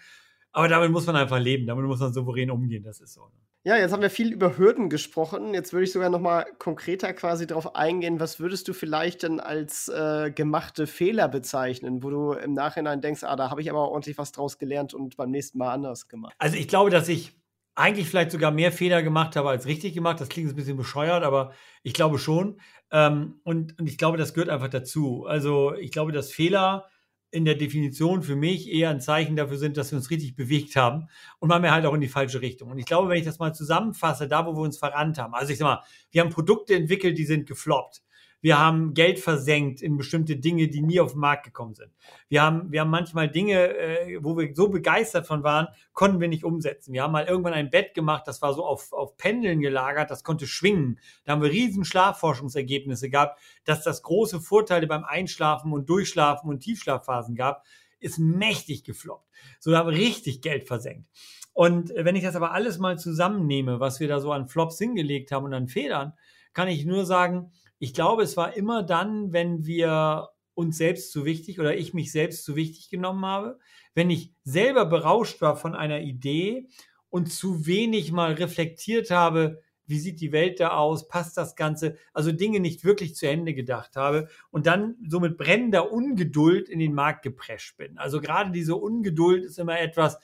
Aber 0.52 0.68
damit 0.68 0.90
muss 0.90 1.06
man 1.06 1.16
einfach 1.16 1.38
leben, 1.38 1.66
damit 1.66 1.84
muss 1.84 2.00
man 2.00 2.12
souverän 2.12 2.50
umgehen, 2.50 2.82
das 2.82 3.00
ist 3.00 3.14
so. 3.14 3.22
Ne? 3.26 3.32
Ja, 3.62 3.76
jetzt 3.76 3.92
haben 3.92 4.00
wir 4.00 4.08
viel 4.08 4.32
über 4.32 4.56
Hürden 4.56 4.88
gesprochen. 4.88 5.52
Jetzt 5.52 5.74
würde 5.74 5.84
ich 5.84 5.92
sogar 5.92 6.08
noch 6.08 6.20
mal 6.20 6.46
konkreter 6.58 7.12
quasi 7.12 7.46
darauf 7.46 7.76
eingehen. 7.76 8.18
Was 8.18 8.40
würdest 8.40 8.66
du 8.68 8.72
vielleicht 8.72 9.22
denn 9.22 9.38
als 9.38 9.88
äh, 9.88 10.30
gemachte 10.30 10.86
Fehler 10.86 11.28
bezeichnen, 11.28 12.02
wo 12.02 12.08
du 12.08 12.32
im 12.32 12.54
Nachhinein 12.54 13.02
denkst, 13.02 13.22
ah, 13.22 13.36
da 13.36 13.50
habe 13.50 13.60
ich 13.60 13.68
aber 13.68 13.90
ordentlich 13.90 14.16
was 14.16 14.32
draus 14.32 14.56
gelernt 14.56 14.94
und 14.94 15.18
beim 15.18 15.30
nächsten 15.30 15.58
Mal 15.58 15.72
anders 15.74 16.08
gemacht? 16.08 16.32
Also 16.38 16.56
ich 16.56 16.68
glaube, 16.68 16.88
dass 16.88 17.06
ich 17.08 17.38
eigentlich 17.74 18.08
vielleicht 18.08 18.30
sogar 18.30 18.50
mehr 18.50 18.72
Fehler 18.72 19.02
gemacht 19.02 19.36
habe 19.36 19.50
als 19.50 19.66
richtig 19.66 19.92
gemacht. 19.92 20.20
Das 20.22 20.30
klingt 20.30 20.48
ein 20.48 20.56
bisschen 20.56 20.78
bescheuert, 20.78 21.22
aber 21.22 21.52
ich 21.82 21.92
glaube 21.92 22.18
schon. 22.18 22.60
Ähm, 22.90 23.40
und, 23.44 23.78
und 23.78 23.86
ich 23.86 23.98
glaube, 23.98 24.16
das 24.16 24.32
gehört 24.32 24.48
einfach 24.48 24.68
dazu. 24.68 25.26
Also 25.26 25.74
ich 25.74 25.92
glaube, 25.92 26.12
dass 26.12 26.32
Fehler 26.32 26.86
in 27.30 27.44
der 27.44 27.54
Definition 27.54 28.22
für 28.22 28.36
mich 28.36 28.68
eher 28.68 28.90
ein 28.90 29.00
Zeichen 29.00 29.36
dafür 29.36 29.56
sind, 29.56 29.76
dass 29.76 29.92
wir 29.92 29.98
uns 29.98 30.10
richtig 30.10 30.34
bewegt 30.34 30.76
haben 30.76 31.08
und 31.38 31.48
manchmal 31.48 31.70
halt 31.70 31.86
auch 31.86 31.94
in 31.94 32.00
die 32.00 32.08
falsche 32.08 32.40
Richtung. 32.40 32.70
Und 32.70 32.78
ich 32.78 32.86
glaube, 32.86 33.08
wenn 33.08 33.18
ich 33.18 33.24
das 33.24 33.38
mal 33.38 33.54
zusammenfasse, 33.54 34.26
da 34.26 34.46
wo 34.46 34.52
wir 34.52 34.62
uns 34.62 34.78
verrannt 34.78 35.18
haben, 35.18 35.34
also 35.34 35.52
ich 35.52 35.58
sag 35.58 35.66
mal, 35.66 35.82
wir 36.10 36.22
haben 36.22 36.30
Produkte 36.30 36.74
entwickelt, 36.74 37.18
die 37.18 37.24
sind 37.24 37.46
gefloppt. 37.46 38.02
Wir 38.42 38.58
haben 38.58 38.94
Geld 38.94 39.18
versenkt 39.18 39.82
in 39.82 39.96
bestimmte 39.96 40.36
Dinge, 40.36 40.68
die 40.68 40.80
nie 40.80 41.00
auf 41.00 41.12
den 41.12 41.20
Markt 41.20 41.44
gekommen 41.44 41.74
sind. 41.74 41.92
Wir 42.28 42.42
haben, 42.42 42.72
wir 42.72 42.80
haben 42.80 42.90
manchmal 42.90 43.30
Dinge, 43.30 43.76
äh, 43.76 44.18
wo 44.22 44.36
wir 44.36 44.54
so 44.54 44.68
begeistert 44.68 45.26
von 45.26 45.42
waren, 45.42 45.68
konnten 45.92 46.20
wir 46.20 46.28
nicht 46.28 46.44
umsetzen. 46.44 46.92
Wir 46.92 47.02
haben 47.02 47.12
mal 47.12 47.26
irgendwann 47.26 47.52
ein 47.52 47.70
Bett 47.70 47.94
gemacht, 47.94 48.24
das 48.26 48.40
war 48.40 48.54
so 48.54 48.64
auf, 48.64 48.92
auf 48.92 49.16
Pendeln 49.16 49.60
gelagert, 49.60 50.10
das 50.10 50.24
konnte 50.24 50.46
schwingen. 50.46 50.98
Da 51.24 51.32
haben 51.32 51.42
wir 51.42 51.50
riesen 51.50 51.84
Schlafforschungsergebnisse 51.84 53.10
gehabt, 53.10 53.38
dass 53.64 53.82
das 53.82 54.02
große 54.02 54.40
Vorteile 54.40 54.86
beim 54.86 55.04
Einschlafen 55.04 55.72
und 55.72 55.88
Durchschlafen 55.88 56.48
und 56.48 56.60
Tiefschlafphasen 56.60 57.34
gab, 57.34 57.64
ist 57.98 58.18
mächtig 58.18 58.84
gefloppt. 58.84 59.28
So, 59.58 59.70
da 59.70 59.78
haben 59.78 59.90
wir 59.90 59.98
richtig 59.98 60.40
Geld 60.40 60.66
versenkt. 60.66 61.06
Und 61.52 61.92
wenn 61.94 62.16
ich 62.16 62.22
das 62.22 62.36
aber 62.36 62.52
alles 62.52 62.78
mal 62.78 62.98
zusammennehme, 62.98 63.80
was 63.80 64.00
wir 64.00 64.08
da 64.08 64.20
so 64.20 64.32
an 64.32 64.48
Flops 64.48 64.78
hingelegt 64.78 65.32
haben 65.32 65.44
und 65.44 65.52
an 65.52 65.68
Fehlern, 65.68 66.14
kann 66.52 66.68
ich 66.68 66.84
nur 66.84 67.04
sagen, 67.04 67.52
ich 67.80 67.94
glaube, 67.94 68.22
es 68.22 68.36
war 68.36 68.56
immer 68.56 68.82
dann, 68.82 69.32
wenn 69.32 69.64
wir 69.64 70.28
uns 70.54 70.76
selbst 70.76 71.10
zu 71.10 71.24
wichtig 71.24 71.58
oder 71.58 71.76
ich 71.76 71.94
mich 71.94 72.12
selbst 72.12 72.44
zu 72.44 72.54
wichtig 72.54 72.90
genommen 72.90 73.24
habe, 73.24 73.58
wenn 73.94 74.10
ich 74.10 74.34
selber 74.44 74.84
berauscht 74.84 75.40
war 75.40 75.56
von 75.56 75.74
einer 75.74 76.00
Idee 76.00 76.68
und 77.08 77.32
zu 77.32 77.66
wenig 77.66 78.12
mal 78.12 78.34
reflektiert 78.34 79.10
habe, 79.10 79.62
wie 79.86 79.98
sieht 79.98 80.20
die 80.20 80.30
Welt 80.30 80.60
da 80.60 80.76
aus, 80.76 81.08
passt 81.08 81.38
das 81.38 81.56
Ganze, 81.56 81.96
also 82.12 82.30
Dinge 82.30 82.60
nicht 82.60 82.84
wirklich 82.84 83.16
zu 83.16 83.26
Ende 83.26 83.54
gedacht 83.54 83.96
habe 83.96 84.28
und 84.50 84.66
dann 84.66 84.96
so 85.08 85.18
mit 85.18 85.38
brennender 85.38 85.90
Ungeduld 85.90 86.68
in 86.68 86.78
den 86.78 86.92
Markt 86.92 87.22
geprescht 87.22 87.78
bin. 87.78 87.98
Also 87.98 88.20
gerade 88.20 88.52
diese 88.52 88.76
Ungeduld 88.76 89.42
ist 89.42 89.58
immer 89.58 89.80
etwas, 89.80 90.18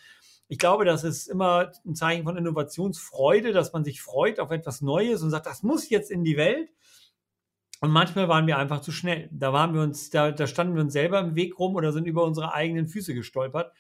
ich 0.47 0.59
glaube, 0.59 0.85
das 0.85 1.03
ist 1.05 1.27
immer 1.27 1.73
ein 1.85 1.95
Zeichen 1.97 2.25
von 2.25 2.37
Innovationsfreude, 2.37 3.53
dass 3.53 3.73
man 3.73 3.83
sich 3.83 4.03
freut 4.03 4.39
auf 4.39 4.51
etwas 4.51 4.83
Neues 4.83 5.23
und 5.23 5.31
sagt, 5.31 5.47
das 5.47 5.63
muss 5.63 5.89
jetzt 5.89 6.11
in 6.11 6.23
die 6.23 6.37
Welt. 6.37 6.69
Und 7.81 7.91
manchmal 7.91 8.29
waren 8.29 8.47
wir 8.47 8.59
einfach 8.59 8.81
zu 8.81 8.91
schnell. 8.91 9.29
Da 9.33 9.53
waren 9.53 9.75
wir 9.75 9.83
uns, 9.83 10.11
da, 10.11 10.31
da 10.31 10.47
standen 10.47 10.75
wir 10.75 10.83
uns 10.83 10.93
selber 10.93 11.21
im 11.21 11.35
Weg 11.35 11.59
rum 11.59 11.75
oder 11.75 11.93
sind 11.93 12.07
über 12.07 12.25
unsere 12.25 12.55
eigenen 12.55 12.89
Füße 12.89 13.15
gestolpert. 13.15 13.73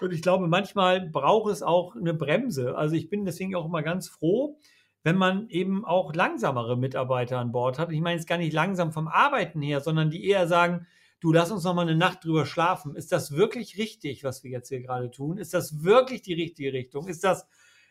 Und 0.00 0.12
ich 0.12 0.22
glaube, 0.22 0.46
manchmal 0.48 1.08
braucht 1.08 1.50
es 1.50 1.62
auch 1.62 1.96
eine 1.96 2.12
Bremse. 2.12 2.76
Also 2.76 2.94
ich 2.96 3.08
bin 3.08 3.24
deswegen 3.24 3.54
auch 3.54 3.64
immer 3.64 3.82
ganz 3.82 4.08
froh, 4.08 4.58
wenn 5.02 5.16
man 5.16 5.48
eben 5.48 5.84
auch 5.84 6.14
langsamere 6.14 6.76
Mitarbeiter 6.76 7.38
an 7.38 7.52
Bord 7.52 7.78
hat. 7.78 7.90
Ich 7.92 8.00
meine 8.00 8.16
jetzt 8.16 8.28
gar 8.28 8.38
nicht 8.38 8.52
langsam 8.52 8.92
vom 8.92 9.08
Arbeiten 9.08 9.62
her, 9.62 9.80
sondern 9.80 10.10
die 10.10 10.26
eher 10.26 10.46
sagen, 10.46 10.86
du 11.20 11.32
lass 11.32 11.50
uns 11.50 11.64
noch 11.64 11.74
mal 11.74 11.82
eine 11.82 11.96
Nacht 11.96 12.24
drüber 12.24 12.44
schlafen. 12.44 12.94
Ist 12.94 13.12
das 13.12 13.32
wirklich 13.32 13.78
richtig, 13.78 14.24
was 14.24 14.44
wir 14.44 14.50
jetzt 14.50 14.68
hier 14.68 14.82
gerade 14.82 15.10
tun? 15.10 15.38
Ist 15.38 15.54
das 15.54 15.82
wirklich 15.82 16.22
die 16.22 16.34
richtige 16.34 16.72
Richtung? 16.72 17.08
Ist 17.08 17.24
das, 17.24 17.46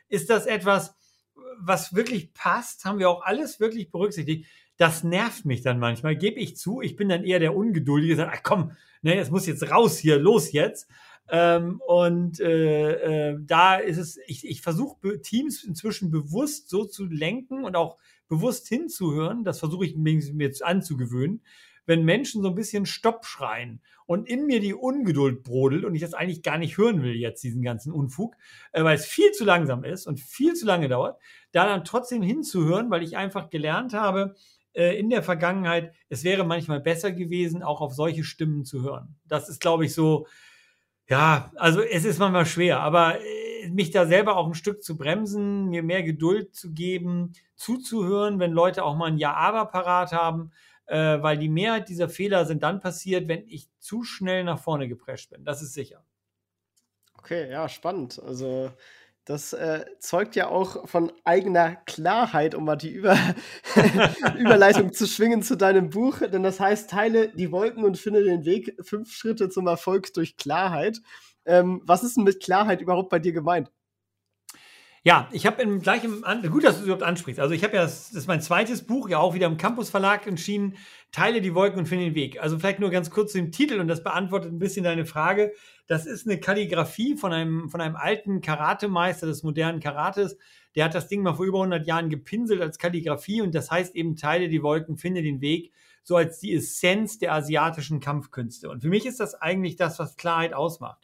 ist 0.07 0.29
das 0.29 0.45
etwas, 0.45 0.95
was 1.57 1.95
wirklich 1.95 2.33
passt? 2.33 2.85
Haben 2.85 2.99
wir 2.99 3.09
auch 3.09 3.23
alles 3.23 3.59
wirklich 3.59 3.91
berücksichtigt? 3.91 4.45
Das 4.77 5.03
nervt 5.03 5.45
mich 5.45 5.61
dann 5.61 5.79
manchmal, 5.79 6.15
gebe 6.15 6.39
ich 6.39 6.57
zu. 6.57 6.81
Ich 6.81 6.95
bin 6.95 7.09
dann 7.09 7.23
eher 7.23 7.39
der 7.39 7.55
Ungeduldige, 7.55 8.15
sagt, 8.15 8.33
ach 8.35 8.43
komm, 8.43 8.71
ne, 9.01 9.17
es 9.17 9.31
muss 9.31 9.47
jetzt 9.47 9.69
raus 9.71 9.97
hier, 9.97 10.19
los 10.19 10.51
jetzt. 10.51 10.88
Ähm, 11.29 11.81
und 11.88 12.39
äh, 12.39 13.31
äh, 13.31 13.38
da 13.41 13.75
ist 13.75 13.97
es, 13.97 14.19
ich, 14.27 14.47
ich 14.47 14.61
versuche 14.61 15.21
Teams 15.21 15.63
inzwischen 15.63 16.11
bewusst 16.11 16.69
so 16.69 16.85
zu 16.85 17.05
lenken 17.05 17.63
und 17.63 17.75
auch 17.75 17.97
bewusst 18.27 18.67
hinzuhören. 18.67 19.43
Das 19.43 19.59
versuche 19.59 19.85
ich 19.85 19.95
mir 19.95 20.21
jetzt 20.39 20.63
anzugewöhnen, 20.63 21.41
wenn 21.85 22.03
Menschen 22.03 22.41
so 22.41 22.49
ein 22.49 22.55
bisschen 22.55 22.85
Stopp 22.85 23.25
schreien 23.25 23.81
und 24.05 24.27
in 24.27 24.45
mir 24.45 24.59
die 24.59 24.73
Ungeduld 24.73 25.43
brodelt 25.43 25.83
und 25.83 25.95
ich 25.95 26.01
das 26.01 26.13
eigentlich 26.13 26.43
gar 26.43 26.57
nicht 26.57 26.77
hören 26.77 27.01
will 27.01 27.15
jetzt, 27.15 27.43
diesen 27.43 27.61
ganzen 27.63 27.91
Unfug, 27.91 28.35
äh, 28.71 28.83
weil 28.83 28.95
es 28.95 29.05
viel 29.05 29.31
zu 29.31 29.45
langsam 29.45 29.83
ist 29.83 30.05
und 30.07 30.19
viel 30.19 30.53
zu 30.53 30.65
lange 30.65 30.89
dauert, 30.89 31.19
da 31.51 31.65
dann 31.65 31.85
trotzdem 31.85 32.21
hinzuhören, 32.21 32.89
weil 32.91 33.03
ich 33.03 33.17
einfach 33.17 33.49
gelernt 33.49 33.93
habe, 33.93 34.35
äh, 34.75 34.99
in 34.99 35.09
der 35.09 35.23
Vergangenheit, 35.23 35.93
es 36.09 36.23
wäre 36.23 36.43
manchmal 36.43 36.81
besser 36.81 37.11
gewesen, 37.11 37.63
auch 37.63 37.81
auf 37.81 37.93
solche 37.93 38.23
Stimmen 38.23 38.65
zu 38.65 38.83
hören. 38.83 39.15
Das 39.25 39.49
ist, 39.49 39.61
glaube 39.61 39.85
ich, 39.85 39.93
so, 39.93 40.27
ja, 41.07 41.51
also 41.55 41.81
es 41.81 42.03
ist 42.03 42.19
manchmal 42.19 42.45
schwer, 42.45 42.81
aber 42.81 43.19
äh, 43.19 43.69
mich 43.69 43.91
da 43.91 44.05
selber 44.05 44.38
auch 44.38 44.47
ein 44.47 44.53
Stück 44.53 44.83
zu 44.83 44.97
bremsen, 44.97 45.69
mir 45.69 45.81
mehr 45.81 46.03
Geduld 46.03 46.53
zu 46.53 46.73
geben, 46.73 47.33
zuzuhören, 47.55 48.39
wenn 48.39 48.51
Leute 48.51 48.83
auch 48.83 48.95
mal 48.95 49.07
ein 49.07 49.17
Ja-Aber 49.17 49.65
parat 49.65 50.11
haben, 50.11 50.51
äh, 50.88 51.21
weil 51.21 51.38
die 51.38 51.49
Mehrheit 51.49 51.89
dieser 51.89 52.09
Fehler 52.09 52.45
sind 52.45 52.63
dann 52.63 52.79
passiert, 52.81 53.27
wenn 53.27 53.47
ich 53.47 53.69
zu 53.79 54.03
schnell 54.03 54.43
nach 54.43 54.59
vorne 54.59 54.88
geprescht 54.88 55.31
bin. 55.31 55.45
Das 55.45 55.61
ist 55.61 55.73
sicher. 55.73 56.03
Okay, 57.17 57.49
ja, 57.49 57.67
spannend. 57.69 58.21
Also 58.23 58.71
das 59.25 59.53
äh, 59.53 59.85
zeugt 59.99 60.35
ja 60.35 60.49
auch 60.49 60.88
von 60.88 61.11
eigener 61.23 61.75
Klarheit, 61.88 62.53
um 62.53 62.63
mal 62.63 62.75
die 62.75 62.91
Über 62.91 63.17
Überleitung 64.38 64.93
zu 64.93 65.07
schwingen 65.07 65.41
zu 65.41 65.57
deinem 65.57 65.89
Buch. 65.89 66.19
Denn 66.19 66.43
das 66.43 66.59
heißt, 66.59 66.91
teile 66.91 67.29
die 67.29 67.51
Wolken 67.51 67.83
und 67.83 67.97
finde 67.97 68.23
den 68.23 68.45
Weg. 68.45 68.77
Fünf 68.81 69.11
Schritte 69.11 69.49
zum 69.49 69.65
Erfolg 69.65 70.13
durch 70.13 70.38
Klarheit. 70.38 71.01
Ähm, 71.45 71.81
was 71.85 72.03
ist 72.03 72.17
denn 72.17 72.23
mit 72.23 72.41
Klarheit 72.41 72.81
überhaupt 72.81 73.09
bei 73.09 73.17
dir 73.17 73.33
gemeint? 73.33 73.71
Ja, 75.07 75.29
ich 75.31 75.45
habe 75.45 75.61
im 75.61 75.83
gleichen, 75.83 76.23
gut, 76.49 76.63
dass 76.63 76.77
du 76.77 76.79
es 76.79 76.85
überhaupt 76.85 77.03
ansprichst. 77.03 77.39
Also 77.39 77.53
ich 77.53 77.63
habe 77.63 77.75
ja, 77.75 77.83
das, 77.83 78.11
ist 78.11 78.27
mein 78.27 78.41
zweites 78.41 78.87
Buch, 78.87 79.07
ja 79.07 79.19
auch 79.19 79.35
wieder 79.35 79.45
im 79.45 79.57
Campus 79.57 79.91
Verlag 79.91 80.25
entschieden, 80.25 80.77
Teile 81.11 81.41
die 81.41 81.53
Wolken 81.53 81.77
und 81.77 81.85
finde 81.85 82.05
den 82.05 82.15
Weg. 82.15 82.41
Also 82.41 82.57
vielleicht 82.57 82.79
nur 82.79 82.89
ganz 82.89 83.11
kurz 83.11 83.33
zu 83.33 83.37
dem 83.37 83.51
Titel 83.51 83.79
und 83.79 83.87
das 83.87 84.03
beantwortet 84.03 84.51
ein 84.51 84.57
bisschen 84.57 84.83
deine 84.83 85.05
Frage. 85.05 85.53
Das 85.85 86.07
ist 86.07 86.25
eine 86.25 86.39
Kalligrafie 86.39 87.17
von 87.17 87.33
einem, 87.33 87.69
von 87.69 87.81
einem 87.81 87.95
alten 87.95 88.41
Karatemeister 88.41 89.27
des 89.27 89.43
modernen 89.43 89.79
Karates. 89.79 90.39
Der 90.73 90.85
hat 90.85 90.95
das 90.95 91.07
Ding 91.07 91.21
mal 91.21 91.35
vor 91.35 91.45
über 91.45 91.59
100 91.59 91.85
Jahren 91.85 92.09
gepinselt 92.09 92.63
als 92.63 92.79
Kalligrafie 92.79 93.43
und 93.43 93.53
das 93.53 93.69
heißt 93.69 93.95
eben 93.95 94.15
Teile 94.15 94.49
die 94.49 94.63
Wolken, 94.63 94.97
finde 94.97 95.21
den 95.21 95.39
Weg, 95.39 95.71
so 96.01 96.15
als 96.15 96.39
die 96.39 96.55
Essenz 96.55 97.19
der 97.19 97.33
asiatischen 97.33 97.99
Kampfkünste. 97.99 98.71
Und 98.71 98.81
für 98.81 98.89
mich 98.89 99.05
ist 99.05 99.19
das 99.19 99.35
eigentlich 99.35 99.75
das, 99.75 99.99
was 99.99 100.17
Klarheit 100.17 100.55
ausmacht. 100.55 100.97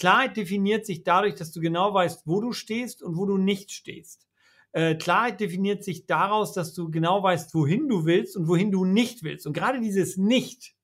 Klarheit 0.00 0.36
definiert 0.36 0.86
sich 0.86 1.04
dadurch, 1.04 1.34
dass 1.34 1.52
du 1.52 1.60
genau 1.60 1.92
weißt, 1.92 2.22
wo 2.26 2.40
du 2.40 2.52
stehst 2.52 3.02
und 3.02 3.16
wo 3.16 3.26
du 3.26 3.36
nicht 3.36 3.70
stehst. 3.70 4.26
Äh, 4.72 4.94
Klarheit 4.94 5.40
definiert 5.40 5.84
sich 5.84 6.06
daraus, 6.06 6.54
dass 6.54 6.72
du 6.72 6.90
genau 6.90 7.22
weißt, 7.22 7.54
wohin 7.54 7.86
du 7.86 8.06
willst 8.06 8.36
und 8.36 8.48
wohin 8.48 8.72
du 8.72 8.84
nicht 8.84 9.22
willst. 9.22 9.46
Und 9.46 9.52
gerade 9.52 9.80
dieses 9.80 10.16
Nicht, 10.16 10.74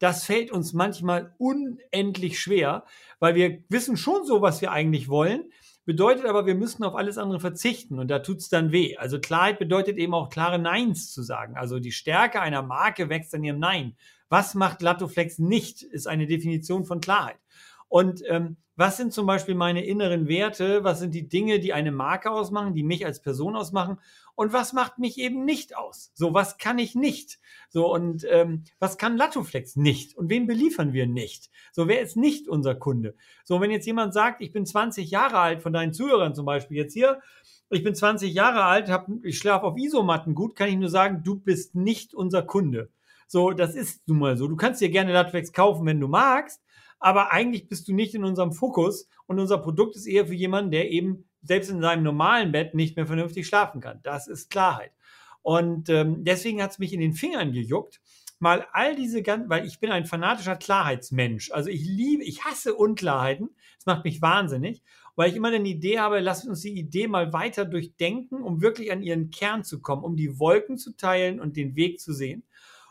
das 0.00 0.24
fällt 0.24 0.50
uns 0.50 0.72
manchmal 0.72 1.34
unendlich 1.38 2.40
schwer, 2.40 2.84
weil 3.20 3.36
wir 3.36 3.62
wissen 3.68 3.96
schon 3.96 4.24
so, 4.24 4.42
was 4.42 4.60
wir 4.60 4.72
eigentlich 4.72 5.08
wollen, 5.08 5.52
bedeutet 5.84 6.26
aber, 6.26 6.44
wir 6.44 6.54
müssen 6.54 6.84
auf 6.84 6.96
alles 6.96 7.16
andere 7.16 7.40
verzichten 7.40 7.98
und 7.98 8.08
da 8.08 8.18
tut 8.18 8.38
es 8.38 8.48
dann 8.48 8.72
weh. 8.72 8.96
Also 8.96 9.20
Klarheit 9.20 9.58
bedeutet 9.58 9.98
eben 9.98 10.14
auch 10.14 10.30
klare 10.30 10.58
Neins 10.58 11.12
zu 11.12 11.22
sagen. 11.22 11.56
Also 11.56 11.78
die 11.78 11.92
Stärke 11.92 12.40
einer 12.40 12.62
Marke 12.62 13.08
wächst 13.08 13.34
an 13.34 13.44
ihrem 13.44 13.58
Nein. 13.58 13.96
Was 14.28 14.54
macht 14.54 14.82
Lattoflex 14.82 15.38
nicht, 15.38 15.82
ist 15.82 16.06
eine 16.06 16.26
Definition 16.26 16.84
von 16.84 17.00
Klarheit. 17.00 17.38
Und 17.88 18.22
ähm, 18.28 18.56
was 18.78 18.96
sind 18.96 19.12
zum 19.12 19.26
Beispiel 19.26 19.56
meine 19.56 19.84
inneren 19.84 20.28
Werte? 20.28 20.84
Was 20.84 21.00
sind 21.00 21.12
die 21.12 21.28
Dinge, 21.28 21.58
die 21.58 21.72
eine 21.72 21.90
Marke 21.90 22.30
ausmachen, 22.30 22.74
die 22.74 22.84
mich 22.84 23.04
als 23.04 23.20
Person 23.20 23.56
ausmachen? 23.56 23.98
Und 24.36 24.52
was 24.52 24.72
macht 24.72 25.00
mich 25.00 25.18
eben 25.18 25.44
nicht 25.44 25.76
aus? 25.76 26.12
So, 26.14 26.32
was 26.32 26.58
kann 26.58 26.78
ich 26.78 26.94
nicht? 26.94 27.40
So, 27.70 27.92
und 27.92 28.24
ähm, 28.30 28.62
was 28.78 28.96
kann 28.96 29.16
Latoflex 29.16 29.74
nicht? 29.74 30.16
Und 30.16 30.30
wen 30.30 30.46
beliefern 30.46 30.92
wir 30.92 31.08
nicht? 31.08 31.50
So, 31.72 31.88
wer 31.88 32.00
ist 32.00 32.16
nicht 32.16 32.46
unser 32.46 32.76
Kunde? 32.76 33.16
So, 33.42 33.60
wenn 33.60 33.72
jetzt 33.72 33.86
jemand 33.86 34.14
sagt, 34.14 34.42
ich 34.42 34.52
bin 34.52 34.64
20 34.64 35.10
Jahre 35.10 35.38
alt, 35.38 35.60
von 35.60 35.72
deinen 35.72 35.92
Zuhörern 35.92 36.36
zum 36.36 36.46
Beispiel 36.46 36.76
jetzt 36.76 36.92
hier, 36.92 37.20
ich 37.70 37.82
bin 37.82 37.96
20 37.96 38.32
Jahre 38.32 38.62
alt, 38.62 38.88
hab, 38.90 39.08
ich 39.24 39.38
schlafe 39.38 39.66
auf 39.66 39.76
Isomatten 39.76 40.36
gut, 40.36 40.54
kann 40.54 40.68
ich 40.68 40.76
nur 40.76 40.88
sagen, 40.88 41.22
du 41.24 41.34
bist 41.34 41.74
nicht 41.74 42.14
unser 42.14 42.42
Kunde. 42.42 42.90
So, 43.26 43.50
das 43.50 43.74
ist 43.74 44.06
nun 44.06 44.20
mal 44.20 44.36
so. 44.36 44.46
Du 44.46 44.54
kannst 44.54 44.80
dir 44.80 44.88
gerne 44.88 45.12
Latoflex 45.12 45.52
kaufen, 45.52 45.84
wenn 45.84 46.00
du 46.00 46.06
magst, 46.06 46.62
aber 46.98 47.32
eigentlich 47.32 47.68
bist 47.68 47.88
du 47.88 47.94
nicht 47.94 48.14
in 48.14 48.24
unserem 48.24 48.52
Fokus 48.52 49.08
und 49.26 49.38
unser 49.38 49.58
Produkt 49.58 49.96
ist 49.96 50.06
eher 50.06 50.26
für 50.26 50.34
jemanden, 50.34 50.70
der 50.70 50.90
eben 50.90 51.28
selbst 51.42 51.70
in 51.70 51.80
seinem 51.80 52.02
normalen 52.02 52.52
Bett 52.52 52.74
nicht 52.74 52.96
mehr 52.96 53.06
vernünftig 53.06 53.46
schlafen 53.46 53.80
kann. 53.80 54.00
Das 54.02 54.26
ist 54.26 54.50
Klarheit. 54.50 54.92
Und 55.42 55.88
ähm, 55.88 56.24
deswegen 56.24 56.62
hat 56.62 56.72
es 56.72 56.78
mich 56.78 56.92
in 56.92 57.00
den 57.00 57.14
Fingern 57.14 57.52
gejuckt, 57.52 58.00
mal 58.38 58.66
all 58.72 58.94
diese 58.94 59.22
ganzen, 59.22 59.48
weil 59.48 59.66
ich 59.66 59.80
bin 59.80 59.90
ein 59.90 60.06
fanatischer 60.06 60.56
Klarheitsmensch. 60.56 61.50
Also 61.52 61.70
ich 61.70 61.84
liebe, 61.84 62.22
ich 62.24 62.44
hasse 62.44 62.74
Unklarheiten. 62.74 63.50
Das 63.76 63.86
macht 63.86 64.04
mich 64.04 64.20
wahnsinnig, 64.20 64.82
weil 65.16 65.30
ich 65.30 65.36
immer 65.36 65.48
eine 65.48 65.68
Idee 65.68 65.98
habe, 65.98 66.20
lasst 66.20 66.46
uns 66.46 66.60
die 66.60 66.78
Idee 66.78 67.08
mal 67.08 67.32
weiter 67.32 67.64
durchdenken, 67.64 68.42
um 68.42 68.60
wirklich 68.60 68.92
an 68.92 69.02
ihren 69.02 69.30
Kern 69.30 69.64
zu 69.64 69.80
kommen, 69.80 70.04
um 70.04 70.16
die 70.16 70.38
Wolken 70.38 70.78
zu 70.78 70.96
teilen 70.96 71.40
und 71.40 71.56
den 71.56 71.74
Weg 71.76 72.00
zu 72.00 72.12
sehen. 72.12 72.44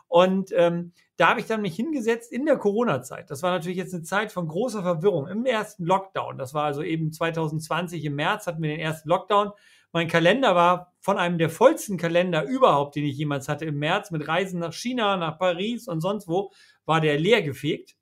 Und 0.08 0.52
ähm, 0.56 0.92
da 1.16 1.28
habe 1.28 1.40
ich 1.40 1.46
dann 1.46 1.62
mich 1.62 1.76
hingesetzt 1.76 2.32
in 2.32 2.46
der 2.46 2.56
Corona-Zeit. 2.56 3.30
Das 3.30 3.42
war 3.42 3.50
natürlich 3.50 3.76
jetzt 3.76 3.94
eine 3.94 4.02
Zeit 4.02 4.32
von 4.32 4.48
großer 4.48 4.82
Verwirrung 4.82 5.28
im 5.28 5.44
ersten 5.44 5.84
Lockdown. 5.84 6.38
Das 6.38 6.54
war 6.54 6.64
also 6.64 6.82
eben 6.82 7.12
2020 7.12 8.04
im 8.04 8.16
März 8.16 8.46
hatten 8.46 8.62
wir 8.62 8.70
den 8.70 8.80
ersten 8.80 9.08
Lockdown. 9.08 9.52
Mein 9.92 10.08
Kalender 10.08 10.54
war 10.54 10.92
von 11.00 11.18
einem 11.18 11.38
der 11.38 11.50
vollsten 11.50 11.96
Kalender 11.96 12.44
überhaupt, 12.44 12.94
den 12.96 13.04
ich 13.04 13.16
jemals 13.16 13.48
hatte 13.48 13.64
im 13.64 13.78
März 13.78 14.10
mit 14.10 14.28
Reisen 14.28 14.60
nach 14.60 14.72
China, 14.72 15.16
nach 15.16 15.38
Paris 15.38 15.88
und 15.88 16.00
sonst 16.00 16.28
wo, 16.28 16.52
war 16.84 17.00
der 17.00 17.18
leer 17.18 17.42
gefegt. 17.42 17.96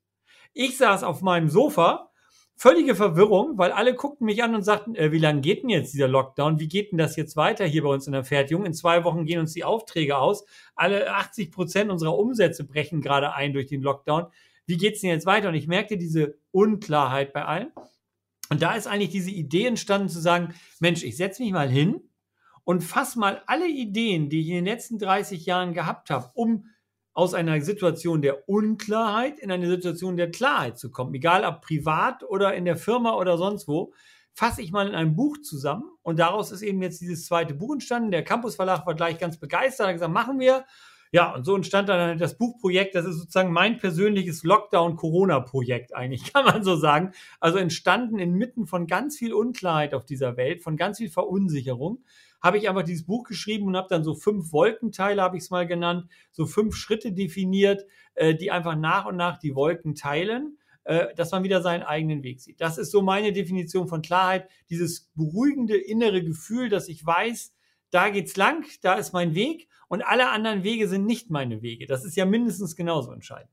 Ich 0.53 0.77
saß 0.77 1.03
auf 1.03 1.21
meinem 1.21 1.49
Sofa 1.49 2.09
völlige 2.57 2.95
Verwirrung, 2.95 3.57
weil 3.57 3.71
alle 3.71 3.93
guckten 3.93 4.25
mich 4.25 4.43
an 4.43 4.55
und 4.55 4.63
sagten, 4.63 4.95
äh, 4.95 5.11
wie 5.11 5.19
lange 5.19 5.41
geht 5.41 5.61
denn 5.61 5.69
jetzt 5.69 5.93
dieser 5.93 6.07
Lockdown? 6.07 6.59
Wie 6.59 6.67
geht 6.67 6.91
denn 6.91 6.97
das 6.97 7.15
jetzt 7.15 7.37
weiter 7.37 7.65
hier 7.65 7.83
bei 7.83 7.89
uns 7.89 8.07
in 8.07 8.13
der 8.13 8.23
Fertigung? 8.23 8.65
In 8.65 8.73
zwei 8.73 9.03
Wochen 9.03 9.25
gehen 9.25 9.39
uns 9.39 9.53
die 9.53 9.63
Aufträge 9.63 10.17
aus. 10.17 10.43
Alle 10.75 11.13
80 11.13 11.51
Prozent 11.51 11.91
unserer 11.91 12.17
Umsätze 12.17 12.65
brechen 12.65 12.99
gerade 12.99 13.33
ein 13.33 13.53
durch 13.53 13.67
den 13.67 13.83
Lockdown. 13.83 14.25
Wie 14.65 14.77
geht's 14.77 15.01
denn 15.01 15.11
jetzt 15.11 15.27
weiter? 15.27 15.49
Und 15.49 15.55
ich 15.55 15.67
merkte 15.67 15.97
diese 15.97 16.39
Unklarheit 16.51 17.31
bei 17.31 17.45
allen. 17.45 17.71
Und 18.49 18.61
da 18.61 18.73
ist 18.73 18.87
eigentlich 18.87 19.11
diese 19.11 19.31
Idee 19.31 19.67
entstanden 19.67 20.09
zu 20.09 20.19
sagen, 20.19 20.55
Mensch, 20.79 21.03
ich 21.03 21.15
setze 21.15 21.43
mich 21.43 21.51
mal 21.51 21.69
hin 21.69 22.01
und 22.63 22.83
fasse 22.83 23.19
mal 23.19 23.43
alle 23.45 23.67
Ideen, 23.67 24.29
die 24.29 24.41
ich 24.41 24.49
in 24.49 24.55
den 24.55 24.65
letzten 24.65 24.97
30 24.97 25.45
Jahren 25.45 25.73
gehabt 25.73 26.09
habe, 26.09 26.31
um 26.33 26.65
aus 27.17 27.33
einer 27.33 27.59
Situation 27.61 28.21
der 28.21 28.47
Unklarheit 28.47 29.39
in 29.39 29.49
eine 29.49 29.67
Situation 29.67 30.17
der 30.17 30.29
Klarheit 30.29 30.77
zu 30.77 30.91
kommen, 30.91 31.15
egal 31.15 31.45
ob 31.45 31.61
privat 31.61 32.21
oder 32.21 32.53
in 32.53 32.63
der 32.63 32.77
Firma 32.77 33.15
oder 33.15 33.39
sonst 33.39 33.67
wo, 33.67 33.91
fasse 34.35 34.61
ich 34.61 34.71
mal 34.71 34.87
in 34.87 34.93
einem 34.93 35.15
Buch 35.15 35.39
zusammen 35.41 35.85
und 36.03 36.19
daraus 36.19 36.51
ist 36.51 36.61
eben 36.61 36.79
jetzt 36.83 37.01
dieses 37.01 37.25
zweite 37.25 37.55
Buch 37.55 37.73
entstanden. 37.73 38.11
Der 38.11 38.23
Campus 38.23 38.55
Verlag 38.55 38.85
war 38.85 38.93
gleich 38.93 39.17
ganz 39.17 39.39
begeistert, 39.39 39.87
hat 39.87 39.93
gesagt, 39.93 40.13
machen 40.13 40.39
wir. 40.39 40.65
Ja, 41.11 41.33
und 41.33 41.43
so 41.43 41.55
entstand 41.55 41.89
dann 41.89 42.19
das 42.19 42.37
Buchprojekt. 42.37 42.93
Das 42.93 43.05
ist 43.05 43.17
sozusagen 43.17 43.51
mein 43.51 43.79
persönliches 43.79 44.43
Lockdown-Corona-Projekt 44.43 45.95
eigentlich, 45.95 46.31
kann 46.33 46.45
man 46.45 46.63
so 46.63 46.75
sagen. 46.75 47.13
Also 47.39 47.57
entstanden 47.57 48.19
inmitten 48.19 48.67
von 48.67 48.85
ganz 48.85 49.17
viel 49.17 49.33
Unklarheit 49.33 49.95
auf 49.95 50.05
dieser 50.05 50.37
Welt, 50.37 50.61
von 50.61 50.77
ganz 50.77 50.99
viel 50.99 51.09
Verunsicherung 51.09 52.03
habe 52.41 52.57
ich 52.57 52.69
einfach 52.69 52.83
dieses 52.83 53.05
Buch 53.05 53.23
geschrieben 53.23 53.67
und 53.67 53.77
habe 53.77 53.87
dann 53.89 54.03
so 54.03 54.15
fünf 54.15 54.51
Wolkenteile, 54.51 55.21
habe 55.21 55.37
ich 55.37 55.43
es 55.43 55.49
mal 55.49 55.67
genannt, 55.67 56.09
so 56.31 56.45
fünf 56.45 56.75
Schritte 56.75 57.11
definiert, 57.11 57.85
äh, 58.15 58.35
die 58.35 58.51
einfach 58.51 58.75
nach 58.75 59.05
und 59.05 59.15
nach 59.15 59.39
die 59.39 59.55
Wolken 59.55 59.95
teilen, 59.95 60.57
äh, 60.83 61.13
dass 61.15 61.31
man 61.31 61.43
wieder 61.43 61.61
seinen 61.61 61.83
eigenen 61.83 62.23
Weg 62.23 62.39
sieht. 62.41 62.61
Das 62.61 62.77
ist 62.77 62.91
so 62.91 63.01
meine 63.01 63.33
Definition 63.33 63.87
von 63.87 64.01
Klarheit, 64.01 64.49
dieses 64.69 65.09
beruhigende 65.15 65.77
innere 65.77 66.23
Gefühl, 66.23 66.69
dass 66.69 66.87
ich 66.87 67.05
weiß, 67.05 67.53
da 67.89 68.09
geht's 68.09 68.35
lang, 68.37 68.65
da 68.81 68.93
ist 68.95 69.13
mein 69.13 69.35
Weg 69.35 69.67
und 69.87 70.01
alle 70.01 70.29
anderen 70.29 70.63
Wege 70.63 70.87
sind 70.87 71.05
nicht 71.05 71.29
meine 71.29 71.61
Wege. 71.61 71.87
Das 71.87 72.05
ist 72.05 72.15
ja 72.15 72.25
mindestens 72.25 72.75
genauso 72.75 73.11
entscheidend. 73.11 73.51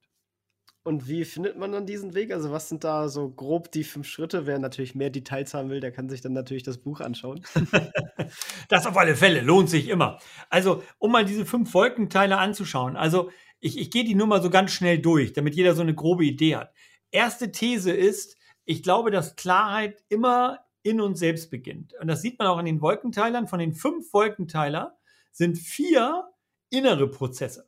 Und 0.86 1.08
wie 1.08 1.24
findet 1.24 1.56
man 1.56 1.72
dann 1.72 1.86
diesen 1.86 2.14
Weg? 2.14 2.30
Also, 2.30 2.52
was 2.52 2.68
sind 2.68 2.84
da 2.84 3.08
so 3.08 3.30
grob 3.30 3.72
die 3.72 3.84
fünf 3.84 4.06
Schritte? 4.06 4.46
Wer 4.46 4.58
natürlich 4.58 4.94
mehr 4.94 5.08
Details 5.08 5.54
haben 5.54 5.70
will, 5.70 5.80
der 5.80 5.92
kann 5.92 6.10
sich 6.10 6.20
dann 6.20 6.34
natürlich 6.34 6.62
das 6.62 6.76
Buch 6.76 7.00
anschauen. 7.00 7.42
das 8.68 8.86
auf 8.86 8.94
alle 8.98 9.16
Fälle, 9.16 9.40
lohnt 9.40 9.70
sich 9.70 9.88
immer. 9.88 10.18
Also, 10.50 10.82
um 10.98 11.10
mal 11.10 11.24
diese 11.24 11.46
fünf 11.46 11.72
Wolkenteile 11.72 12.36
anzuschauen. 12.36 12.96
Also, 12.96 13.30
ich, 13.60 13.78
ich 13.78 13.90
gehe 13.90 14.04
die 14.04 14.14
nur 14.14 14.26
mal 14.26 14.42
so 14.42 14.50
ganz 14.50 14.72
schnell 14.72 14.98
durch, 14.98 15.32
damit 15.32 15.54
jeder 15.54 15.74
so 15.74 15.80
eine 15.80 15.94
grobe 15.94 16.26
Idee 16.26 16.56
hat. 16.56 16.74
Erste 17.10 17.50
These 17.50 17.90
ist, 17.90 18.36
ich 18.66 18.82
glaube, 18.82 19.10
dass 19.10 19.36
Klarheit 19.36 20.04
immer 20.10 20.66
in 20.82 21.00
uns 21.00 21.18
selbst 21.18 21.50
beginnt. 21.50 21.94
Und 21.98 22.08
das 22.08 22.20
sieht 22.20 22.38
man 22.38 22.48
auch 22.48 22.58
an 22.58 22.66
den 22.66 22.82
Wolkenteilern. 22.82 23.48
Von 23.48 23.58
den 23.58 23.72
fünf 23.72 24.12
Wolkenteiler 24.12 24.98
sind 25.32 25.56
vier 25.56 26.28
innere 26.68 27.10
Prozesse. 27.10 27.66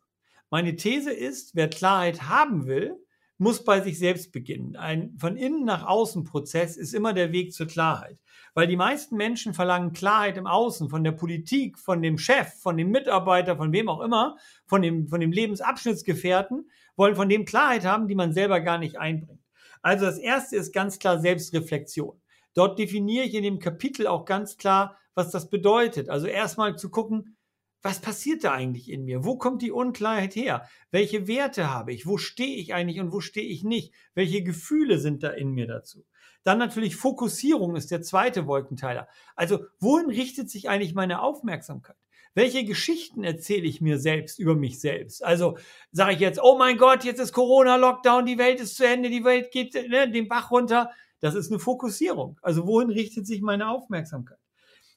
Meine 0.51 0.77
These 0.77 1.13
ist, 1.13 1.55
wer 1.55 1.71
Klarheit 1.71 2.29
haben 2.29 2.67
will, 2.67 3.03
muss 3.39 3.65
bei 3.65 3.81
sich 3.81 3.99
selbst 3.99 4.33
beginnen. 4.33 4.77
Ein 4.77 5.17
von 5.19 5.37
innen 5.37 5.65
nach 5.65 5.87
außen 5.87 6.25
Prozess 6.25 6.77
ist 6.77 6.95
immer 6.95 7.13
der 7.13 7.33
Weg 7.33 7.53
zur 7.53 7.67
Klarheit. 7.67 8.21
Weil 8.55 8.67
die 8.67 8.77
meisten 8.77 9.17
Menschen 9.17 9.53
verlangen 9.53 9.93
Klarheit 9.93 10.39
im 10.39 10.47
Außen, 10.47 10.89
von 10.89 11.05
der 11.05 11.13
Politik, 11.13 11.79
von 11.79 12.01
dem 12.01 12.17
Chef, 12.17 12.49
von 12.61 12.77
dem 12.77 12.91
Mitarbeiter, 12.91 13.57
von 13.57 13.73
wem 13.73 13.89
auch 13.89 14.01
immer, 14.01 14.37
von 14.67 14.81
dem, 14.81 15.09
von 15.09 15.21
dem 15.21 15.33
Lebensabschnittsgefährten, 15.33 16.71
wollen 16.97 17.17
von 17.17 17.29
dem 17.29 17.45
Klarheit 17.45 17.85
haben, 17.85 18.09
die 18.09 18.15
man 18.15 18.33
selber 18.33 18.61
gar 18.61 18.79
nicht 18.79 18.99
einbringt. 18.99 19.43
Also 19.83 20.07
das 20.07 20.19
erste 20.19 20.57
ist 20.57 20.73
ganz 20.73 20.99
klar 20.99 21.21
Selbstreflexion. 21.21 22.21
Dort 22.55 22.79
definiere 22.79 23.27
ich 23.27 23.35
in 23.35 23.43
dem 23.43 23.59
Kapitel 23.59 24.07
auch 24.07 24.25
ganz 24.25 24.57
klar, 24.57 24.97
was 25.15 25.31
das 25.31 25.51
bedeutet. 25.51 26.09
Also 26.09 26.27
erstmal 26.27 26.77
zu 26.77 26.91
gucken, 26.91 27.36
was 27.83 28.01
passiert 28.01 28.45
da 28.45 28.53
eigentlich 28.53 28.91
in 28.91 29.05
mir? 29.05 29.25
Wo 29.25 29.37
kommt 29.37 29.63
die 29.63 29.71
Unklarheit 29.71 30.35
her? 30.35 30.69
Welche 30.91 31.29
Werte 31.29 31.71
habe 31.71 31.93
ich? 31.93 32.07
Wo 32.07 32.19
stehe 32.19 32.57
ich 32.57 32.75
eigentlich 32.75 33.01
und 33.01 33.13
wo 33.13 33.21
stehe 33.21 33.47
ich 33.47 33.63
nicht? 33.63 33.93
Welche 34.15 34.43
Gefühle 34.43 34.99
sind 34.99 35.23
da 35.23 35.31
in 35.31 35.51
mir 35.51 35.67
dazu? 35.67 36.05
Dann 36.43 36.59
natürlich 36.59 36.97
Fokussierung 36.97 37.75
ist 37.77 37.91
der 37.91 38.03
zweite 38.03 38.47
Wolkenteiler. 38.47 39.09
Also 39.35 39.65
wohin 39.81 40.11
richtet 40.11 40.49
sich 40.51 40.69
eigentlich 40.69 40.95
meine 40.95 41.21
Aufmerksamkeit? 41.21 41.97
Welche 42.35 42.65
Geschichten 42.65 43.25
erzähle 43.25 43.67
ich 43.67 43.81
mir 43.81 43.99
selbst 43.99 44.39
über 44.39 44.55
mich 44.55 44.79
selbst? 44.79 45.25
Also 45.25 45.57
sage 45.91 46.13
ich 46.15 46.21
jetzt, 46.21 46.39
oh 46.41 46.59
mein 46.59 46.77
Gott, 46.77 47.03
jetzt 47.03 47.19
ist 47.19 47.33
Corona-Lockdown, 47.33 48.27
die 48.27 48.39
Welt 48.39 48.61
ist 48.61 48.77
zu 48.77 48.87
Ende, 48.87 49.09
die 49.11 49.25
Welt 49.25 49.51
geht 49.51 49.75
ne, 49.75 50.11
den 50.11 50.29
Bach 50.29 50.51
runter. 50.51 50.91
Das 51.21 51.35
ist 51.35 51.51
eine 51.51 51.59
Fokussierung. 51.59 52.39
Also 52.43 52.67
wohin 52.67 52.91
richtet 52.91 53.27
sich 53.27 53.41
meine 53.41 53.71
Aufmerksamkeit? 53.71 54.39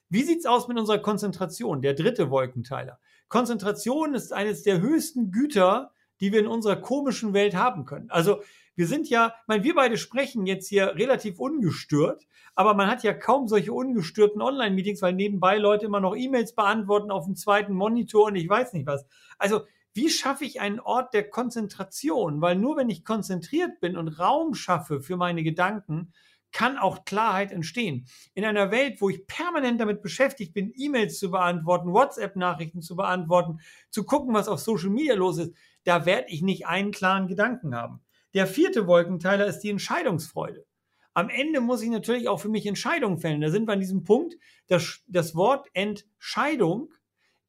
Wie 0.10 0.24
sieht's 0.24 0.48
aus 0.48 0.68
mit 0.68 0.78
unserer 0.78 0.98
Konzentration? 0.98 1.84
Der 1.84 1.94
dritte 1.94 2.32
Wolkenteiler. 2.32 3.00
Konzentration 3.28 4.16
ist 4.16 4.34
eines 4.34 4.64
der 4.64 4.82
höchsten 4.82 5.32
Güter, 5.32 5.92
die 6.20 6.32
wir 6.32 6.40
in 6.40 6.48
unserer 6.48 6.78
komischen 6.78 7.34
Welt 7.34 7.56
haben 7.56 7.86
können. 7.86 8.10
Also 8.10 8.42
wir 8.76 8.88
sind 8.88 9.08
ja, 9.08 9.36
ich 9.42 9.48
meine, 9.48 9.64
wir 9.64 9.76
beide 9.76 9.98
sprechen 9.98 10.48
jetzt 10.48 10.68
hier 10.68 10.96
relativ 10.96 11.40
ungestört, 11.40 12.26
aber 12.56 12.74
man 12.74 12.88
hat 12.88 13.04
ja 13.04 13.14
kaum 13.14 13.48
solche 13.48 13.72
ungestörten 13.72 14.42
Online-Meetings, 14.42 15.02
weil 15.04 15.14
nebenbei 15.14 15.58
Leute 15.58 15.86
immer 15.86 16.00
noch 16.00 16.16
E-Mails 16.16 16.56
beantworten 16.56 17.12
auf 17.12 17.26
dem 17.26 17.36
zweiten 17.36 17.74
Monitor 17.74 18.28
und 18.28 18.36
ich 18.36 18.50
weiß 18.50 18.74
nicht 18.74 18.88
was. 18.88 19.06
Also 19.38 19.62
wie 19.94 20.10
schaffe 20.10 20.46
ich 20.46 20.60
einen 20.60 20.80
Ort 20.80 21.14
der 21.14 21.30
Konzentration? 21.30 22.42
Weil 22.42 22.56
nur 22.56 22.78
wenn 22.78 22.90
ich 22.90 23.06
konzentriert 23.06 23.80
bin 23.80 23.96
und 23.96 24.20
Raum 24.20 24.56
schaffe 24.56 25.02
für 25.02 25.18
meine 25.18 25.44
Gedanken, 25.44 26.14
kann 26.52 26.78
auch 26.78 27.06
Klarheit 27.06 27.52
entstehen. 27.52 28.08
In 28.34 28.46
einer 28.46 28.72
Welt, 28.72 29.02
wo 29.02 29.10
ich 29.10 29.28
permanent 29.28 29.80
damit 29.80 30.02
beschäftigt 30.02 30.54
bin, 30.54 30.72
E-Mails 30.76 31.20
zu 31.20 31.32
beantworten, 31.32 31.94
WhatsApp-Nachrichten 31.94 32.82
zu 32.82 32.96
beantworten, 32.96 33.60
zu 33.90 34.04
gucken, 34.04 34.34
was 34.34 34.48
auf 34.48 34.60
Social 34.60 34.90
Media 34.90 35.16
los 35.16 35.38
ist, 35.38 35.54
da 35.84 36.06
werde 36.06 36.28
ich 36.30 36.42
nicht 36.42 36.68
einen 36.68 36.92
klaren 36.92 37.28
Gedanken 37.28 37.76
haben. 37.76 38.02
Der 38.34 38.48
vierte 38.48 38.88
Wolkenteiler 38.88 39.48
ist 39.48 39.60
die 39.60 39.70
Entscheidungsfreude. 39.70 40.66
Am 41.14 41.30
Ende 41.30 41.60
muss 41.62 41.82
ich 41.82 41.90
natürlich 41.90 42.28
auch 42.28 42.40
für 42.40 42.50
mich 42.50 42.66
Entscheidungen 42.66 43.18
fällen. 43.18 43.42
Da 43.42 43.50
sind 43.50 43.68
wir 43.68 43.74
an 43.74 43.80
diesem 43.80 44.04
Punkt, 44.04 44.36
das, 44.68 45.02
das 45.08 45.36
Wort 45.36 45.68
Entscheidung 45.74 46.94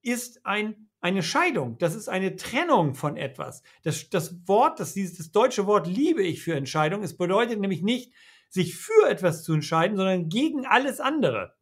ist 0.02 0.44
ein, 0.46 0.88
eine 1.00 1.22
Scheidung. 1.22 1.76
Das 1.78 1.94
ist 1.94 2.08
eine 2.08 2.36
Trennung 2.36 2.94
von 2.94 3.16
etwas. 3.16 3.62
Das, 3.82 4.08
das 4.08 4.48
Wort, 4.48 4.80
das, 4.80 4.94
dieses, 4.94 5.18
das 5.18 5.30
deutsche 5.30 5.66
Wort 5.66 5.86
liebe 5.86 6.22
ich 6.22 6.42
für 6.42 6.54
Entscheidung. 6.54 7.02
Es 7.02 7.16
bedeutet 7.16 7.60
nämlich 7.60 7.82
nicht, 7.82 8.12
sich 8.50 8.76
für 8.76 9.08
etwas 9.08 9.42
zu 9.42 9.54
entscheiden, 9.54 9.96
sondern 9.96 10.28
gegen 10.28 10.66
alles 10.66 11.00
andere. 11.00 11.54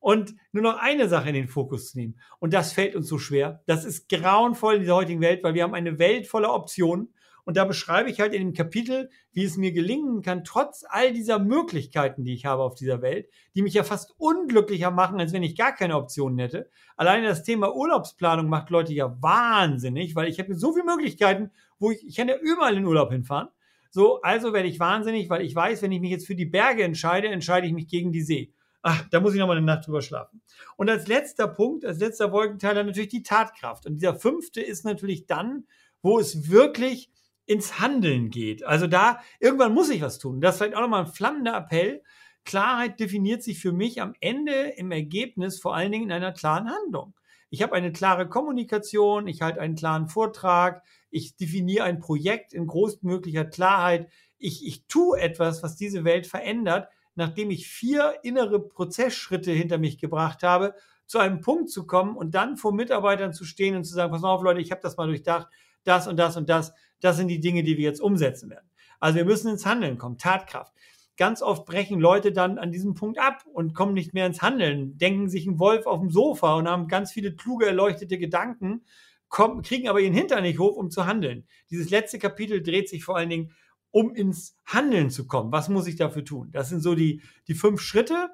Und 0.00 0.34
nur 0.52 0.62
noch 0.62 0.78
eine 0.78 1.08
Sache 1.08 1.28
in 1.28 1.34
den 1.34 1.48
Fokus 1.48 1.90
zu 1.90 1.98
nehmen. 1.98 2.18
Und 2.38 2.54
das 2.54 2.72
fällt 2.72 2.94
uns 2.94 3.08
so 3.08 3.18
schwer. 3.18 3.62
Das 3.66 3.84
ist 3.84 4.08
grauenvoll 4.08 4.76
in 4.76 4.80
dieser 4.82 4.94
heutigen 4.94 5.20
Welt, 5.20 5.42
weil 5.42 5.54
wir 5.54 5.64
haben 5.64 5.74
eine 5.74 5.98
Welt 5.98 6.28
voller 6.28 6.54
Optionen. 6.54 7.12
Und 7.44 7.56
da 7.56 7.64
beschreibe 7.64 8.10
ich 8.10 8.20
halt 8.20 8.34
in 8.34 8.42
dem 8.42 8.52
Kapitel, 8.52 9.08
wie 9.32 9.42
es 9.42 9.56
mir 9.56 9.72
gelingen 9.72 10.20
kann, 10.20 10.44
trotz 10.44 10.84
all 10.86 11.14
dieser 11.14 11.38
Möglichkeiten, 11.38 12.22
die 12.22 12.34
ich 12.34 12.44
habe 12.44 12.62
auf 12.62 12.74
dieser 12.74 13.00
Welt, 13.00 13.30
die 13.54 13.62
mich 13.62 13.72
ja 13.72 13.84
fast 13.84 14.14
unglücklicher 14.18 14.90
machen, 14.90 15.18
als 15.18 15.32
wenn 15.32 15.42
ich 15.42 15.56
gar 15.56 15.74
keine 15.74 15.96
Optionen 15.96 16.38
hätte. 16.38 16.68
Alleine 16.94 17.26
das 17.26 17.44
Thema 17.44 17.74
Urlaubsplanung 17.74 18.48
macht 18.48 18.68
Leute 18.68 18.92
ja 18.92 19.16
wahnsinnig, 19.22 20.14
weil 20.14 20.28
ich 20.28 20.38
habe 20.38 20.54
so 20.54 20.74
viele 20.74 20.84
Möglichkeiten, 20.84 21.50
wo 21.78 21.90
ich, 21.90 22.06
ich 22.06 22.16
kann 22.16 22.28
ja 22.28 22.36
überall 22.36 22.76
in 22.76 22.84
Urlaub 22.84 23.10
hinfahren. 23.10 23.48
So, 23.90 24.20
also 24.22 24.52
werde 24.52 24.68
ich 24.68 24.80
wahnsinnig, 24.80 25.30
weil 25.30 25.42
ich 25.42 25.54
weiß, 25.54 25.82
wenn 25.82 25.92
ich 25.92 26.00
mich 26.00 26.10
jetzt 26.10 26.26
für 26.26 26.34
die 26.34 26.46
Berge 26.46 26.84
entscheide, 26.84 27.28
entscheide 27.28 27.66
ich 27.66 27.72
mich 27.72 27.88
gegen 27.88 28.12
die 28.12 28.22
See. 28.22 28.52
Ach, 28.82 29.04
da 29.10 29.20
muss 29.20 29.34
ich 29.34 29.40
noch 29.40 29.46
mal 29.46 29.56
eine 29.56 29.66
Nacht 29.66 29.86
drüber 29.86 30.02
schlafen. 30.02 30.40
Und 30.76 30.88
als 30.88 31.08
letzter 31.08 31.48
Punkt, 31.48 31.84
als 31.84 31.98
letzter 31.98 32.32
Wolkenteiler 32.32 32.84
natürlich 32.84 33.08
die 33.08 33.22
Tatkraft. 33.22 33.86
Und 33.86 33.96
dieser 33.96 34.14
fünfte 34.14 34.60
ist 34.60 34.84
natürlich 34.84 35.26
dann, 35.26 35.66
wo 36.02 36.18
es 36.18 36.48
wirklich 36.48 37.10
ins 37.46 37.80
Handeln 37.80 38.30
geht. 38.30 38.62
Also 38.64 38.86
da, 38.86 39.20
irgendwann 39.40 39.74
muss 39.74 39.90
ich 39.90 40.02
was 40.02 40.18
tun. 40.18 40.40
Das 40.40 40.54
ist 40.54 40.58
vielleicht 40.58 40.76
auch 40.76 40.82
nochmal 40.82 41.06
ein 41.06 41.12
flammender 41.12 41.56
Appell. 41.56 42.02
Klarheit 42.44 43.00
definiert 43.00 43.42
sich 43.42 43.58
für 43.58 43.72
mich 43.72 44.00
am 44.00 44.14
Ende 44.20 44.52
im 44.76 44.90
Ergebnis 44.90 45.60
vor 45.60 45.74
allen 45.74 45.90
Dingen 45.90 46.04
in 46.04 46.12
einer 46.12 46.32
klaren 46.32 46.70
Handlung. 46.70 47.14
Ich 47.50 47.62
habe 47.62 47.74
eine 47.74 47.92
klare 47.92 48.28
Kommunikation, 48.28 49.26
ich 49.26 49.42
halte 49.42 49.60
einen 49.60 49.74
klaren 49.74 50.08
Vortrag, 50.08 50.82
ich 51.10 51.36
definiere 51.36 51.84
ein 51.84 51.98
Projekt 51.98 52.52
in 52.52 52.66
großmöglicher 52.66 53.44
Klarheit. 53.44 54.08
Ich, 54.36 54.66
ich 54.66 54.86
tue 54.86 55.18
etwas, 55.18 55.62
was 55.62 55.76
diese 55.76 56.04
Welt 56.04 56.26
verändert, 56.26 56.88
nachdem 57.14 57.50
ich 57.50 57.66
vier 57.66 58.16
innere 58.22 58.60
Prozessschritte 58.60 59.50
hinter 59.50 59.78
mich 59.78 59.98
gebracht 59.98 60.42
habe, 60.42 60.74
zu 61.06 61.18
einem 61.18 61.40
Punkt 61.40 61.70
zu 61.70 61.86
kommen 61.86 62.16
und 62.16 62.34
dann 62.34 62.58
vor 62.58 62.72
Mitarbeitern 62.72 63.32
zu 63.32 63.44
stehen 63.44 63.74
und 63.74 63.84
zu 63.84 63.94
sagen, 63.94 64.12
pass 64.12 64.20
mal 64.20 64.30
auf, 64.30 64.42
Leute, 64.42 64.60
ich 64.60 64.70
habe 64.70 64.82
das 64.82 64.96
mal 64.98 65.06
durchdacht, 65.06 65.48
das 65.84 66.06
und 66.06 66.18
das 66.18 66.36
und 66.36 66.48
das, 66.50 66.74
das 67.00 67.16
sind 67.16 67.28
die 67.28 67.40
Dinge, 67.40 67.62
die 67.62 67.78
wir 67.78 67.84
jetzt 67.84 68.00
umsetzen 68.00 68.50
werden. 68.50 68.68
Also 69.00 69.16
wir 69.16 69.24
müssen 69.24 69.48
ins 69.48 69.64
Handeln 69.64 69.96
kommen, 69.96 70.18
Tatkraft. 70.18 70.74
Ganz 71.18 71.42
oft 71.42 71.66
brechen 71.66 71.98
Leute 71.98 72.32
dann 72.32 72.58
an 72.58 72.70
diesem 72.70 72.94
Punkt 72.94 73.18
ab 73.18 73.44
und 73.52 73.74
kommen 73.74 73.92
nicht 73.92 74.14
mehr 74.14 74.24
ins 74.24 74.40
Handeln, 74.40 74.96
denken 74.96 75.28
sich 75.28 75.46
einen 75.46 75.58
Wolf 75.58 75.86
auf 75.86 75.98
dem 75.98 76.10
Sofa 76.10 76.54
und 76.54 76.68
haben 76.68 76.86
ganz 76.86 77.12
viele 77.12 77.34
kluge, 77.34 77.66
erleuchtete 77.66 78.18
Gedanken 78.18 78.84
kommen, 79.28 79.62
kriegen 79.62 79.88
aber 79.88 80.00
ihren 80.00 80.14
Hintern 80.14 80.44
nicht 80.44 80.60
hoch, 80.60 80.76
um 80.76 80.90
zu 80.90 81.06
handeln. 81.06 81.46
Dieses 81.70 81.90
letzte 81.90 82.20
Kapitel 82.20 82.62
dreht 82.62 82.88
sich 82.88 83.04
vor 83.04 83.16
allen 83.16 83.30
Dingen 83.30 83.52
um 83.90 84.14
ins 84.14 84.56
Handeln 84.64 85.10
zu 85.10 85.26
kommen. 85.26 85.50
Was 85.50 85.68
muss 85.68 85.88
ich 85.88 85.96
dafür 85.96 86.24
tun? 86.24 86.50
Das 86.52 86.68
sind 86.68 86.80
so 86.80 86.94
die, 86.94 87.20
die 87.48 87.54
fünf 87.54 87.80
Schritte. 87.80 88.30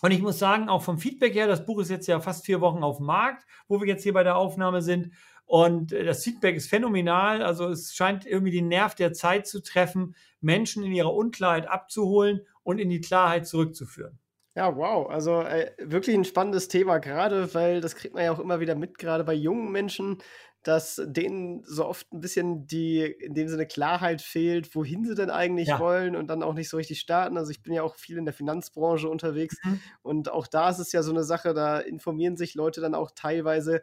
Und 0.00 0.12
ich 0.12 0.22
muss 0.22 0.38
sagen, 0.38 0.68
auch 0.68 0.82
vom 0.82 0.98
Feedback 0.98 1.34
her, 1.34 1.48
das 1.48 1.66
Buch 1.66 1.80
ist 1.80 1.90
jetzt 1.90 2.06
ja 2.06 2.20
fast 2.20 2.46
vier 2.46 2.60
Wochen 2.60 2.84
auf 2.84 2.98
dem 2.98 3.06
Markt, 3.06 3.44
wo 3.66 3.80
wir 3.80 3.88
jetzt 3.88 4.04
hier 4.04 4.12
bei 4.12 4.22
der 4.22 4.36
Aufnahme 4.36 4.82
sind. 4.82 5.12
Und 5.48 5.92
äh, 5.92 6.04
das 6.04 6.22
Feedback 6.22 6.56
ist 6.56 6.68
phänomenal. 6.68 7.42
Also 7.42 7.68
es 7.68 7.94
scheint 7.94 8.26
irgendwie 8.26 8.52
den 8.52 8.68
Nerv 8.68 8.94
der 8.94 9.14
Zeit 9.14 9.46
zu 9.46 9.62
treffen, 9.62 10.14
Menschen 10.40 10.84
in 10.84 10.92
ihrer 10.92 11.14
Unklarheit 11.14 11.66
abzuholen 11.66 12.42
und 12.62 12.78
in 12.78 12.90
die 12.90 13.00
Klarheit 13.00 13.46
zurückzuführen. 13.46 14.18
Ja, 14.54 14.76
wow. 14.76 15.08
Also 15.08 15.40
äh, 15.40 15.70
wirklich 15.78 16.14
ein 16.14 16.26
spannendes 16.26 16.68
Thema, 16.68 16.98
gerade 16.98 17.54
weil 17.54 17.80
das 17.80 17.96
kriegt 17.96 18.14
man 18.14 18.24
ja 18.24 18.32
auch 18.32 18.40
immer 18.40 18.60
wieder 18.60 18.74
mit, 18.74 18.98
gerade 18.98 19.24
bei 19.24 19.32
jungen 19.32 19.72
Menschen, 19.72 20.18
dass 20.64 21.00
denen 21.02 21.62
so 21.64 21.86
oft 21.86 22.12
ein 22.12 22.20
bisschen 22.20 22.66
die, 22.66 23.04
in 23.04 23.32
dem 23.32 23.48
Sinne 23.48 23.64
Klarheit 23.64 24.20
fehlt, 24.20 24.74
wohin 24.74 25.06
sie 25.06 25.14
denn 25.14 25.30
eigentlich 25.30 25.68
ja. 25.68 25.78
wollen 25.78 26.14
und 26.14 26.26
dann 26.26 26.42
auch 26.42 26.52
nicht 26.52 26.68
so 26.68 26.76
richtig 26.76 27.00
starten. 27.00 27.38
Also 27.38 27.52
ich 27.52 27.62
bin 27.62 27.72
ja 27.72 27.82
auch 27.82 27.94
viel 27.94 28.18
in 28.18 28.26
der 28.26 28.34
Finanzbranche 28.34 29.08
unterwegs 29.08 29.56
mhm. 29.64 29.80
und 30.02 30.30
auch 30.30 30.46
da 30.46 30.68
ist 30.68 30.80
es 30.80 30.92
ja 30.92 31.02
so 31.02 31.12
eine 31.12 31.24
Sache, 31.24 31.54
da 31.54 31.78
informieren 31.78 32.36
sich 32.36 32.54
Leute 32.54 32.82
dann 32.82 32.94
auch 32.94 33.12
teilweise 33.14 33.80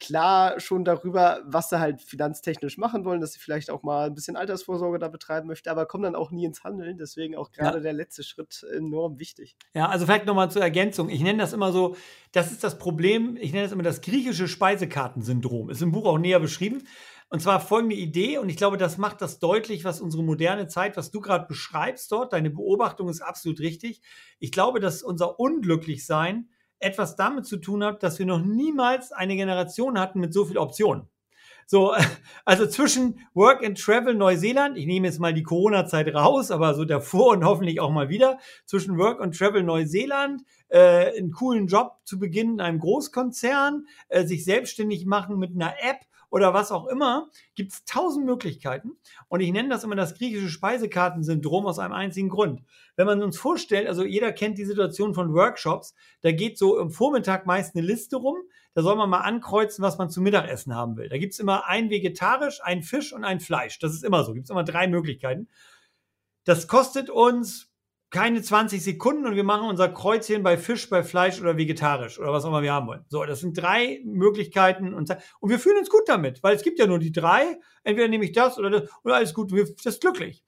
klar 0.00 0.60
schon 0.60 0.84
darüber, 0.84 1.42
was 1.46 1.70
sie 1.70 1.80
halt 1.80 2.02
finanztechnisch 2.02 2.78
machen 2.78 3.04
wollen, 3.04 3.20
dass 3.20 3.32
sie 3.32 3.38
vielleicht 3.38 3.70
auch 3.70 3.82
mal 3.82 4.06
ein 4.06 4.14
bisschen 4.14 4.36
Altersvorsorge 4.36 4.98
da 4.98 5.08
betreiben 5.08 5.46
möchten, 5.46 5.68
aber 5.68 5.86
kommen 5.86 6.04
dann 6.04 6.14
auch 6.14 6.30
nie 6.30 6.44
ins 6.44 6.64
Handeln. 6.64 6.98
Deswegen 6.98 7.36
auch 7.36 7.52
gerade 7.52 7.78
ja. 7.78 7.82
der 7.82 7.92
letzte 7.92 8.22
Schritt 8.22 8.64
enorm 8.76 9.18
wichtig. 9.18 9.56
Ja, 9.74 9.88
also 9.88 10.06
vielleicht 10.06 10.26
nochmal 10.26 10.50
zur 10.50 10.62
Ergänzung. 10.62 11.08
Ich 11.08 11.22
nenne 11.22 11.38
das 11.38 11.52
immer 11.52 11.72
so, 11.72 11.96
das 12.32 12.52
ist 12.52 12.64
das 12.64 12.78
Problem, 12.78 13.36
ich 13.40 13.52
nenne 13.52 13.64
das 13.64 13.72
immer 13.72 13.82
das 13.82 14.00
griechische 14.00 14.48
Speisekartensyndrom. 14.48 15.70
Ist 15.70 15.82
im 15.82 15.92
Buch 15.92 16.06
auch 16.06 16.18
näher 16.18 16.40
beschrieben. 16.40 16.82
Und 17.30 17.40
zwar 17.40 17.58
folgende 17.60 17.96
Idee, 17.96 18.38
und 18.38 18.48
ich 18.48 18.56
glaube, 18.56 18.76
das 18.76 18.98
macht 18.98 19.20
das 19.20 19.38
deutlich, 19.38 19.84
was 19.84 20.00
unsere 20.00 20.22
moderne 20.22 20.68
Zeit, 20.68 20.96
was 20.96 21.10
du 21.10 21.20
gerade 21.20 21.46
beschreibst 21.46 22.12
dort, 22.12 22.32
deine 22.32 22.50
Beobachtung 22.50 23.08
ist 23.08 23.22
absolut 23.22 23.60
richtig. 23.60 24.02
Ich 24.38 24.52
glaube, 24.52 24.78
dass 24.78 25.02
unser 25.02 25.40
Unglücklichsein 25.40 26.50
etwas 26.84 27.16
damit 27.16 27.46
zu 27.46 27.56
tun 27.56 27.82
hat, 27.82 28.02
dass 28.02 28.18
wir 28.18 28.26
noch 28.26 28.42
niemals 28.42 29.12
eine 29.12 29.36
Generation 29.36 29.98
hatten 29.98 30.20
mit 30.20 30.32
so 30.32 30.44
viel 30.44 30.58
Optionen. 30.58 31.08
So, 31.66 31.94
also 32.44 32.66
zwischen 32.66 33.20
Work 33.32 33.64
and 33.64 33.80
Travel 33.80 34.14
Neuseeland, 34.14 34.76
ich 34.76 34.86
nehme 34.86 35.06
jetzt 35.06 35.18
mal 35.18 35.32
die 35.32 35.42
Corona-Zeit 35.42 36.14
raus, 36.14 36.50
aber 36.50 36.74
so 36.74 36.84
davor 36.84 37.32
und 37.32 37.44
hoffentlich 37.44 37.80
auch 37.80 37.90
mal 37.90 38.08
wieder, 38.08 38.38
zwischen 38.66 38.98
Work 38.98 39.20
and 39.20 39.36
Travel 39.36 39.62
Neuseeland, 39.62 40.42
äh, 40.68 41.16
einen 41.16 41.32
coolen 41.32 41.66
Job 41.66 41.98
zu 42.04 42.18
beginnen 42.18 42.54
in 42.54 42.60
einem 42.60 42.78
Großkonzern, 42.78 43.86
äh, 44.08 44.24
sich 44.24 44.44
selbstständig 44.44 45.06
machen 45.06 45.38
mit 45.38 45.54
einer 45.54 45.74
App 45.82 46.00
oder 46.34 46.52
was 46.52 46.72
auch 46.72 46.88
immer, 46.88 47.30
gibt 47.54 47.70
es 47.70 47.84
tausend 47.84 48.26
Möglichkeiten. 48.26 48.96
Und 49.28 49.38
ich 49.38 49.52
nenne 49.52 49.68
das 49.68 49.84
immer 49.84 49.94
das 49.94 50.18
griechische 50.18 50.48
Speisekartensyndrom 50.48 51.64
aus 51.64 51.78
einem 51.78 51.92
einzigen 51.92 52.28
Grund. 52.28 52.62
Wenn 52.96 53.06
man 53.06 53.22
uns 53.22 53.38
vorstellt, 53.38 53.86
also 53.86 54.04
jeder 54.04 54.32
kennt 54.32 54.58
die 54.58 54.64
Situation 54.64 55.14
von 55.14 55.32
Workshops, 55.32 55.94
da 56.22 56.32
geht 56.32 56.58
so 56.58 56.76
im 56.80 56.90
Vormittag 56.90 57.46
meist 57.46 57.76
eine 57.76 57.86
Liste 57.86 58.16
rum, 58.16 58.38
da 58.74 58.82
soll 58.82 58.96
man 58.96 59.10
mal 59.10 59.20
ankreuzen, 59.20 59.84
was 59.84 59.96
man 59.96 60.10
zum 60.10 60.24
Mittagessen 60.24 60.74
haben 60.74 60.96
will. 60.96 61.08
Da 61.08 61.18
gibt 61.18 61.34
es 61.34 61.38
immer 61.38 61.68
ein 61.68 61.88
vegetarisch, 61.88 62.60
ein 62.64 62.82
Fisch 62.82 63.12
und 63.12 63.22
ein 63.22 63.38
Fleisch. 63.38 63.78
Das 63.78 63.92
ist 63.92 64.02
immer 64.02 64.24
so. 64.24 64.34
Gibt 64.34 64.46
es 64.46 64.50
immer 64.50 64.64
drei 64.64 64.88
Möglichkeiten. 64.88 65.46
Das 66.42 66.66
kostet 66.66 67.10
uns 67.10 67.70
keine 68.14 68.40
20 68.40 68.80
Sekunden 68.80 69.26
und 69.26 69.34
wir 69.34 69.42
machen 69.42 69.68
unser 69.68 69.88
Kreuzchen 69.88 70.44
bei 70.44 70.56
Fisch, 70.56 70.88
bei 70.88 71.02
Fleisch 71.02 71.40
oder 71.40 71.56
vegetarisch 71.56 72.20
oder 72.20 72.32
was 72.32 72.44
auch 72.44 72.50
immer 72.50 72.62
wir 72.62 72.72
haben 72.72 72.86
wollen. 72.86 73.04
So, 73.08 73.24
das 73.24 73.40
sind 73.40 73.60
drei 73.60 74.02
Möglichkeiten 74.04 74.94
und, 74.94 75.10
und 75.40 75.50
wir 75.50 75.58
fühlen 75.58 75.78
uns 75.78 75.90
gut 75.90 76.04
damit, 76.06 76.40
weil 76.44 76.54
es 76.54 76.62
gibt 76.62 76.78
ja 76.78 76.86
nur 76.86 77.00
die 77.00 77.10
drei. 77.10 77.58
Entweder 77.82 78.06
nehme 78.06 78.24
ich 78.24 78.30
das 78.30 78.56
oder 78.56 78.70
das 78.70 78.88
oder 79.02 79.16
alles 79.16 79.34
gut, 79.34 79.50
das 79.50 79.94
ist 79.94 80.00
glücklich. 80.00 80.44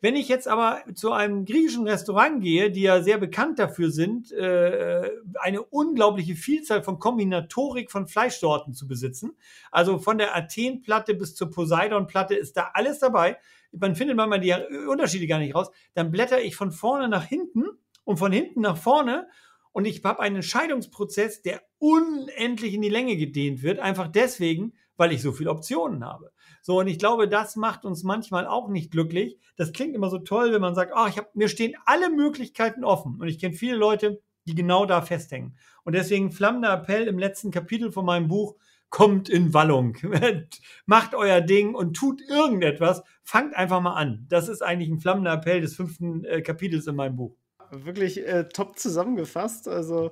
Wenn 0.00 0.14
ich 0.14 0.28
jetzt 0.28 0.46
aber 0.46 0.84
zu 0.94 1.10
einem 1.10 1.44
griechischen 1.44 1.88
Restaurant 1.88 2.40
gehe, 2.40 2.70
die 2.70 2.82
ja 2.82 3.02
sehr 3.02 3.18
bekannt 3.18 3.58
dafür 3.58 3.90
sind, 3.90 4.30
äh, 4.30 5.10
eine 5.40 5.62
unglaubliche 5.62 6.36
Vielzahl 6.36 6.84
von 6.84 7.00
Kombinatorik 7.00 7.90
von 7.90 8.06
Fleischsorten 8.06 8.74
zu 8.74 8.86
besitzen, 8.86 9.36
also 9.72 9.98
von 9.98 10.18
der 10.18 10.36
Athen-Platte 10.36 11.14
bis 11.14 11.34
zur 11.34 11.50
Poseidon-Platte 11.50 12.36
ist 12.36 12.56
da 12.56 12.70
alles 12.74 13.00
dabei, 13.00 13.38
man 13.72 13.94
findet 13.94 14.16
manchmal 14.16 14.40
die 14.40 14.54
Unterschiede 14.88 15.26
gar 15.26 15.38
nicht 15.38 15.54
raus, 15.54 15.70
dann 15.94 16.10
blätter 16.10 16.40
ich 16.40 16.56
von 16.56 16.72
vorne 16.72 17.08
nach 17.08 17.24
hinten 17.24 17.66
und 18.04 18.18
von 18.18 18.32
hinten 18.32 18.60
nach 18.60 18.76
vorne 18.76 19.28
und 19.72 19.84
ich 19.84 20.02
habe 20.04 20.20
einen 20.20 20.36
Entscheidungsprozess, 20.36 21.42
der 21.42 21.62
unendlich 21.78 22.74
in 22.74 22.82
die 22.82 22.88
Länge 22.88 23.16
gedehnt 23.16 23.62
wird, 23.62 23.78
einfach 23.78 24.08
deswegen, 24.08 24.72
weil 24.96 25.12
ich 25.12 25.22
so 25.22 25.32
viele 25.32 25.50
Optionen 25.50 26.04
habe. 26.04 26.32
So, 26.62 26.80
und 26.80 26.88
ich 26.88 26.98
glaube, 26.98 27.28
das 27.28 27.54
macht 27.54 27.84
uns 27.84 28.02
manchmal 28.02 28.46
auch 28.46 28.68
nicht 28.68 28.90
glücklich. 28.90 29.38
Das 29.56 29.72
klingt 29.72 29.94
immer 29.94 30.10
so 30.10 30.18
toll, 30.18 30.52
wenn 30.52 30.60
man 30.60 30.74
sagt, 30.74 30.92
oh, 30.96 31.06
ich 31.08 31.16
hab, 31.16 31.34
mir 31.36 31.48
stehen 31.48 31.76
alle 31.84 32.10
Möglichkeiten 32.10 32.84
offen. 32.84 33.20
Und 33.20 33.28
ich 33.28 33.38
kenne 33.38 33.54
viele 33.54 33.76
Leute, 33.76 34.20
die 34.46 34.54
genau 34.54 34.84
da 34.84 35.00
festhängen. 35.00 35.56
Und 35.84 35.94
deswegen 35.94 36.32
flammender 36.32 36.72
Appell 36.72 37.06
im 37.06 37.18
letzten 37.18 37.50
Kapitel 37.50 37.92
von 37.92 38.04
meinem 38.04 38.28
Buch, 38.28 38.56
kommt 38.90 39.28
in 39.28 39.54
Wallung, 39.54 39.96
macht 40.86 41.14
euer 41.14 41.40
Ding 41.40 41.74
und 41.74 41.94
tut 41.94 42.22
irgendetwas, 42.22 43.02
fangt 43.22 43.54
einfach 43.54 43.80
mal 43.80 43.94
an. 43.94 44.26
Das 44.28 44.48
ist 44.48 44.62
eigentlich 44.62 44.88
ein 44.88 45.00
flammender 45.00 45.32
Appell 45.32 45.60
des 45.60 45.76
fünften 45.76 46.24
äh, 46.24 46.40
Kapitels 46.42 46.86
in 46.86 46.96
meinem 46.96 47.16
Buch. 47.16 47.36
Wirklich 47.70 48.26
äh, 48.26 48.48
top 48.48 48.78
zusammengefasst. 48.78 49.68
Also 49.68 50.10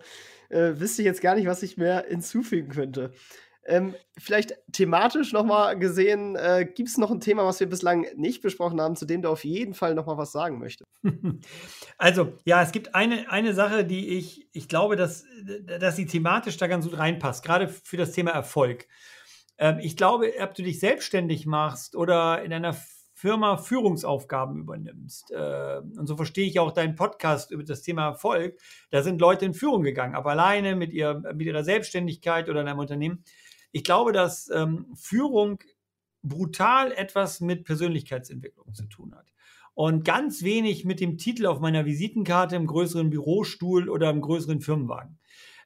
äh, 0.50 0.78
wüsste 0.78 1.02
ich 1.02 1.06
jetzt 1.06 1.22
gar 1.22 1.34
nicht, 1.34 1.46
was 1.46 1.62
ich 1.62 1.76
mehr 1.76 2.04
hinzufügen 2.08 2.68
könnte. 2.68 3.12
Ähm, 3.68 3.94
vielleicht 4.16 4.54
thematisch 4.72 5.32
nochmal 5.32 5.76
gesehen, 5.78 6.36
äh, 6.36 6.64
gibt 6.72 6.88
es 6.88 6.98
noch 6.98 7.10
ein 7.10 7.20
Thema, 7.20 7.44
was 7.44 7.58
wir 7.58 7.68
bislang 7.68 8.06
nicht 8.14 8.40
besprochen 8.40 8.80
haben, 8.80 8.94
zu 8.94 9.06
dem 9.06 9.22
du 9.22 9.28
auf 9.28 9.44
jeden 9.44 9.74
Fall 9.74 9.94
nochmal 9.94 10.16
was 10.16 10.32
sagen 10.32 10.58
möchtest? 10.58 10.88
Also, 11.98 12.34
ja, 12.44 12.62
es 12.62 12.72
gibt 12.72 12.94
eine, 12.94 13.30
eine 13.30 13.54
Sache, 13.54 13.84
die 13.84 14.18
ich, 14.18 14.48
ich 14.52 14.68
glaube, 14.68 14.96
dass, 14.96 15.24
dass 15.80 15.96
sie 15.96 16.04
thematisch 16.04 16.58
da 16.58 16.66
ganz 16.66 16.84
gut 16.84 16.98
reinpasst, 16.98 17.42
gerade 17.42 17.68
für 17.68 17.96
das 17.96 18.12
Thema 18.12 18.32
Erfolg. 18.32 18.86
Ähm, 19.58 19.78
ich 19.80 19.96
glaube, 19.96 20.32
ob 20.40 20.54
du 20.54 20.62
dich 20.62 20.78
selbstständig 20.78 21.46
machst 21.46 21.96
oder 21.96 22.42
in 22.42 22.52
einer 22.52 22.76
Firma 23.14 23.56
Führungsaufgaben 23.56 24.58
übernimmst. 24.58 25.30
Äh, 25.30 25.78
und 25.78 26.06
so 26.06 26.16
verstehe 26.16 26.46
ich 26.46 26.60
auch 26.60 26.70
deinen 26.70 26.96
Podcast 26.96 27.50
über 27.50 27.64
das 27.64 27.80
Thema 27.80 28.08
Erfolg. 28.08 28.58
Da 28.90 29.02
sind 29.02 29.22
Leute 29.22 29.46
in 29.46 29.54
Führung 29.54 29.82
gegangen, 29.82 30.14
aber 30.14 30.32
alleine 30.32 30.76
mit, 30.76 30.92
ihr, 30.92 31.22
mit 31.34 31.46
ihrer 31.46 31.64
Selbstständigkeit 31.64 32.50
oder 32.50 32.60
in 32.60 32.68
einem 32.68 32.78
Unternehmen 32.78 33.24
ich 33.76 33.84
glaube, 33.84 34.12
dass 34.12 34.48
ähm, 34.48 34.86
Führung 34.94 35.58
brutal 36.22 36.92
etwas 36.92 37.42
mit 37.42 37.64
Persönlichkeitsentwicklung 37.64 38.72
zu 38.72 38.86
tun 38.86 39.14
hat. 39.14 39.34
Und 39.74 40.02
ganz 40.02 40.42
wenig 40.42 40.86
mit 40.86 40.98
dem 40.98 41.18
Titel 41.18 41.44
auf 41.44 41.60
meiner 41.60 41.84
Visitenkarte 41.84 42.56
im 42.56 42.66
größeren 42.66 43.10
Bürostuhl 43.10 43.90
oder 43.90 44.08
im 44.08 44.22
größeren 44.22 44.62
Firmenwagen. 44.62 45.18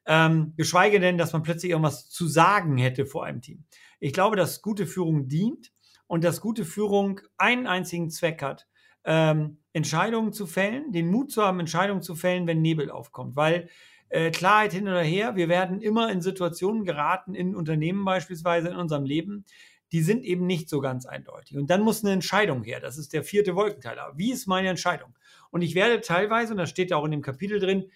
Ähm, 0.06 0.54
geschweige 0.56 0.98
denn, 0.98 1.18
dass 1.18 1.32
man 1.32 1.44
plötzlich 1.44 1.70
irgendwas 1.70 2.10
zu 2.10 2.26
sagen 2.26 2.78
hätte 2.78 3.06
vor 3.06 3.24
einem 3.24 3.42
Team. 3.42 3.62
Ich 4.00 4.12
glaube, 4.12 4.34
dass 4.34 4.60
gute 4.60 4.88
Führung 4.88 5.28
dient 5.28 5.72
und 6.08 6.24
dass 6.24 6.40
gute 6.40 6.64
Führung 6.64 7.20
einen 7.38 7.68
einzigen 7.68 8.10
Zweck 8.10 8.42
hat, 8.42 8.66
ähm, 9.04 9.58
Entscheidungen 9.72 10.32
zu 10.32 10.48
fällen, 10.48 10.90
den 10.90 11.12
Mut 11.12 11.30
zu 11.30 11.44
haben, 11.44 11.60
Entscheidungen 11.60 12.02
zu 12.02 12.16
fällen, 12.16 12.48
wenn 12.48 12.60
Nebel 12.60 12.90
aufkommt. 12.90 13.36
Weil 13.36 13.68
äh, 14.10 14.30
Klarheit 14.30 14.72
hin 14.72 14.88
oder 14.88 15.02
her. 15.02 15.36
Wir 15.36 15.48
werden 15.48 15.80
immer 15.80 16.10
in 16.12 16.20
Situationen 16.20 16.84
geraten, 16.84 17.34
in 17.34 17.56
Unternehmen 17.56 18.04
beispielsweise, 18.04 18.68
in 18.68 18.76
unserem 18.76 19.04
Leben, 19.04 19.44
die 19.92 20.02
sind 20.02 20.24
eben 20.24 20.46
nicht 20.46 20.68
so 20.68 20.80
ganz 20.80 21.06
eindeutig. 21.06 21.56
Und 21.56 21.68
dann 21.68 21.82
muss 21.82 22.04
eine 22.04 22.12
Entscheidung 22.12 22.62
her. 22.62 22.80
Das 22.80 22.98
ist 22.98 23.12
der 23.12 23.24
vierte 23.24 23.56
Wolkenteiler. 23.56 24.12
Wie 24.14 24.32
ist 24.32 24.46
meine 24.46 24.68
Entscheidung? 24.68 25.16
Und 25.50 25.62
ich 25.62 25.74
werde 25.74 26.00
teilweise, 26.00 26.52
und 26.52 26.58
das 26.58 26.70
steht 26.70 26.90
ja 26.90 26.96
auch 26.96 27.04
in 27.04 27.10
dem 27.10 27.22
Kapitel 27.22 27.58
drin, 27.58 27.90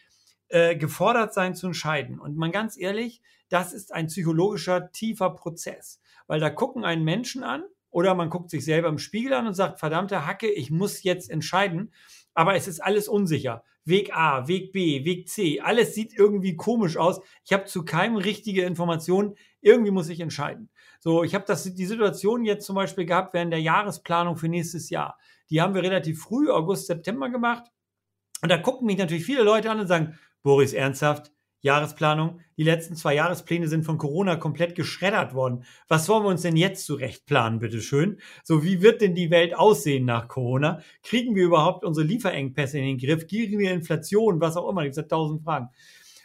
äh, 0.48 0.76
gefordert 0.76 1.34
sein 1.34 1.54
zu 1.54 1.66
entscheiden. 1.68 2.18
Und 2.18 2.36
man 2.36 2.50
ganz 2.50 2.76
ehrlich, 2.78 3.22
das 3.48 3.72
ist 3.72 3.92
ein 3.92 4.06
psychologischer, 4.06 4.90
tiefer 4.90 5.30
Prozess. 5.30 6.00
Weil 6.26 6.40
da 6.40 6.50
gucken 6.50 6.84
einen 6.84 7.04
Menschen 7.04 7.44
an 7.44 7.62
oder 7.90 8.14
man 8.14 8.30
guckt 8.30 8.50
sich 8.50 8.64
selber 8.64 8.88
im 8.88 8.98
Spiegel 8.98 9.32
an 9.34 9.46
und 9.46 9.54
sagt, 9.54 9.78
verdammte 9.78 10.26
Hacke, 10.26 10.50
ich 10.50 10.70
muss 10.70 11.02
jetzt 11.02 11.30
entscheiden. 11.30 11.92
Aber 12.34 12.56
es 12.56 12.66
ist 12.66 12.80
alles 12.80 13.06
unsicher. 13.06 13.62
Weg 13.84 14.16
A, 14.16 14.48
Weg 14.48 14.72
B, 14.72 15.04
Weg 15.04 15.28
C, 15.28 15.60
alles 15.60 15.94
sieht 15.94 16.14
irgendwie 16.14 16.56
komisch 16.56 16.96
aus. 16.96 17.20
Ich 17.44 17.52
habe 17.52 17.66
zu 17.66 17.84
keinem 17.84 18.16
richtige 18.16 18.64
Informationen. 18.64 19.34
Irgendwie 19.60 19.90
muss 19.90 20.08
ich 20.08 20.20
entscheiden. 20.20 20.70
So, 21.00 21.22
ich 21.22 21.34
habe 21.34 21.44
die 21.46 21.86
Situation 21.86 22.44
jetzt 22.44 22.64
zum 22.64 22.76
Beispiel 22.76 23.04
gehabt 23.04 23.34
während 23.34 23.52
der 23.52 23.60
Jahresplanung 23.60 24.36
für 24.36 24.48
nächstes 24.48 24.88
Jahr. 24.88 25.18
Die 25.50 25.60
haben 25.60 25.74
wir 25.74 25.82
relativ 25.82 26.22
früh, 26.22 26.50
August, 26.50 26.86
September 26.86 27.28
gemacht. 27.28 27.70
Und 28.40 28.48
da 28.48 28.56
gucken 28.58 28.86
mich 28.86 28.98
natürlich 28.98 29.24
viele 29.24 29.42
Leute 29.42 29.70
an 29.70 29.80
und 29.80 29.86
sagen, 29.86 30.18
Boris, 30.42 30.72
ernsthaft? 30.72 31.33
Jahresplanung. 31.64 32.40
Die 32.58 32.62
letzten 32.62 32.94
zwei 32.94 33.14
Jahrespläne 33.14 33.68
sind 33.68 33.84
von 33.84 33.96
Corona 33.96 34.36
komplett 34.36 34.74
geschreddert 34.74 35.34
worden. 35.34 35.64
Was 35.88 36.08
wollen 36.08 36.24
wir 36.24 36.28
uns 36.28 36.42
denn 36.42 36.56
jetzt 36.56 36.84
zurechtplanen, 36.84 37.58
bitteschön? 37.58 38.18
So, 38.42 38.62
wie 38.62 38.82
wird 38.82 39.00
denn 39.00 39.14
die 39.14 39.30
Welt 39.30 39.56
aussehen 39.56 40.04
nach 40.04 40.28
Corona? 40.28 40.80
Kriegen 41.02 41.34
wir 41.34 41.44
überhaupt 41.44 41.84
unsere 41.84 42.06
Lieferengpässe 42.06 42.78
in 42.78 42.84
den 42.84 42.98
Griff? 42.98 43.26
Kriegen 43.26 43.58
wir 43.58 43.72
Inflation? 43.72 44.40
Was 44.40 44.58
auch 44.58 44.68
immer. 44.68 44.82
Da 44.82 44.88
gibt 44.88 44.98
es 44.98 45.08
tausend 45.08 45.42
Fragen. 45.42 45.70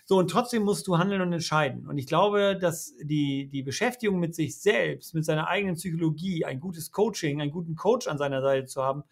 So, 0.03 0.17
und 0.17 0.29
trotzdem 0.29 0.63
musst 0.63 0.87
du 0.87 0.97
handeln 0.97 1.21
und 1.21 1.31
entscheiden. 1.31 1.87
Und 1.87 1.97
ich 1.97 2.07
glaube, 2.07 2.57
dass 2.59 2.95
die, 3.01 3.47
die 3.47 3.63
Beschäftigung 3.63 4.19
mit 4.19 4.35
sich 4.35 4.59
selbst, 4.59 5.13
mit 5.13 5.23
seiner 5.23 5.47
eigenen 5.47 5.75
Psychologie, 5.75 6.43
ein 6.43 6.59
gutes 6.59 6.91
Coaching, 6.91 7.39
einen 7.39 7.51
guten 7.51 7.75
Coach 7.75 8.07
an 8.07 8.17
seiner 8.17 8.41
Seite 8.41 8.65
zu 8.65 8.83
haben, 8.83 9.03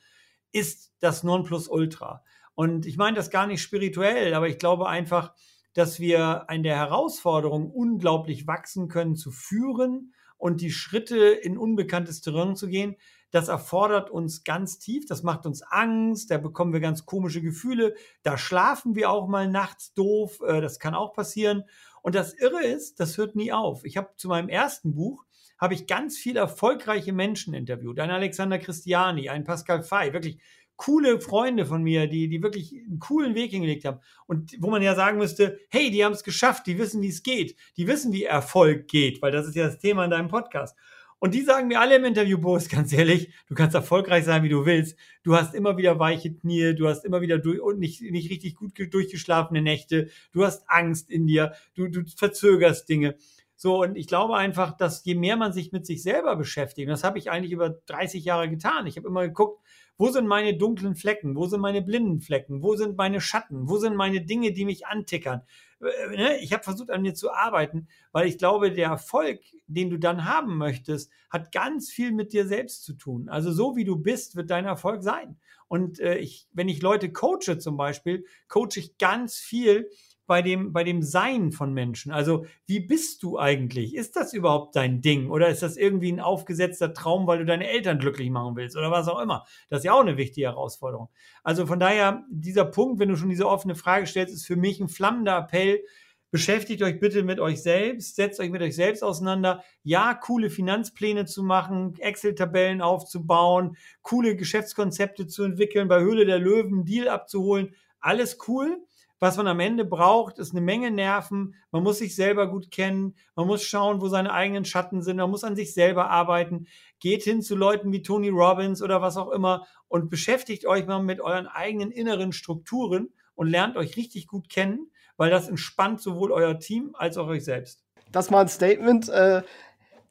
ist 0.51 0.91
das 0.99 1.23
Nonplusultra. 1.23 2.23
Und 2.55 2.86
ich 2.86 2.97
meine 2.97 3.15
das 3.15 3.30
gar 3.30 3.47
nicht 3.47 3.61
spirituell, 3.61 4.34
aber 4.34 4.49
ich 4.49 4.57
glaube 4.57 4.89
einfach, 4.89 5.34
dass 5.78 5.99
wir 5.99 6.49
an 6.49 6.63
der 6.63 6.75
Herausforderung 6.75 7.69
unglaublich 7.69 8.47
wachsen 8.47 8.88
können, 8.88 9.15
zu 9.15 9.30
führen 9.30 10.11
und 10.36 10.59
die 10.59 10.71
Schritte 10.71 11.17
in 11.28 11.55
unbekanntes 11.55 12.21
Terrain 12.21 12.55
zu 12.55 12.67
gehen. 12.67 12.95
Das 13.30 13.47
erfordert 13.47 14.09
uns 14.09 14.43
ganz 14.43 14.80
tief, 14.80 15.05
das 15.05 15.21
macht 15.21 15.45
uns 15.45 15.61
Angst, 15.61 16.32
da 16.32 16.39
bekommen 16.39 16.73
wir 16.73 16.80
ganz 16.80 17.05
komische 17.05 17.43
Gefühle, 17.43 17.93
da 18.23 18.39
schlafen 18.39 18.95
wir 18.95 19.11
auch 19.11 19.28
mal 19.28 19.47
nachts 19.47 19.93
doof, 19.93 20.39
äh, 20.47 20.61
das 20.61 20.80
kann 20.80 20.95
auch 20.95 21.13
passieren. 21.13 21.63
Und 22.01 22.15
das 22.15 22.34
Irre 22.34 22.65
ist, 22.65 22.99
das 22.99 23.19
hört 23.19 23.36
nie 23.36 23.51
auf. 23.51 23.86
Ich 23.86 23.97
habe 23.97 24.09
zu 24.15 24.30
meinem 24.30 24.49
ersten 24.49 24.95
Buch 24.95 25.25
habe 25.59 25.75
ich 25.75 25.86
ganz 25.86 26.17
viele 26.17 26.39
erfolgreiche 26.39 27.13
Menschen 27.13 27.53
interviewt. 27.53 27.99
Ein 27.99 28.09
Alexander 28.09 28.57
Christiani, 28.57 29.30
ein 29.30 29.43
Pascal 29.43 29.84
Fay, 29.84 30.11
wirklich 30.11 30.39
coole 30.78 31.19
Freunde 31.19 31.65
von 31.65 31.84
mir, 31.84 32.07
die, 32.07 32.30
die 32.30 32.41
wirklich 32.41 32.73
einen 32.73 32.99
coolen 32.99 33.36
Weg 33.36 33.51
hingelegt 33.51 33.84
haben. 33.84 33.99
Und 34.28 34.55
wo 34.59 34.69
man 34.69 34.82
ja 34.82 34.95
sagen 34.95 35.17
müsste, 35.17 35.59
hey, 35.69 35.91
die 35.91 36.05
haben 36.05 36.13
es 36.13 36.23
geschafft, 36.23 36.67
die 36.67 36.78
wissen, 36.78 37.01
wie 37.01 37.09
es 37.09 37.23
geht, 37.23 37.55
die 37.75 37.88
wissen, 37.88 38.13
wie 38.13 38.23
Erfolg 38.23 38.88
geht, 38.88 39.21
weil 39.21 39.32
das 39.32 39.47
ist 39.47 39.55
ja 39.55 39.65
das 39.65 39.80
Thema 39.80 40.05
in 40.05 40.11
deinem 40.11 40.30
Podcast. 40.30 40.78
Und 41.19 41.34
die 41.34 41.41
sagen 41.41 41.67
mir 41.67 41.80
alle 41.80 41.95
im 41.95 42.05
Interview, 42.05 42.38
Boris, 42.38 42.69
ganz 42.69 42.93
ehrlich, 42.93 43.32
du 43.47 43.55
kannst 43.55 43.75
erfolgreich 43.75 44.23
sein, 44.23 44.43
wie 44.43 44.49
du 44.49 44.65
willst. 44.65 44.97
Du 45.23 45.36
hast 45.36 45.55
immer 45.55 45.78
wieder 45.78 45.99
weiche 45.99 46.34
Knie, 46.34 46.75
du 46.75 46.88
hast 46.88 47.05
immer 47.05 47.21
wieder 47.21 47.39
durch, 47.39 47.59
und 47.59 47.80
nicht, 47.80 48.01
nicht 48.01 48.30
richtig 48.30 48.55
gut 48.55 48.73
durchgeschlafene 48.78 49.61
Nächte, 49.61 50.09
du 50.32 50.45
hast 50.45 50.69
Angst 50.69 51.09
in 51.09 51.25
dir, 51.25 51.53
du, 51.73 51.88
du 51.88 52.03
verzögerst 52.05 52.88
Dinge. 52.88 53.15
So, 53.55 53.82
und 53.82 53.95
ich 53.95 54.05
glaube 54.05 54.36
einfach, 54.36 54.78
dass 54.78 55.03
je 55.03 55.15
mehr 55.15 55.36
man 55.36 55.51
sich 55.51 55.71
mit 55.71 55.88
sich 55.88 56.03
selber 56.03 56.36
beschäftigt, 56.36 56.88
und 56.88 56.91
das 56.91 57.03
habe 57.03 57.17
ich 57.17 57.32
eigentlich 57.32 57.51
über 57.51 57.71
30 57.88 58.23
Jahre 58.23 58.47
getan. 58.47 58.86
Ich 58.86 58.97
habe 58.97 59.07
immer 59.07 59.28
geguckt, 59.28 59.59
wo 59.98 60.10
sind 60.10 60.28
meine 60.28 60.56
dunklen 60.56 60.95
Flecken? 60.95 61.36
Wo 61.36 61.48
sind 61.48 61.60
meine 61.60 61.82
blinden 61.82 62.22
Flecken? 62.22 62.62
Wo 62.62 62.76
sind 62.76 62.98
meine 62.98 63.20
Schatten? 63.20 63.68
Wo 63.68 63.78
sind 63.78 63.95
meine 63.95 64.22
Dinge, 64.22 64.54
die 64.54 64.66
mich 64.66 64.86
antickern? 64.86 65.41
Äh, 65.82 66.16
ne? 66.16 66.38
Ich 66.38 66.54
habe 66.54 66.64
versucht, 66.64 66.91
an 66.91 67.02
mir 67.02 67.14
zu 67.14 67.32
arbeiten, 67.32 67.88
weil 68.12 68.28
ich 68.28 68.38
glaube, 68.38 68.72
der 68.72 68.89
Erfolg, 68.89 69.41
den 69.68 69.89
du 69.89 69.98
dann 69.98 70.26
haben 70.26 70.58
möchtest, 70.58 71.12
hat 71.30 71.52
ganz 71.52 71.89
viel 71.89 72.12
mit 72.12 72.34
dir 72.34 72.48
selbst 72.48 72.84
zu 72.84 72.93
tun. 72.93 73.30
Also 73.30 73.52
so 73.52 73.76
wie 73.76 73.86
du 73.86 73.98
bist, 73.98 74.36
wird 74.36 74.50
dein 74.50 74.66
Erfolg 74.66 75.04
sein. 75.04 75.38
Und 75.68 76.00
äh, 76.00 76.18
ich, 76.18 76.48
wenn 76.54 76.70
ich 76.70 76.82
Leute 76.82 77.12
coache 77.12 77.58
zum 77.58 77.76
Beispiel, 77.76 78.26
coache 78.48 78.78
ich 78.78 78.98
ganz 78.98 79.38
viel 79.38 79.89
bei 80.28 80.41
dem, 80.41 80.73
bei 80.73 80.84
dem 80.84 81.01
Sein 81.01 81.51
von 81.51 81.73
Menschen. 81.73 82.11
Also, 82.11 82.45
wie 82.65 82.82
bist 82.82 83.23
du 83.23 83.39
eigentlich? 83.39 83.95
Ist 83.95 84.15
das 84.15 84.34
überhaupt 84.34 84.75
dein 84.75 85.01
Ding? 85.01 85.32
Oder 85.32 85.47
ist 85.47 85.63
das 85.63 85.78
irgendwie 85.78 86.11
ein 86.11 86.19
aufgesetzter 86.19 86.93
Traum, 86.93 87.25
weil 87.25 87.39
du 87.39 87.45
deine 87.45 87.67
Eltern 87.67 87.97
glücklich 87.97 88.30
machen 88.30 88.55
willst? 88.55 88.78
Oder 88.78 88.91
was 88.91 89.07
auch 89.07 89.19
immer. 89.19 89.45
Das 89.69 89.80
ist 89.80 89.86
ja 89.86 89.93
auch 89.93 90.01
eine 90.01 90.17
wichtige 90.17 90.47
Herausforderung. 90.47 91.09
Also 91.43 91.65
von 91.65 91.80
daher, 91.80 92.25
dieser 92.30 92.65
Punkt, 92.65 92.99
wenn 92.99 93.09
du 93.09 93.15
schon 93.15 93.30
diese 93.30 93.47
offene 93.47 93.75
Frage 93.75 94.05
stellst, 94.05 94.34
ist 94.34 94.45
für 94.45 94.57
mich 94.57 94.80
ein 94.80 94.89
flammender 94.89 95.38
Appell. 95.38 95.82
Beschäftigt 96.30 96.84
euch 96.84 96.99
bitte 96.99 97.23
mit 97.23 97.39
euch 97.39 97.63
selbst, 97.63 98.17
setzt 98.17 98.41
euch 98.41 98.49
mit 98.49 98.61
euch 98.61 98.75
selbst 98.75 99.01
auseinander. 99.01 99.63
Ja, 99.84 100.13
coole 100.13 100.49
Finanzpläne 100.49 101.23
zu 101.25 101.41
machen, 101.41 101.95
Excel-Tabellen 101.99 102.82
aufzubauen, 102.82 103.78
coole 104.01 104.36
Geschäftskonzepte 104.36 105.28
zu 105.28 105.43
entwickeln, 105.43 105.88
bei 105.88 106.01
Höhle 106.01 106.25
der 106.25 106.39
Löwen 106.39 106.84
Deal 106.84 107.07
abzuholen. 107.07 107.73
Alles 108.01 108.38
cool. 108.49 108.84
Was 109.20 109.36
man 109.38 109.47
am 109.47 109.59
Ende 109.59 109.84
braucht, 109.84 110.38
ist 110.38 110.51
eine 110.51 110.61
Menge 110.61 110.91
Nerven. 110.91 111.55
Man 111.72 111.82
muss 111.82 111.97
sich 111.97 112.15
selber 112.15 112.47
gut 112.47 112.70
kennen. 112.70 113.15
Man 113.36 113.47
muss 113.47 113.63
schauen, 113.63 113.99
wo 113.99 114.09
seine 114.09 114.32
eigenen 114.32 114.63
Schatten 114.63 115.01
sind. 115.01 115.18
Man 115.18 115.32
muss 115.32 115.43
an 115.43 115.55
sich 115.55 115.74
selber 115.74 116.11
arbeiten. 116.11 116.68
Geht 116.99 117.24
hin 117.24 117.41
zu 117.41 117.55
Leuten 117.55 117.91
wie 117.91 118.03
Tony 118.03 118.30
Robbins 118.30 118.84
oder 118.84 119.01
was 119.01 119.18
auch 119.18 119.32
immer 119.32 119.65
und 119.88 120.09
beschäftigt 120.09 120.68
euch 120.68 120.86
mal 120.86 121.01
mit 121.01 121.20
euren 121.20 121.47
eigenen 121.47 121.91
inneren 121.91 122.32
Strukturen 122.32 123.09
und 123.34 123.47
lernt 123.47 123.76
euch 123.76 123.97
richtig 123.97 124.28
gut 124.28 124.49
kennen, 124.49 124.91
weil 125.15 125.32
das 125.32 125.49
entspannt 125.49 125.99
sowohl 125.99 126.32
euer 126.32 126.59
Team 126.59 126.93
als 126.93 127.18
auch 127.18 127.28
euch 127.28 127.43
selbst. 127.43 127.84
Das 128.11 128.30
mal 128.30 128.41
ein 128.41 128.47
Statement. 128.47 129.09
Äh, 129.09 129.41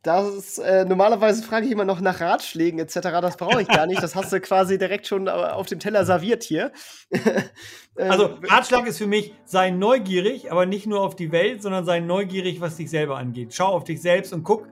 das 0.06 0.58
äh, 0.58 0.84
normalerweise 0.84 1.42
frage 1.42 1.66
ich 1.66 1.72
immer 1.72 1.84
noch 1.84 2.00
nach 2.00 2.20
Ratschlägen 2.20 2.78
etc. 2.78 3.00
Das 3.20 3.36
brauche 3.36 3.60
ich 3.60 3.66
gar 3.66 3.86
nicht. 3.86 4.00
Das 4.00 4.14
hast 4.14 4.32
du 4.32 4.40
quasi 4.40 4.78
direkt 4.78 5.08
schon 5.08 5.26
äh, 5.26 5.30
auf 5.30 5.66
dem 5.66 5.80
Teller 5.80 6.04
serviert 6.04 6.44
hier. 6.44 6.70
also 7.96 8.38
Ratschlag 8.44 8.86
ist 8.86 8.98
für 8.98 9.08
mich, 9.08 9.34
sei 9.44 9.70
neugierig, 9.70 10.52
aber 10.52 10.64
nicht 10.64 10.86
nur 10.86 11.00
auf 11.00 11.16
die 11.16 11.32
Welt, 11.32 11.60
sondern 11.60 11.84
sei 11.84 11.98
neugierig, 11.98 12.60
was 12.60 12.76
dich 12.76 12.88
selber 12.88 13.18
angeht. 13.18 13.52
Schau 13.52 13.66
auf 13.66 13.82
dich 13.82 14.00
selbst 14.00 14.32
und 14.32 14.44
guck, 14.44 14.68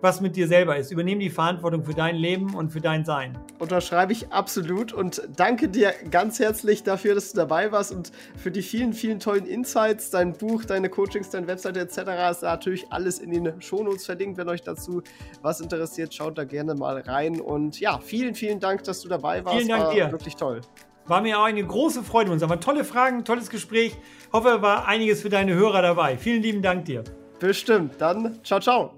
was 0.00 0.20
mit 0.20 0.36
dir 0.36 0.48
selber 0.48 0.76
ist. 0.76 0.90
Übernehm 0.90 1.20
die 1.20 1.30
Verantwortung 1.30 1.84
für 1.84 1.94
dein 1.94 2.16
Leben 2.16 2.54
und 2.54 2.70
für 2.70 2.80
dein 2.80 3.04
Sein. 3.04 3.38
Unterschreibe 3.58 4.12
ich 4.12 4.32
absolut 4.32 4.92
und 4.92 5.22
danke 5.36 5.68
dir 5.68 5.92
ganz 6.10 6.38
herzlich 6.38 6.82
dafür, 6.82 7.14
dass 7.14 7.32
du 7.32 7.38
dabei 7.38 7.72
warst 7.72 7.92
und 7.92 8.12
für 8.36 8.50
die 8.50 8.62
vielen, 8.62 8.92
vielen 8.92 9.20
tollen 9.20 9.46
Insights, 9.46 10.10
dein 10.10 10.32
Buch, 10.32 10.64
deine 10.64 10.88
Coachings, 10.88 11.30
deine 11.30 11.46
Webseite 11.46 11.80
etc. 11.80 11.98
ist 12.30 12.42
natürlich 12.42 12.86
alles 12.90 13.18
in 13.18 13.30
den 13.30 13.60
Shownotes 13.60 14.06
verlinkt. 14.06 14.38
Wenn 14.38 14.48
euch 14.48 14.62
dazu 14.62 15.02
was 15.42 15.60
interessiert, 15.60 16.14
schaut 16.14 16.38
da 16.38 16.44
gerne 16.44 16.74
mal 16.74 17.00
rein. 17.00 17.40
Und 17.40 17.80
ja, 17.80 17.98
vielen, 17.98 18.34
vielen 18.34 18.60
Dank, 18.60 18.84
dass 18.84 19.00
du 19.00 19.08
dabei 19.08 19.44
warst. 19.44 19.56
Vielen 19.56 19.68
Dank 19.68 19.84
war 19.84 19.94
dir. 19.94 20.12
Wirklich 20.12 20.36
toll. 20.36 20.60
War 21.06 21.22
mir 21.22 21.38
auch 21.38 21.44
eine 21.44 21.64
große 21.64 22.02
Freude. 22.02 22.30
Uns 22.30 22.42
haben 22.42 22.60
tolle 22.60 22.84
Fragen, 22.84 23.24
tolles 23.24 23.48
Gespräch. 23.48 23.96
Hoffe, 24.32 24.60
war 24.60 24.86
einiges 24.86 25.22
für 25.22 25.30
deine 25.30 25.54
Hörer 25.54 25.80
dabei. 25.80 26.18
Vielen 26.18 26.42
lieben 26.42 26.62
Dank 26.62 26.84
dir. 26.84 27.02
Bestimmt. 27.40 27.94
Dann 27.98 28.38
ciao, 28.44 28.60
ciao. 28.60 28.97